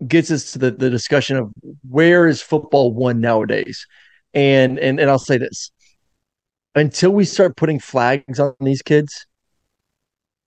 gets 0.06 0.30
us 0.30 0.52
to 0.52 0.58
the, 0.58 0.70
the 0.70 0.90
discussion 0.90 1.36
of 1.36 1.50
where 1.88 2.26
is 2.26 2.42
football 2.42 2.92
won 2.92 3.20
nowadays. 3.20 3.86
And 4.34 4.78
and 4.78 5.00
and 5.00 5.08
I'll 5.10 5.18
say 5.18 5.38
this. 5.38 5.70
Until 6.74 7.10
we 7.10 7.24
start 7.24 7.56
putting 7.56 7.78
flags 7.80 8.38
on 8.38 8.54
these 8.60 8.82
kids 8.82 9.26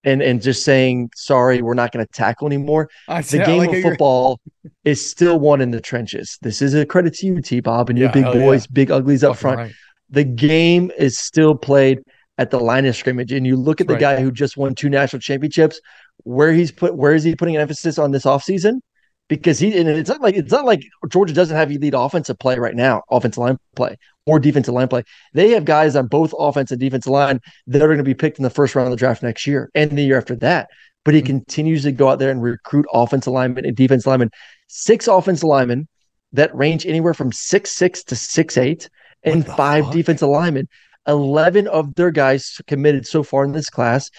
and 0.04 0.22
and 0.22 0.42
just 0.42 0.64
saying 0.64 1.10
sorry, 1.16 1.62
we're 1.62 1.74
not 1.74 1.92
going 1.92 2.06
to 2.06 2.12
tackle 2.12 2.46
anymore, 2.48 2.90
I 3.08 3.22
the 3.22 3.40
game 3.40 3.68
of 3.68 3.82
football 3.82 4.40
is 4.86 5.10
still 5.10 5.40
won 5.40 5.62
in 5.62 5.72
the 5.72 5.82
trenches. 5.82 6.38
This 6.42 6.62
is 6.62 6.74
a 6.76 6.86
credit 6.86 7.16
to 7.16 7.26
you, 7.26 7.42
T 7.42 7.60
Bob, 7.60 7.90
and 7.90 7.98
your 7.98 8.10
Yeah, 8.10 8.14
big 8.14 8.24
hell 8.26 8.36
yeah. 8.36 8.42
boys, 8.42 8.68
big 8.68 8.92
uglies 8.92 9.24
up 9.24 9.36
front 9.38 9.58
Right. 9.58 9.72
the 10.10 10.24
game 10.24 10.92
is 10.98 11.18
still 11.18 11.56
played 11.56 12.00
at 12.38 12.52
the 12.52 12.60
line 12.60 12.86
of 12.86 12.96
scrimmage. 12.96 13.32
And 13.32 13.46
you 13.46 13.56
look 13.56 13.82
at 13.82 13.88
the 13.88 13.94
Right. 13.94 14.00
guy 14.00 14.22
who 14.22 14.32
just 14.32 14.56
won 14.56 14.74
two 14.76 14.90
national 14.90 15.20
championships, 15.20 15.80
where 16.24 16.54
he's 16.54 16.72
put 16.72 16.96
where 16.96 17.14
is 17.14 17.24
he 17.24 17.36
putting 17.36 17.56
an 17.56 17.62
emphasis 17.62 17.98
on 17.98 18.12
this 18.12 18.24
offseason? 18.26 18.82
Because 19.30 19.60
he 19.60 19.78
and 19.78 19.88
it's 19.88 20.10
not 20.10 20.22
like 20.22 20.36
it's 20.36 20.52
not 20.52 20.66
like 20.66 20.82
Georgia 21.08 21.34
doesn't 21.34 21.56
have 21.56 21.72
elite 21.72 21.94
offensive 21.96 22.38
play 22.40 22.58
right 22.58 22.76
now, 22.76 23.04
offensive 23.10 23.38
line 23.38 23.58
play 23.76 23.96
or 24.26 24.40
defensive 24.40 24.74
line 24.74 24.88
play. 24.88 25.04
They 25.34 25.52
have 25.52 25.66
guys 25.66 25.96
on 25.96 26.08
both 26.08 26.34
offense 26.38 26.72
and 26.72 26.80
defensive 26.80 27.12
line 27.12 27.40
that 27.68 27.82
are 27.82 27.88
going 27.88 28.00
to 28.00 28.04
be 28.04 28.16
picked 28.16 28.40
in 28.40 28.44
the 28.44 28.50
first 28.50 28.76
round 28.76 28.88
of 28.88 28.92
the 28.92 28.98
draft 28.98 29.24
next 29.24 29.46
year 29.48 29.70
and 29.76 29.92
the 29.92 30.02
year 30.02 30.18
after 30.18 30.36
that. 30.38 30.68
But 31.06 31.14
he 31.14 31.22
Mhm. 31.22 31.26
continues 31.28 31.84
to 31.84 31.92
go 31.92 32.10
out 32.10 32.20
there 32.20 32.32
and 32.32 32.42
recruit 32.42 32.86
offensive 32.92 33.32
linemen 33.32 33.66
and 33.66 33.76
defensive 33.76 34.08
linemen. 34.08 34.32
Six 34.68 35.08
offensive 35.08 35.46
linemen 35.48 35.88
that 36.34 36.54
range 36.56 36.86
anywhere 36.86 37.14
from 37.14 37.32
six 37.32 37.72
six 37.76 38.04
to 38.06 38.16
six 38.16 38.58
eight, 38.58 38.90
and 39.24 39.46
five 39.46 39.86
fuck? 39.86 39.94
defensive 39.94 40.30
linemen. 40.30 40.68
11 41.08 41.68
of 41.68 41.94
their 41.96 42.12
guys 42.12 42.60
committed 42.68 43.06
so 43.06 43.24
far 43.24 43.44
in 43.44 43.52
this 43.52 43.70
class 43.70 44.10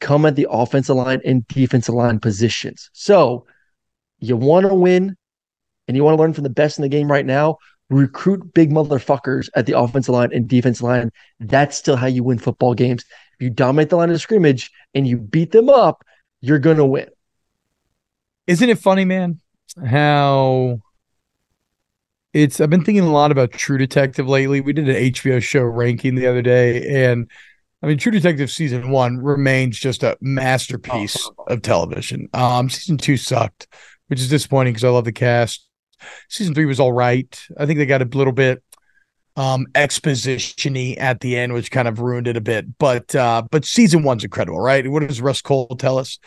come 0.00 0.24
at 0.26 0.34
the 0.36 0.46
offensive 0.50 0.96
line 0.96 1.20
and 1.24 1.46
defensive 1.48 1.94
line 1.94 2.18
positions. 2.18 2.88
So 2.92 3.46
you 4.20 4.36
want 4.36 4.66
to 4.66 4.74
win 4.74 5.16
and 5.88 5.96
you 5.96 6.04
want 6.04 6.16
to 6.16 6.22
learn 6.22 6.32
from 6.32 6.44
the 6.44 6.50
best 6.50 6.78
in 6.78 6.82
the 6.82 6.88
game 6.88 7.10
right 7.10 7.26
now, 7.26 7.58
recruit 7.88 8.54
big 8.54 8.70
motherfuckers 8.70 9.48
at 9.54 9.66
the 9.66 9.78
offensive 9.78 10.14
line 10.14 10.32
and 10.32 10.48
defensive 10.48 10.82
line. 10.82 11.10
That's 11.40 11.76
still 11.76 11.96
how 11.96 12.06
you 12.06 12.22
win 12.22 12.38
football 12.38 12.74
games. 12.74 13.04
If 13.34 13.44
you 13.44 13.50
dominate 13.50 13.90
the 13.90 13.96
line 13.96 14.10
of 14.10 14.20
scrimmage 14.20 14.70
and 14.94 15.06
you 15.06 15.16
beat 15.16 15.52
them 15.52 15.68
up, 15.68 16.04
you're 16.40 16.58
going 16.58 16.76
to 16.76 16.84
win. 16.84 17.08
Isn't 18.46 18.68
it 18.68 18.78
funny, 18.78 19.04
man, 19.04 19.40
how 19.84 20.80
it's 22.32 22.60
I've 22.60 22.70
been 22.70 22.84
thinking 22.84 23.04
a 23.04 23.12
lot 23.12 23.32
about 23.32 23.52
True 23.52 23.78
Detective 23.78 24.28
lately. 24.28 24.60
We 24.60 24.72
did 24.72 24.88
an 24.88 25.12
HBO 25.12 25.42
show 25.42 25.62
ranking 25.62 26.14
the 26.14 26.26
other 26.26 26.42
day, 26.42 27.04
and 27.04 27.28
I 27.82 27.86
mean 27.86 27.98
True 27.98 28.12
Detective 28.12 28.50
season 28.50 28.90
one 28.90 29.18
remains 29.18 29.78
just 29.78 30.02
a 30.02 30.16
masterpiece 30.20 31.28
oh, 31.38 31.44
of 31.48 31.62
television. 31.62 32.28
Um, 32.32 32.70
season 32.70 32.98
two 32.98 33.16
sucked, 33.16 33.66
which 34.10 34.20
is 34.20 34.28
disappointing 34.28 34.72
because 34.72 34.84
I 34.84 34.88
love 34.90 35.04
the 35.04 35.12
cast. 35.12 35.66
Season 36.28 36.52
three 36.52 36.66
was 36.66 36.80
all 36.80 36.92
right. 36.92 37.40
I 37.56 37.64
think 37.64 37.78
they 37.78 37.86
got 37.86 38.02
a 38.02 38.04
little 38.04 38.32
bit 38.32 38.62
um 39.36 39.66
expositiony 39.74 40.98
at 40.98 41.20
the 41.20 41.36
end, 41.36 41.52
which 41.52 41.70
kind 41.70 41.86
of 41.86 42.00
ruined 42.00 42.26
it 42.26 42.36
a 42.36 42.40
bit. 42.40 42.78
But 42.78 43.14
uh, 43.14 43.42
but 43.50 43.64
season 43.64 44.02
one's 44.02 44.24
incredible, 44.24 44.58
right? 44.58 44.86
What 44.90 45.06
does 45.06 45.20
Rust 45.20 45.44
Cohle 45.44 45.76
tell 45.76 45.98
us? 45.98 46.18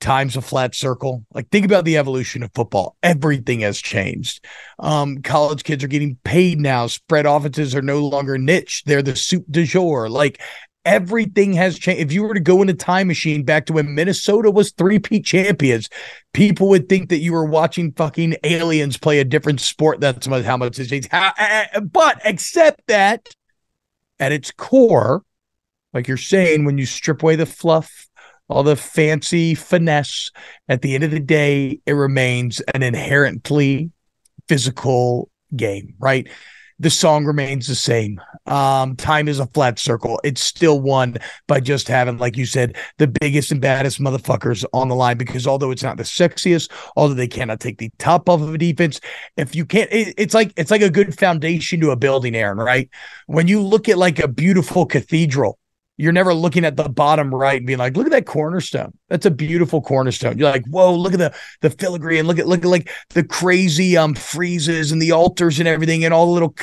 time's 0.00 0.36
a 0.36 0.42
flat 0.42 0.74
circle. 0.74 1.24
Like 1.32 1.48
think 1.50 1.64
about 1.64 1.84
the 1.84 1.96
evolution 1.96 2.42
of 2.42 2.50
football. 2.54 2.96
Everything 3.02 3.60
has 3.60 3.78
changed. 3.78 4.44
Um, 4.78 5.22
college 5.22 5.64
kids 5.64 5.82
are 5.84 5.88
getting 5.88 6.18
paid 6.24 6.60
now. 6.60 6.86
Spread 6.86 7.26
offenses 7.26 7.74
are 7.74 7.82
no 7.82 8.06
longer 8.06 8.38
niche. 8.38 8.82
They're 8.84 9.02
the 9.02 9.16
soup 9.16 9.44
du 9.50 9.64
jour. 9.64 10.08
Like 10.08 10.40
everything 10.86 11.52
has 11.52 11.78
changed. 11.78 12.00
If 12.00 12.12
you 12.12 12.22
were 12.22 12.32
to 12.32 12.40
go 12.40 12.62
in 12.62 12.70
a 12.70 12.74
time 12.74 13.08
machine 13.08 13.42
back 13.42 13.66
to 13.66 13.74
when 13.74 13.94
Minnesota 13.94 14.50
was 14.50 14.72
three-peat 14.72 15.24
champions, 15.24 15.90
people 16.32 16.68
would 16.68 16.88
think 16.88 17.10
that 17.10 17.18
you 17.18 17.32
were 17.32 17.44
watching 17.44 17.92
fucking 17.92 18.36
aliens 18.44 18.96
play 18.96 19.18
a 19.18 19.24
different 19.24 19.60
sport. 19.60 20.00
That's 20.00 20.26
how 20.26 20.56
much 20.56 20.78
it 20.78 20.86
changed. 20.86 21.08
Eh, 21.12 21.30
eh, 21.38 21.66
eh, 21.74 21.80
but 21.80 22.20
except 22.24 22.86
that 22.86 23.28
at 24.18 24.32
its 24.32 24.50
core, 24.50 25.22
like 25.92 26.08
you're 26.08 26.16
saying, 26.16 26.64
when 26.64 26.78
you 26.78 26.86
strip 26.86 27.22
away 27.22 27.36
the 27.36 27.44
fluff 27.44 28.06
all 28.48 28.62
the 28.62 28.76
fancy 28.76 29.54
finesse. 29.54 30.30
At 30.68 30.82
the 30.82 30.94
end 30.94 31.04
of 31.04 31.10
the 31.10 31.20
day, 31.20 31.80
it 31.86 31.92
remains 31.92 32.60
an 32.74 32.82
inherently 32.82 33.90
physical 34.48 35.30
game, 35.54 35.94
right? 35.98 36.28
The 36.78 36.90
song 36.90 37.24
remains 37.24 37.66
the 37.66 37.74
same. 37.74 38.20
Um, 38.46 38.96
time 38.96 39.28
is 39.28 39.40
a 39.40 39.46
flat 39.46 39.78
circle. 39.78 40.20
It's 40.22 40.42
still 40.42 40.80
won 40.80 41.16
by 41.46 41.60
just 41.60 41.88
having, 41.88 42.18
like 42.18 42.36
you 42.36 42.44
said, 42.44 42.76
the 42.98 43.06
biggest 43.06 43.50
and 43.50 43.60
baddest 43.60 43.98
motherfuckers 43.98 44.64
on 44.74 44.88
the 44.88 44.94
line. 44.94 45.16
Because 45.16 45.46
although 45.46 45.70
it's 45.70 45.82
not 45.82 45.96
the 45.96 46.02
sexiest, 46.02 46.70
although 46.94 47.14
they 47.14 47.28
cannot 47.28 47.60
take 47.60 47.78
the 47.78 47.90
top 47.98 48.28
off 48.28 48.42
of 48.42 48.52
a 48.52 48.58
defense, 48.58 49.00
if 49.36 49.54
you 49.54 49.64
can't, 49.64 49.90
it, 49.90 50.14
it's 50.18 50.34
like 50.34 50.52
it's 50.56 50.70
like 50.70 50.82
a 50.82 50.90
good 50.90 51.18
foundation 51.18 51.80
to 51.80 51.92
a 51.92 51.96
building, 51.96 52.34
Aaron. 52.34 52.58
Right? 52.58 52.90
When 53.26 53.48
you 53.48 53.62
look 53.62 53.88
at 53.88 53.98
like 53.98 54.18
a 54.18 54.28
beautiful 54.28 54.84
cathedral, 54.84 55.58
you're 55.96 56.12
never 56.12 56.34
looking 56.34 56.64
at 56.64 56.76
the 56.76 56.88
bottom 56.88 57.34
right 57.34 57.56
and 57.56 57.66
being 57.66 57.78
like, 57.78 57.96
look 57.96 58.06
at 58.06 58.12
that 58.12 58.26
cornerstone. 58.26 58.92
That's 59.08 59.26
a 59.26 59.30
beautiful 59.30 59.80
cornerstone. 59.80 60.38
You're 60.38 60.50
like, 60.50 60.66
whoa, 60.66 60.94
look 60.94 61.14
at 61.14 61.18
the 61.18 61.34
the 61.62 61.70
filigree 61.70 62.18
and 62.18 62.28
look 62.28 62.38
at 62.38 62.46
look 62.46 62.64
at 62.64 62.68
like 62.68 62.90
the 63.10 63.24
crazy 63.24 63.96
um 63.96 64.14
friezes 64.14 64.92
and 64.92 65.00
the 65.00 65.12
altars 65.12 65.58
and 65.58 65.68
everything 65.68 66.04
and 66.04 66.12
all 66.12 66.26
the 66.26 66.32
little 66.32 66.54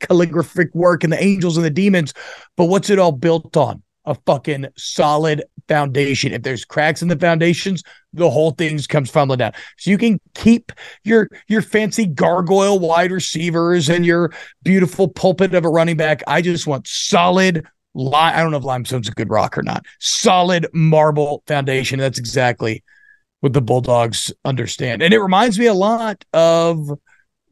calligraphic 0.00 0.74
work 0.74 1.04
and 1.04 1.12
the 1.12 1.22
angels 1.22 1.56
and 1.56 1.64
the 1.64 1.70
demons. 1.70 2.12
But 2.56 2.66
what's 2.66 2.90
it 2.90 2.98
all 2.98 3.12
built 3.12 3.56
on? 3.56 3.82
A 4.04 4.14
fucking 4.26 4.66
solid 4.76 5.44
foundation. 5.68 6.32
If 6.32 6.42
there's 6.42 6.64
cracks 6.64 7.02
in 7.02 7.08
the 7.08 7.18
foundations, 7.18 7.82
the 8.12 8.28
whole 8.28 8.50
thing 8.50 8.78
comes 8.80 9.10
fumbling 9.10 9.38
down. 9.38 9.52
So 9.78 9.90
you 9.90 9.96
can 9.96 10.20
keep 10.34 10.72
your 11.04 11.30
your 11.48 11.62
fancy 11.62 12.06
gargoyle 12.06 12.78
wide 12.78 13.12
receivers 13.12 13.88
and 13.88 14.04
your 14.04 14.32
beautiful 14.64 15.08
pulpit 15.08 15.54
of 15.54 15.64
a 15.64 15.68
running 15.68 15.96
back. 15.96 16.22
I 16.26 16.42
just 16.42 16.66
want 16.66 16.88
solid 16.88 17.66
I 17.96 18.40
don't 18.40 18.50
know 18.50 18.58
if 18.58 18.64
limestone's 18.64 19.08
a 19.08 19.12
good 19.12 19.30
rock 19.30 19.58
or 19.58 19.62
not. 19.62 19.84
Solid 20.00 20.66
marble 20.72 21.42
foundation. 21.46 21.98
That's 21.98 22.18
exactly 22.18 22.82
what 23.40 23.52
the 23.52 23.60
Bulldogs 23.60 24.32
understand. 24.44 25.02
And 25.02 25.12
it 25.12 25.20
reminds 25.20 25.58
me 25.58 25.66
a 25.66 25.74
lot 25.74 26.24
of 26.32 26.98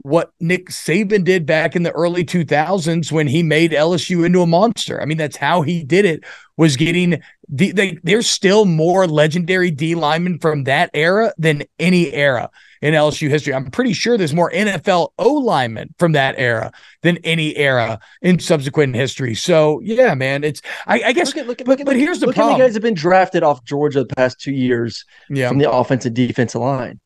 what 0.02 0.32
Nick 0.40 0.68
Saban 0.70 1.24
did 1.24 1.44
back 1.44 1.76
in 1.76 1.82
the 1.82 1.92
early 1.92 2.24
2000s 2.24 3.12
when 3.12 3.26
he 3.26 3.42
made 3.42 3.72
LSU 3.72 4.24
into 4.24 4.40
a 4.40 4.46
monster. 4.46 5.00
I 5.00 5.04
mean, 5.04 5.18
that's 5.18 5.36
how 5.36 5.62
he 5.62 5.84
did 5.84 6.06
it, 6.06 6.24
was 6.56 6.76
getting 6.76 7.20
the, 7.48 7.98
there's 8.02 8.30
still 8.30 8.64
more 8.64 9.06
legendary 9.06 9.70
D 9.70 9.94
linemen 9.94 10.38
from 10.38 10.64
that 10.64 10.90
era 10.94 11.34
than 11.36 11.64
any 11.78 12.12
era 12.12 12.50
in 12.82 12.94
LSU 12.94 13.28
history. 13.28 13.54
I'm 13.54 13.70
pretty 13.70 13.92
sure 13.92 14.16
there's 14.16 14.34
more 14.34 14.50
NFL 14.50 15.10
O 15.18 15.32
linemen 15.34 15.94
from 15.98 16.12
that 16.12 16.34
era 16.38 16.72
than 17.02 17.18
any 17.18 17.56
era 17.56 18.00
in 18.22 18.38
subsequent 18.38 18.94
history. 18.94 19.34
So 19.34 19.80
yeah, 19.80 20.14
man, 20.14 20.44
it's 20.44 20.62
I, 20.86 21.02
I 21.06 21.12
guess. 21.12 21.28
Look 21.28 21.36
at, 21.36 21.46
look 21.46 21.60
at, 21.60 21.66
but, 21.66 21.72
look 21.72 21.80
at, 21.80 21.86
but 21.86 21.96
here's 21.96 22.20
the 22.20 22.26
look 22.26 22.36
problem: 22.36 22.58
the 22.58 22.64
guys 22.64 22.74
have 22.74 22.82
been 22.82 22.94
drafted 22.94 23.42
off 23.42 23.64
Georgia 23.64 24.04
the 24.04 24.14
past 24.14 24.40
two 24.40 24.52
years 24.52 25.04
yeah. 25.28 25.48
from 25.48 25.58
the 25.58 25.70
offensive 25.70 26.14
defensive 26.14 26.60
line. 26.60 27.00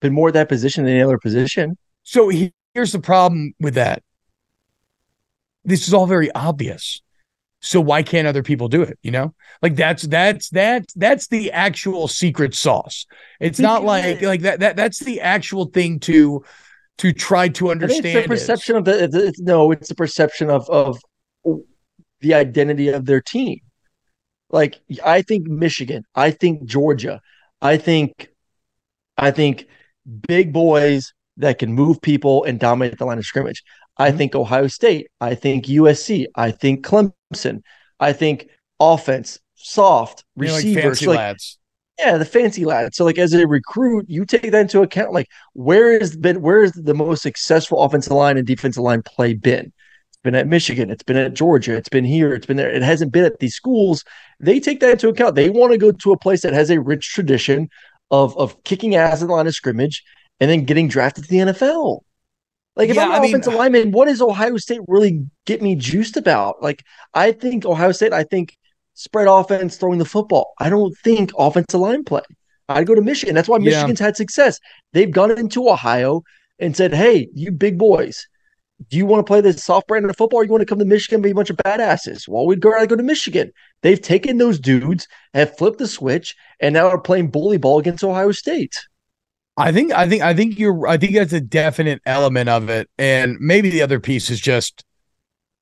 Been 0.00 0.12
more 0.12 0.30
that 0.32 0.48
position 0.48 0.84
than 0.84 0.92
any 0.94 1.02
other 1.02 1.18
position. 1.18 1.78
So 2.02 2.28
he, 2.28 2.52
here's 2.74 2.92
the 2.92 3.00
problem 3.00 3.54
with 3.58 3.74
that. 3.74 4.02
This 5.64 5.88
is 5.88 5.94
all 5.94 6.06
very 6.06 6.30
obvious. 6.32 7.00
So 7.64 7.80
why 7.80 8.02
can't 8.02 8.28
other 8.28 8.42
people 8.42 8.68
do 8.68 8.82
it? 8.82 8.98
You 9.02 9.10
know, 9.10 9.34
like 9.62 9.74
that's 9.74 10.02
that's 10.02 10.50
that's 10.50 10.92
that's 10.94 11.28
the 11.28 11.50
actual 11.50 12.08
secret 12.08 12.54
sauce. 12.54 13.06
It's 13.40 13.58
not 13.58 13.84
like 13.84 14.20
like 14.20 14.42
that 14.42 14.60
that 14.60 14.76
that's 14.76 14.98
the 14.98 15.22
actual 15.22 15.66
thing 15.66 15.98
to 16.00 16.44
to 16.98 17.12
try 17.12 17.48
to 17.48 17.70
understand. 17.70 18.04
it's 18.04 18.22
the 18.22 18.28
perception 18.28 18.76
of 18.76 18.84
the 18.84 19.04
it's, 19.28 19.40
no, 19.40 19.70
it's 19.70 19.88
the 19.88 19.94
perception 19.94 20.50
of 20.50 20.68
of 20.68 20.98
the 22.20 22.34
identity 22.34 22.88
of 22.88 23.06
their 23.06 23.22
team. 23.22 23.60
Like 24.50 24.78
I 25.02 25.22
think 25.22 25.46
Michigan, 25.46 26.04
I 26.14 26.32
think 26.32 26.64
Georgia, 26.64 27.20
I 27.62 27.78
think 27.78 28.28
I 29.16 29.30
think 29.30 29.66
big 30.28 30.52
boys 30.52 31.14
that 31.38 31.58
can 31.58 31.72
move 31.72 32.02
people 32.02 32.44
and 32.44 32.60
dominate 32.60 32.98
the 32.98 33.06
line 33.06 33.18
of 33.18 33.24
scrimmage. 33.24 33.62
I 33.96 34.08
mm-hmm. 34.08 34.18
think 34.18 34.34
Ohio 34.34 34.66
State. 34.66 35.08
I 35.20 35.34
think 35.34 35.66
USC. 35.66 36.26
I 36.34 36.50
think 36.50 36.84
Clemson. 36.86 37.62
I 38.00 38.12
think 38.12 38.48
offense, 38.80 39.38
soft 39.54 40.24
you 40.36 40.42
receivers, 40.42 40.74
like 40.74 40.82
fancy 40.84 41.06
like, 41.06 41.16
lads. 41.16 41.58
Yeah, 41.98 42.18
the 42.18 42.24
fancy 42.24 42.64
lads. 42.64 42.96
So, 42.96 43.04
like 43.04 43.18
as 43.18 43.32
a 43.32 43.46
recruit, 43.46 44.06
you 44.08 44.24
take 44.24 44.50
that 44.50 44.60
into 44.62 44.82
account. 44.82 45.12
Like, 45.12 45.28
where 45.52 45.92
is 45.92 46.16
been 46.16 46.42
where 46.42 46.62
is 46.62 46.72
the 46.72 46.94
most 46.94 47.22
successful 47.22 47.80
offensive 47.82 48.12
line 48.12 48.36
and 48.36 48.46
defensive 48.46 48.82
line 48.82 49.02
play 49.02 49.34
been? 49.34 49.72
It's 50.08 50.18
been 50.22 50.34
at 50.34 50.48
Michigan. 50.48 50.90
It's 50.90 51.04
been 51.04 51.16
at 51.16 51.34
Georgia. 51.34 51.76
It's 51.76 51.88
been 51.88 52.04
here. 52.04 52.34
It's 52.34 52.46
been 52.46 52.56
there. 52.56 52.70
It 52.70 52.82
hasn't 52.82 53.12
been 53.12 53.24
at 53.24 53.38
these 53.38 53.54
schools. 53.54 54.04
They 54.40 54.58
take 54.58 54.80
that 54.80 54.90
into 54.90 55.08
account. 55.08 55.36
They 55.36 55.50
want 55.50 55.72
to 55.72 55.78
go 55.78 55.92
to 55.92 56.12
a 56.12 56.18
place 56.18 56.42
that 56.42 56.52
has 56.52 56.70
a 56.70 56.80
rich 56.80 57.10
tradition 57.10 57.68
of 58.10 58.36
of 58.36 58.62
kicking 58.64 58.96
ass 58.96 59.22
at 59.22 59.28
the 59.28 59.34
line 59.34 59.46
of 59.46 59.54
scrimmage 59.54 60.02
and 60.40 60.50
then 60.50 60.64
getting 60.64 60.88
drafted 60.88 61.24
to 61.24 61.30
the 61.30 61.36
NFL. 61.36 62.00
Like 62.76 62.90
if 62.90 62.96
yeah, 62.96 63.04
I'm 63.04 63.12
an 63.12 63.22
I 63.22 63.26
offensive 63.26 63.52
mean, 63.52 63.58
lineman, 63.58 63.90
what 63.92 64.06
does 64.06 64.20
Ohio 64.20 64.56
State 64.56 64.80
really 64.88 65.24
get 65.46 65.62
me 65.62 65.76
juiced 65.76 66.16
about? 66.16 66.62
Like 66.62 66.82
I 67.12 67.32
think 67.32 67.64
Ohio 67.64 67.92
State, 67.92 68.12
I 68.12 68.24
think 68.24 68.56
spread 68.94 69.28
offense, 69.28 69.76
throwing 69.76 69.98
the 69.98 70.04
football. 70.04 70.52
I 70.58 70.70
don't 70.70 70.96
think 70.98 71.30
offensive 71.38 71.80
line 71.80 72.04
play. 72.04 72.22
I'd 72.68 72.86
go 72.86 72.94
to 72.94 73.02
Michigan. 73.02 73.34
That's 73.34 73.48
why 73.48 73.58
Michigan's 73.58 74.00
yeah. 74.00 74.06
had 74.06 74.16
success. 74.16 74.58
They've 74.92 75.10
gone 75.10 75.30
into 75.36 75.68
Ohio 75.68 76.22
and 76.58 76.76
said, 76.76 76.94
"Hey, 76.94 77.28
you 77.34 77.52
big 77.52 77.78
boys, 77.78 78.26
do 78.90 78.96
you 78.96 79.06
want 79.06 79.24
to 79.24 79.30
play 79.30 79.40
this 79.40 79.62
soft 79.62 79.86
brand 79.86 80.08
of 80.08 80.16
football, 80.16 80.40
or 80.40 80.44
you 80.44 80.50
want 80.50 80.62
to 80.62 80.66
come 80.66 80.78
to 80.78 80.84
Michigan 80.84 81.16
and 81.16 81.22
be 81.22 81.30
a 81.30 81.34
bunch 81.34 81.50
of 81.50 81.56
badasses?" 81.58 82.26
Well, 82.26 82.46
we'd 82.46 82.60
go 82.60 82.72
go 82.86 82.96
to 82.96 83.02
Michigan. 83.02 83.52
They've 83.82 84.00
taken 84.00 84.38
those 84.38 84.58
dudes, 84.58 85.06
have 85.34 85.56
flipped 85.56 85.78
the 85.78 85.86
switch, 85.86 86.34
and 86.58 86.72
now 86.72 86.88
are 86.88 87.00
playing 87.00 87.30
bully 87.30 87.58
ball 87.58 87.78
against 87.78 88.02
Ohio 88.02 88.32
State. 88.32 88.74
I 89.56 89.72
think 89.72 89.92
I 89.92 90.08
think 90.08 90.22
I 90.22 90.34
think 90.34 90.58
you're 90.58 90.86
I 90.86 90.96
think 90.96 91.14
that's 91.14 91.32
a 91.32 91.40
definite 91.40 92.02
element 92.06 92.48
of 92.48 92.68
it. 92.68 92.88
And 92.98 93.36
maybe 93.40 93.70
the 93.70 93.82
other 93.82 94.00
piece 94.00 94.30
is 94.30 94.40
just 94.40 94.84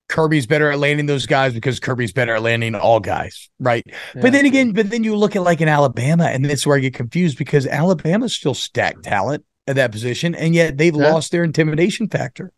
Kirby's 0.09 0.47
better 0.47 0.71
at 0.71 0.79
landing 0.79 1.07
those 1.07 1.27
guys 1.27 1.55
because 1.55 1.81
Kirby's 1.81 2.13
better 2.13 2.35
at 2.35 2.43
landing 2.43 2.75
all 2.75 3.01
guys, 3.01 3.51
right? 3.59 3.83
Yeah. 3.87 4.23
But 4.23 4.33
then 4.33 4.47
again, 4.47 4.73
but 4.73 4.91
then 4.91 5.05
you 5.05 5.17
look 5.17 5.37
at 5.37 5.43
like 5.43 5.61
in 5.61 5.69
Alabama, 5.69 6.25
and 6.25 6.45
that's 6.45 6.67
where 6.67 6.77
I 6.77 6.81
get 6.81 6.95
confused 6.95 7.39
because 7.39 7.67
Alabama's 7.67 8.35
still 8.35 8.55
stacked 8.55 9.05
talent 9.05 9.45
at 9.67 9.77
that 9.77 9.93
position, 9.93 10.35
and 10.35 10.55
yet 10.55 10.77
they've 10.77 10.95
yeah. 10.95 11.13
lost 11.13 11.33
their 11.33 11.45
intimidation 11.45 12.09
factor. 12.09 12.53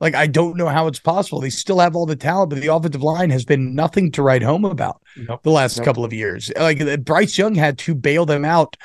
Like 0.00 0.16
I 0.16 0.26
don't 0.26 0.56
know 0.56 0.66
how 0.66 0.88
it's 0.88 0.98
possible. 0.98 1.40
They 1.40 1.50
still 1.50 1.78
have 1.78 1.94
all 1.94 2.06
the 2.06 2.16
talent, 2.16 2.50
but 2.50 2.60
the 2.60 2.74
offensive 2.74 3.02
line 3.02 3.30
has 3.30 3.44
been 3.44 3.74
nothing 3.76 4.10
to 4.12 4.22
write 4.22 4.42
home 4.42 4.64
about 4.64 5.00
nope. 5.16 5.42
the 5.44 5.50
last 5.50 5.76
nope. 5.76 5.84
couple 5.84 6.04
of 6.04 6.12
years. 6.12 6.50
Like 6.56 7.04
Bryce 7.04 7.38
Young 7.38 7.54
had 7.54 7.78
to 7.78 7.94
bail 7.94 8.26
them 8.26 8.44
out 8.44 8.76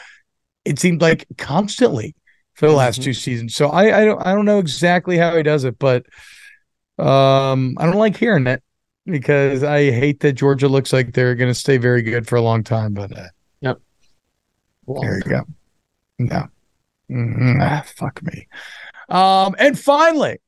it 0.67 0.79
seemed 0.79 1.01
like 1.01 1.25
constantly 1.37 2.15
for 2.53 2.67
the 2.67 2.73
last 2.73 2.95
mm-hmm. 2.95 3.05
two 3.05 3.13
seasons. 3.13 3.55
So 3.55 3.69
I 3.69 4.01
I 4.01 4.05
don't 4.05 4.25
I 4.25 4.33
don't 4.33 4.45
know 4.45 4.59
exactly 4.59 5.17
how 5.17 5.35
he 5.35 5.43
does 5.43 5.63
it, 5.63 5.79
but 5.79 6.05
um 6.97 7.75
I 7.79 7.85
don't 7.85 7.95
like 7.95 8.17
hearing 8.17 8.47
it 8.47 8.61
because 9.07 9.63
I 9.63 9.91
hate 9.91 10.19
that 10.19 10.33
Georgia 10.33 10.67
looks 10.67 10.91
like 10.93 11.13
they're 11.13 11.35
going 11.35 11.49
to 11.49 11.55
stay 11.55 11.77
very 11.77 12.01
good 12.01 12.27
for 12.27 12.35
a 12.35 12.41
long 12.41 12.63
time. 12.63 12.93
But 12.93 13.17
uh, 13.17 13.27
yep, 13.61 13.77
long 14.85 15.01
there 15.01 15.17
you 15.17 15.23
go. 15.23 15.41
No, 16.19 16.47
mm-hmm. 17.09 17.61
ah, 17.61 17.83
fuck 17.95 18.21
me. 18.23 18.47
Um, 19.09 19.55
and 19.57 19.79
finally, 19.79 20.39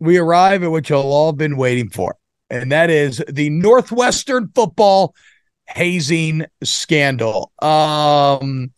we 0.00 0.18
arrive 0.18 0.62
at 0.64 0.70
what 0.70 0.90
you'll 0.90 1.00
all 1.00 1.32
been 1.32 1.56
waiting 1.56 1.88
for, 1.88 2.16
and 2.50 2.72
that 2.72 2.90
is 2.90 3.22
the 3.28 3.50
Northwestern 3.50 4.50
football 4.54 5.14
hazing 5.68 6.46
scandal. 6.62 7.52
Um, 7.60 8.72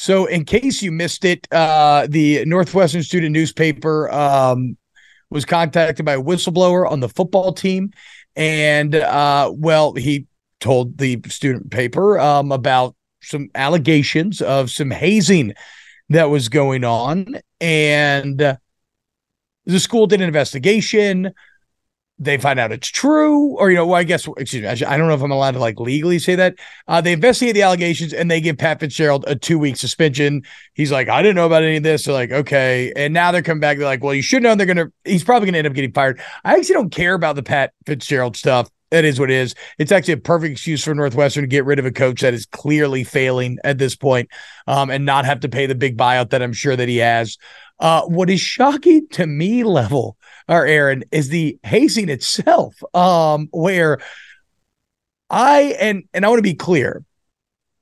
So, 0.00 0.24
in 0.24 0.46
case 0.46 0.80
you 0.80 0.92
missed 0.92 1.26
it, 1.26 1.46
uh, 1.52 2.06
the 2.08 2.46
Northwestern 2.46 3.02
Student 3.02 3.34
Newspaper 3.34 4.10
um, 4.10 4.78
was 5.28 5.44
contacted 5.44 6.06
by 6.06 6.14
a 6.14 6.22
whistleblower 6.22 6.90
on 6.90 7.00
the 7.00 7.08
football 7.10 7.52
team. 7.52 7.90
And, 8.34 8.94
uh, 8.94 9.52
well, 9.54 9.92
he 9.92 10.24
told 10.58 10.96
the 10.96 11.20
student 11.28 11.70
paper 11.70 12.18
um, 12.18 12.50
about 12.50 12.96
some 13.20 13.50
allegations 13.54 14.40
of 14.40 14.70
some 14.70 14.90
hazing 14.90 15.52
that 16.08 16.30
was 16.30 16.48
going 16.48 16.82
on. 16.82 17.38
And 17.60 18.40
uh, 18.40 18.56
the 19.66 19.80
school 19.80 20.06
did 20.06 20.22
an 20.22 20.28
investigation 20.28 21.34
they 22.22 22.36
find 22.36 22.60
out 22.60 22.70
it's 22.70 22.88
true, 22.88 23.56
or 23.56 23.70
you 23.70 23.76
know, 23.76 23.86
well, 23.86 23.96
I 23.96 24.04
guess 24.04 24.28
excuse 24.36 24.62
me, 24.62 24.68
I 24.68 24.96
don't 24.98 25.08
know 25.08 25.14
if 25.14 25.22
I'm 25.22 25.30
allowed 25.30 25.52
to 25.52 25.58
like 25.58 25.80
legally 25.80 26.18
say 26.18 26.34
that. 26.34 26.54
Uh, 26.86 27.00
they 27.00 27.14
investigate 27.14 27.54
the 27.54 27.62
allegations 27.62 28.12
and 28.12 28.30
they 28.30 28.42
give 28.42 28.58
Pat 28.58 28.78
Fitzgerald 28.78 29.24
a 29.26 29.34
two 29.34 29.58
week 29.58 29.78
suspension. 29.78 30.42
He's 30.74 30.92
like, 30.92 31.08
I 31.08 31.22
didn't 31.22 31.36
know 31.36 31.46
about 31.46 31.62
any 31.62 31.78
of 31.78 31.82
this. 31.82 32.04
They're 32.04 32.14
like, 32.14 32.30
okay, 32.30 32.92
and 32.94 33.14
now 33.14 33.32
they're 33.32 33.40
coming 33.40 33.60
back. 33.60 33.78
They're 33.78 33.86
like, 33.86 34.04
well, 34.04 34.14
you 34.14 34.20
should 34.20 34.42
know. 34.42 34.54
They're 34.54 34.66
gonna. 34.66 34.92
He's 35.06 35.24
probably 35.24 35.46
gonna 35.46 35.58
end 35.58 35.66
up 35.66 35.72
getting 35.72 35.92
fired. 35.92 36.20
I 36.44 36.56
actually 36.56 36.74
don't 36.74 36.90
care 36.90 37.14
about 37.14 37.36
the 37.36 37.42
Pat 37.42 37.72
Fitzgerald 37.86 38.36
stuff. 38.36 38.70
It 38.90 39.06
is 39.06 39.18
what 39.18 39.30
it 39.30 39.36
is. 39.36 39.54
It's 39.78 39.92
actually 39.92 40.14
a 40.14 40.18
perfect 40.18 40.52
excuse 40.52 40.84
for 40.84 40.94
Northwestern 40.94 41.44
to 41.44 41.48
get 41.48 41.64
rid 41.64 41.78
of 41.78 41.86
a 41.86 41.92
coach 41.92 42.20
that 42.20 42.34
is 42.34 42.44
clearly 42.44 43.02
failing 43.02 43.56
at 43.64 43.78
this 43.78 43.96
point, 43.96 44.28
um, 44.66 44.90
and 44.90 45.06
not 45.06 45.24
have 45.24 45.40
to 45.40 45.48
pay 45.48 45.64
the 45.64 45.74
big 45.74 45.96
buyout 45.96 46.30
that 46.30 46.42
I'm 46.42 46.52
sure 46.52 46.76
that 46.76 46.88
he 46.88 46.98
has. 46.98 47.38
Uh, 47.78 48.02
what 48.02 48.28
is 48.28 48.42
shocking 48.42 49.08
to 49.12 49.26
me 49.26 49.64
level 49.64 50.18
or 50.50 50.66
Aaron 50.66 51.04
is 51.12 51.28
the 51.28 51.58
hazing 51.62 52.08
itself, 52.08 52.74
um, 52.92 53.48
where 53.52 54.00
I 55.30 55.76
and 55.80 56.02
and 56.12 56.26
I 56.26 56.28
want 56.28 56.40
to 56.40 56.42
be 56.42 56.54
clear, 56.54 57.04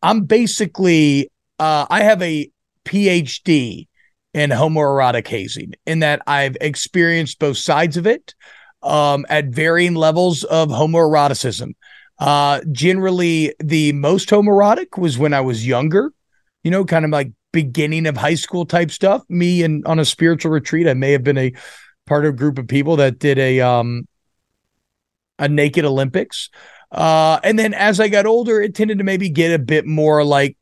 I'm 0.02 0.24
basically 0.24 1.30
uh, 1.58 1.86
I 1.88 2.02
have 2.02 2.20
a 2.22 2.50
PhD 2.84 3.88
in 4.34 4.50
homoerotic 4.50 5.26
hazing 5.26 5.72
in 5.86 6.00
that 6.00 6.20
I've 6.26 6.56
experienced 6.60 7.38
both 7.38 7.56
sides 7.56 7.96
of 7.96 8.06
it 8.06 8.34
um, 8.82 9.24
at 9.30 9.46
varying 9.46 9.94
levels 9.94 10.44
of 10.44 10.68
homoeroticism. 10.68 11.74
Uh, 12.18 12.60
generally, 12.70 13.54
the 13.60 13.92
most 13.92 14.28
homoerotic 14.28 14.98
was 14.98 15.16
when 15.16 15.32
I 15.32 15.40
was 15.40 15.66
younger, 15.66 16.12
you 16.64 16.70
know, 16.70 16.84
kind 16.84 17.06
of 17.06 17.10
like 17.12 17.32
beginning 17.52 18.06
of 18.06 18.16
high 18.16 18.34
school 18.34 18.66
type 18.66 18.90
stuff. 18.90 19.22
Me 19.30 19.62
and 19.62 19.86
on 19.86 19.98
a 19.98 20.04
spiritual 20.04 20.52
retreat, 20.52 20.86
I 20.86 20.94
may 20.94 21.12
have 21.12 21.24
been 21.24 21.38
a 21.38 21.54
part 22.08 22.24
of 22.24 22.34
a 22.34 22.36
group 22.36 22.58
of 22.58 22.66
people 22.66 22.96
that 22.96 23.18
did 23.18 23.38
a 23.38 23.60
um 23.60 24.08
a 25.38 25.48
naked 25.48 25.84
Olympics. 25.84 26.50
Uh, 26.90 27.38
and 27.44 27.58
then 27.58 27.74
as 27.74 28.00
I 28.00 28.08
got 28.08 28.26
older, 28.26 28.60
it 28.60 28.74
tended 28.74 28.98
to 28.98 29.04
maybe 29.04 29.28
get 29.28 29.52
a 29.52 29.58
bit 29.58 29.86
more 29.86 30.24
like 30.24 30.56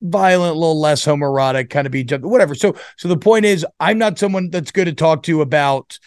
violent, 0.00 0.56
a 0.56 0.58
little 0.58 0.80
less 0.80 1.04
homoerotic, 1.04 1.70
kind 1.70 1.86
of 1.86 1.92
be 1.92 2.04
whatever. 2.04 2.54
So, 2.54 2.76
so 2.96 3.08
the 3.08 3.16
point 3.16 3.44
is, 3.44 3.66
I'm 3.80 3.98
not 3.98 4.18
someone 4.18 4.50
that's 4.50 4.70
good 4.70 4.84
to 4.86 4.92
talk 4.92 5.22
to 5.24 5.42
about 5.42 5.98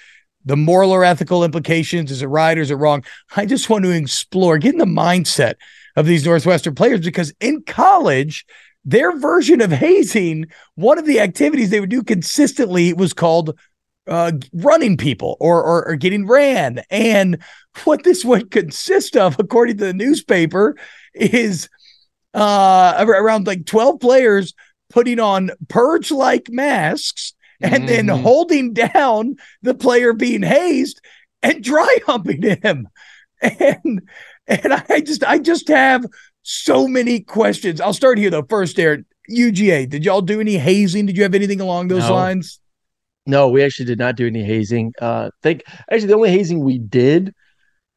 the 0.45 0.57
moral 0.57 0.91
or 0.91 1.03
ethical 1.03 1.43
implications. 1.43 2.11
Is 2.11 2.21
it 2.21 2.27
right 2.27 2.57
or 2.57 2.61
is 2.61 2.71
it 2.71 2.75
wrong? 2.75 3.03
I 3.35 3.45
just 3.45 3.69
want 3.69 3.83
to 3.83 3.91
explore, 3.91 4.57
get 4.57 4.73
in 4.73 4.79
the 4.79 4.85
mindset 4.85 5.55
of 5.95 6.05
these 6.05 6.25
Northwestern 6.25 6.75
players 6.75 7.01
because 7.01 7.33
in 7.39 7.61
college, 7.63 8.45
their 8.85 9.17
version 9.19 9.59
of 9.59 9.71
hazing, 9.71 10.45
one 10.75 10.97
of 10.97 11.05
the 11.05 11.19
activities 11.19 11.69
they 11.69 11.81
would 11.81 11.89
do 11.89 12.01
consistently 12.01 12.93
was 12.93 13.13
called 13.13 13.57
uh, 14.09 14.31
running 14.53 14.97
people 14.97 15.37
or, 15.39 15.63
or, 15.63 15.87
or 15.87 15.95
getting 15.95 16.27
ran. 16.27 16.81
And 16.89 17.41
what 17.83 18.03
this 18.03 18.25
would 18.25 18.51
consist 18.51 19.15
of, 19.15 19.37
according 19.39 19.77
to 19.77 19.85
the 19.85 19.93
newspaper, 19.93 20.75
is 21.13 21.69
uh, 22.33 22.95
around 22.97 23.47
like 23.47 23.65
12 23.65 23.99
players 23.99 24.53
putting 24.89 25.19
on 25.19 25.51
purge 25.67 26.11
like 26.11 26.49
masks 26.49 27.33
and 27.61 27.83
mm-hmm. 27.83 27.85
then 27.85 28.07
holding 28.07 28.73
down 28.73 29.35
the 29.61 29.75
player 29.75 30.13
being 30.13 30.43
hazed 30.43 31.01
and 31.43 31.63
dry 31.63 31.97
humping 32.05 32.41
him. 32.41 32.87
And 33.41 34.01
and 34.47 34.73
I 34.89 34.99
just 34.99 35.23
I 35.23 35.37
just 35.37 35.69
have 35.69 36.05
so 36.41 36.87
many 36.87 37.21
questions. 37.21 37.79
I'll 37.79 37.93
start 37.93 38.17
here 38.17 38.29
though. 38.29 38.43
First, 38.43 38.77
Aaron, 38.79 39.05
UGA, 39.29 39.87
did 39.87 40.03
y'all 40.03 40.21
do 40.21 40.41
any 40.41 40.57
hazing? 40.57 41.05
Did 41.05 41.15
you 41.15 41.23
have 41.23 41.35
anything 41.35 41.61
along 41.61 41.87
those 41.87 42.09
no. 42.09 42.15
lines? 42.15 42.59
No, 43.29 43.49
we 43.49 43.63
actually 43.63 43.85
did 43.85 43.99
not 43.99 44.15
do 44.15 44.27
any 44.27 44.43
hazing. 44.43 44.93
Uh, 44.99 45.29
think 45.43 45.63
actually 45.91 46.07
the 46.07 46.15
only 46.15 46.31
hazing 46.31 46.63
we 46.63 46.79
did, 46.79 47.33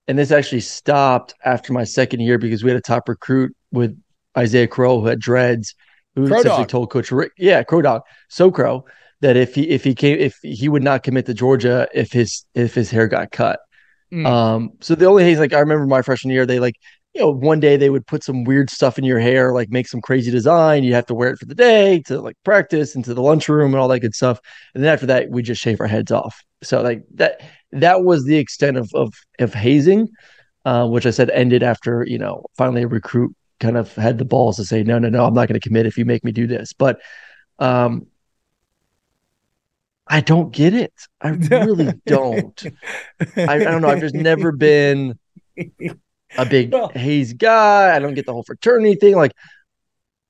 and 0.07 0.18
this 0.18 0.30
actually 0.30 0.61
stopped 0.61 1.35
after 1.45 1.72
my 1.72 1.85
second 1.85 2.20
year 2.20 2.39
because 2.39 2.62
we 2.62 2.70
had 2.70 2.78
a 2.78 2.83
top 2.83 3.09
recruit 3.09 3.55
with 3.70 3.99
Isaiah 4.37 4.66
Crow 4.68 5.01
who 5.01 5.07
had 5.07 5.18
dreads, 5.18 5.74
who 6.14 6.26
Crow 6.26 6.39
essentially 6.39 6.62
dog. 6.64 6.68
told 6.68 6.91
Coach 6.91 7.11
Richt, 7.11 7.33
yeah, 7.39 7.62
Crow 7.62 7.83
Dog, 7.83 8.03
so 8.28 8.51
Crow, 8.51 8.85
that 9.20 9.37
if 9.37 9.55
he 9.55 9.68
if 9.70 9.85
he 9.85 9.95
came 9.95 10.18
if 10.18 10.39
he 10.43 10.68
would 10.68 10.83
not 10.83 11.03
commit 11.03 11.26
to 11.26 11.35
Georgia 11.35 11.89
if 11.95 12.12
his 12.12 12.45
if 12.55 12.74
his 12.74 12.91
hair 12.91 13.09
got 13.09 13.30
cut. 13.30 13.61
Mm. 14.12 14.26
Um, 14.26 14.70
so 14.80 14.95
the 14.95 15.07
only 15.07 15.24
haze 15.24 15.39
like 15.39 15.55
I 15.55 15.61
remember 15.61 15.87
my 15.87 16.03
freshman 16.03 16.35
year, 16.35 16.45
they 16.45 16.61
like 16.61 16.74
you 17.15 17.21
know, 17.21 17.31
one 17.31 17.61
day 17.61 17.77
they 17.77 17.91
would 17.91 18.07
put 18.07 18.25
some 18.25 18.45
weird 18.45 18.71
stuff 18.71 18.99
in 18.99 19.05
your 19.05 19.19
hair, 19.19 19.53
like 19.53 19.71
make 19.71 19.87
some 19.87 20.01
crazy 20.01 20.31
design. 20.31 20.83
You 20.83 20.95
have 20.95 21.07
to 21.07 21.15
wear 21.15 21.31
it 21.31 21.39
for 21.39 21.45
the 21.45 21.55
day 21.55 22.01
to 22.07 22.21
like 22.21 22.37
practice 22.43 22.95
into 22.95 23.13
the 23.13 23.23
lunchroom 23.23 23.75
and 23.75 23.81
all 23.81 23.89
that 23.89 24.01
good 24.01 24.15
stuff. 24.15 24.41
And 24.75 24.83
then 24.83 24.93
after 24.93 25.07
that, 25.07 25.31
we 25.31 25.43
just 25.43 25.61
shave 25.61 25.81
our 25.81 25.87
heads 25.87 26.11
off. 26.11 26.41
So 26.63 26.81
like 26.81 27.05
that 27.15 27.43
that 27.73 28.05
was 28.05 28.25
the 28.25 28.39
extent 28.39 28.79
of 28.79 28.91
of, 28.95 29.13
of 29.41 29.53
hazing, 29.53 30.09
uh, 30.65 30.87
which 30.87 31.05
I 31.05 31.11
said 31.11 31.29
ended 31.31 31.63
after 31.63 32.05
you 32.07 32.19
know 32.19 32.47
finally 32.57 32.83
a 32.83 32.89
recruit 32.89 33.35
kind 33.61 33.77
of 33.77 33.95
had 33.95 34.19
the 34.19 34.25
balls 34.25 34.57
to 34.57 34.65
say 34.65 34.83
no 34.83 34.99
no 34.99 35.09
no 35.09 35.25
I'm 35.25 35.35
not 35.35 35.49
going 35.49 35.61
to 35.61 35.69
commit 35.69 35.87
if 35.87 35.99
you 35.99 36.07
make 36.07 36.25
me 36.25 36.33
do 36.33 36.47
this. 36.47 36.73
But 36.73 37.01
um, 37.59 38.07
I 40.07 40.23
don't 40.23 40.51
get 40.51 40.73
it. 40.73 40.95
I 41.21 41.29
really 41.29 41.93
don't. 42.07 42.65
I, 43.37 43.55
I 43.55 43.59
don't 43.59 43.83
know. 43.83 43.89
I've 43.89 44.01
just 44.01 44.15
never 44.15 44.51
been 44.51 45.19
a 46.37 46.47
big 46.47 46.72
well, 46.72 46.89
haze 46.95 47.33
guy. 47.33 47.95
I 47.95 47.99
don't 47.99 48.14
get 48.14 48.26
the 48.26 48.33
whole 48.33 48.45
fraternity 48.45 48.95
thing. 48.97 49.16
Like, 49.16 49.33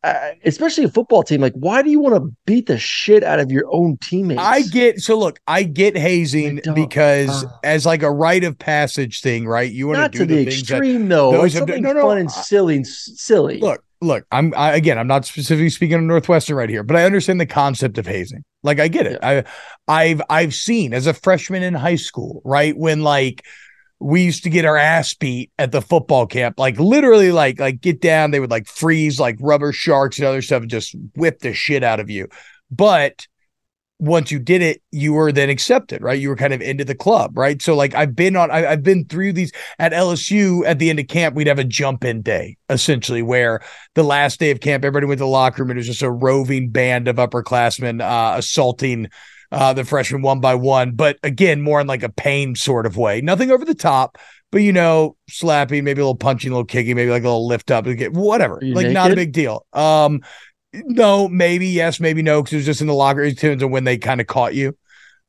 uh, 0.04 0.32
especially 0.44 0.82
a 0.84 0.88
football 0.88 1.22
team. 1.22 1.40
Like, 1.40 1.54
why 1.54 1.82
do 1.82 1.90
you 1.90 2.00
want 2.00 2.16
to 2.16 2.36
beat 2.44 2.66
the 2.66 2.78
shit 2.78 3.22
out 3.22 3.38
of 3.38 3.52
your 3.52 3.64
own 3.70 3.98
teammates? 3.98 4.40
I 4.40 4.62
get 4.62 5.00
so 5.00 5.16
look. 5.16 5.38
I 5.46 5.62
get 5.62 5.96
hazing 5.96 6.60
because 6.74 7.44
uh, 7.44 7.48
as 7.62 7.86
like 7.86 8.02
a 8.02 8.10
rite 8.10 8.42
of 8.42 8.58
passage 8.58 9.20
thing, 9.20 9.46
right? 9.46 9.70
You 9.70 9.86
want 9.88 10.12
to 10.12 10.18
do 10.18 10.26
the, 10.26 10.44
the 10.44 10.48
extreme 10.48 11.08
though. 11.08 11.44
It's 11.44 11.54
something 11.54 11.82
no, 11.82 11.92
no, 11.92 12.02
fun 12.02 12.18
and 12.18 12.30
silly 12.30 12.76
and 12.76 12.86
silly. 12.86 13.60
Look, 13.60 13.84
look. 14.00 14.26
I'm 14.32 14.52
I, 14.56 14.72
again. 14.72 14.98
I'm 14.98 15.06
not 15.06 15.24
specifically 15.24 15.70
speaking 15.70 15.94
of 15.94 16.02
Northwestern 16.02 16.56
right 16.56 16.68
here, 16.68 16.82
but 16.82 16.96
I 16.96 17.04
understand 17.04 17.40
the 17.40 17.46
concept 17.46 17.96
of 17.98 18.06
hazing. 18.06 18.42
Like, 18.64 18.80
I 18.80 18.88
get 18.88 19.06
it. 19.06 19.20
Yeah. 19.22 19.42
I 19.86 20.02
I've 20.02 20.22
I've 20.28 20.54
seen 20.54 20.94
as 20.94 21.06
a 21.06 21.14
freshman 21.14 21.62
in 21.62 21.74
high 21.74 21.96
school, 21.96 22.42
right 22.44 22.76
when 22.76 23.02
like 23.02 23.44
we 24.02 24.24
used 24.24 24.42
to 24.44 24.50
get 24.50 24.64
our 24.64 24.76
ass 24.76 25.14
beat 25.14 25.50
at 25.58 25.72
the 25.72 25.80
football 25.80 26.26
camp. 26.26 26.58
Like 26.58 26.78
literally, 26.78 27.32
like 27.32 27.60
like 27.60 27.80
get 27.80 28.00
down. 28.00 28.30
They 28.30 28.40
would 28.40 28.50
like 28.50 28.66
freeze 28.66 29.20
like 29.20 29.36
rubber 29.40 29.72
sharks 29.72 30.18
and 30.18 30.26
other 30.26 30.42
stuff 30.42 30.62
and 30.62 30.70
just 30.70 30.94
whip 31.16 31.40
the 31.40 31.54
shit 31.54 31.84
out 31.84 32.00
of 32.00 32.10
you. 32.10 32.28
But 32.70 33.26
once 34.02 34.32
you 34.32 34.40
did 34.40 34.62
it, 34.62 34.82
you 34.90 35.12
were 35.12 35.30
then 35.30 35.48
accepted, 35.48 36.02
right? 36.02 36.18
You 36.18 36.28
were 36.28 36.36
kind 36.36 36.52
of 36.52 36.60
into 36.60 36.84
the 36.84 36.94
club, 36.94 37.38
right? 37.38 37.62
So 37.62 37.76
like 37.76 37.94
I've 37.94 38.16
been 38.16 38.34
on, 38.34 38.50
I, 38.50 38.62
have 38.62 38.82
been 38.82 39.04
through 39.04 39.32
these 39.32 39.52
at 39.78 39.92
LSU. 39.92 40.66
At 40.66 40.80
the 40.80 40.90
end 40.90 40.98
of 40.98 41.06
camp, 41.06 41.36
we'd 41.36 41.46
have 41.46 41.60
a 41.60 41.64
jump 41.64 42.04
in 42.04 42.20
day, 42.20 42.56
essentially, 42.68 43.22
where 43.22 43.60
the 43.94 44.02
last 44.02 44.40
day 44.40 44.50
of 44.50 44.58
camp, 44.58 44.84
everybody 44.84 45.06
went 45.06 45.18
to 45.18 45.24
the 45.24 45.28
locker 45.28 45.62
room 45.62 45.70
and 45.70 45.78
it 45.78 45.80
was 45.80 45.86
just 45.86 46.02
a 46.02 46.10
roving 46.10 46.70
band 46.70 47.06
of 47.06 47.16
upperclassmen 47.16 48.02
uh, 48.02 48.36
assaulting 48.38 49.08
uh, 49.52 49.74
the 49.74 49.84
freshmen 49.84 50.22
one 50.22 50.40
by 50.40 50.54
one, 50.54 50.92
but 50.92 51.18
again, 51.22 51.60
more 51.60 51.80
in 51.80 51.86
like 51.86 52.02
a 52.02 52.08
pain 52.08 52.54
sort 52.54 52.86
of 52.86 52.96
way. 52.96 53.20
Nothing 53.20 53.50
over 53.50 53.66
the 53.66 53.74
top, 53.74 54.16
but 54.50 54.62
you 54.62 54.72
know, 54.72 55.16
slappy, 55.30 55.82
maybe 55.82 56.00
a 56.00 56.04
little 56.04 56.16
punching, 56.16 56.50
a 56.50 56.54
little 56.54 56.64
kicking, 56.64 56.96
maybe 56.96 57.10
like 57.10 57.22
a 57.22 57.26
little 57.26 57.46
lift 57.46 57.70
up, 57.70 57.86
whatever. 58.12 58.54
Like 58.62 58.84
naked? 58.84 58.94
not 58.94 59.12
a 59.12 59.14
big 59.14 59.32
deal. 59.32 59.66
Um, 59.74 60.22
no, 60.72 61.28
maybe 61.28 61.66
yes, 61.68 62.00
maybe 62.00 62.22
no, 62.22 62.42
because 62.42 62.54
it 62.54 62.56
was 62.56 62.66
just 62.66 62.80
in 62.80 62.86
the 62.86 62.94
locker 62.94 63.20
room 63.20 63.70
when 63.70 63.84
they 63.84 63.98
kind 63.98 64.22
of 64.22 64.26
caught 64.26 64.54
you. 64.54 64.76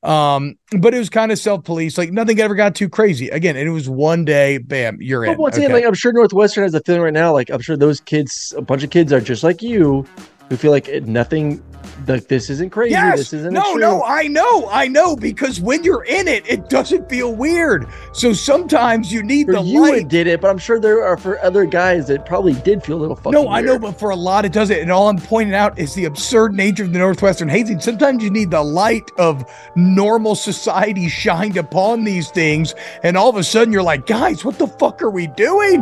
Um, 0.03 0.55
but 0.79 0.93
it 0.93 0.99
was 0.99 1.09
kind 1.09 1.31
of 1.31 1.37
self 1.37 1.65
police, 1.65 1.97
like 1.97 2.11
nothing 2.11 2.39
ever 2.39 2.55
got 2.55 2.75
too 2.75 2.87
crazy. 2.87 3.27
Again, 3.27 3.57
and 3.57 3.67
it 3.67 3.71
was 3.71 3.89
one 3.89 4.23
day, 4.23 4.57
bam, 4.57 4.97
you're 5.01 5.25
in. 5.25 5.37
once 5.37 5.55
okay. 5.55 5.65
again, 5.65 5.75
like 5.75 5.85
I'm 5.85 5.93
sure 5.93 6.13
Northwestern 6.13 6.63
has 6.63 6.73
a 6.73 6.81
feeling 6.81 7.01
right 7.01 7.13
now. 7.13 7.33
Like 7.33 7.49
I'm 7.49 7.61
sure 7.61 7.75
those 7.75 7.99
kids, 7.99 8.53
a 8.55 8.61
bunch 8.61 8.83
of 8.83 8.89
kids 8.89 9.11
are 9.11 9.21
just 9.21 9.43
like 9.43 9.61
you, 9.61 10.05
who 10.49 10.55
feel 10.55 10.71
like 10.71 10.87
nothing 11.03 11.61
like 12.07 12.27
this 12.27 12.49
isn't 12.49 12.71
crazy. 12.71 12.91
Yes. 12.91 13.17
This 13.17 13.33
isn't 13.33 13.53
no, 13.53 13.73
no. 13.73 14.03
I 14.03 14.27
know, 14.27 14.69
I 14.69 14.87
know, 14.87 15.15
because 15.15 15.59
when 15.59 15.83
you're 15.83 16.03
in 16.03 16.27
it, 16.27 16.47
it 16.47 16.69
doesn't 16.69 17.09
feel 17.09 17.33
weird. 17.33 17.87
So 18.11 18.33
sometimes 18.33 19.11
you 19.11 19.23
need 19.23 19.47
for 19.47 19.53
the 19.53 19.61
you 19.61 19.81
light. 19.81 19.93
It 19.95 20.07
did 20.07 20.27
it, 20.27 20.41
but 20.41 20.49
I'm 20.49 20.57
sure 20.57 20.79
there 20.79 21.03
are 21.03 21.17
for 21.17 21.39
other 21.39 21.65
guys 21.65 22.07
that 22.07 22.25
probably 22.25 22.53
did 22.53 22.83
feel 22.83 22.97
a 22.97 23.01
little 23.01 23.15
fucking. 23.15 23.31
No, 23.31 23.49
I 23.49 23.61
know, 23.61 23.79
but 23.79 23.93
for 23.93 24.09
a 24.11 24.15
lot, 24.15 24.45
it 24.45 24.53
doesn't. 24.53 24.77
And 24.77 24.91
all 24.91 25.09
I'm 25.09 25.17
pointing 25.17 25.55
out 25.55 25.77
is 25.77 25.93
the 25.93 26.05
absurd 26.05 26.53
nature 26.53 26.83
of 26.83 26.93
the 26.93 26.99
Northwestern 26.99 27.49
hazing. 27.49 27.79
Sometimes 27.79 28.23
you 28.23 28.29
need 28.29 28.51
the 28.51 28.63
light 28.63 29.11
of 29.17 29.49
normal 29.75 30.35
society 30.35 31.07
shined 31.23 31.57
upon 31.57 32.03
these 32.03 32.29
things, 32.29 32.75
and 33.03 33.17
all 33.17 33.29
of 33.29 33.37
a 33.37 33.43
sudden 33.43 33.73
you're 33.73 33.83
like, 33.83 34.05
guys, 34.05 34.43
what 34.43 34.57
the 34.57 34.67
fuck 34.67 35.01
are 35.01 35.09
we 35.09 35.27
doing? 35.27 35.81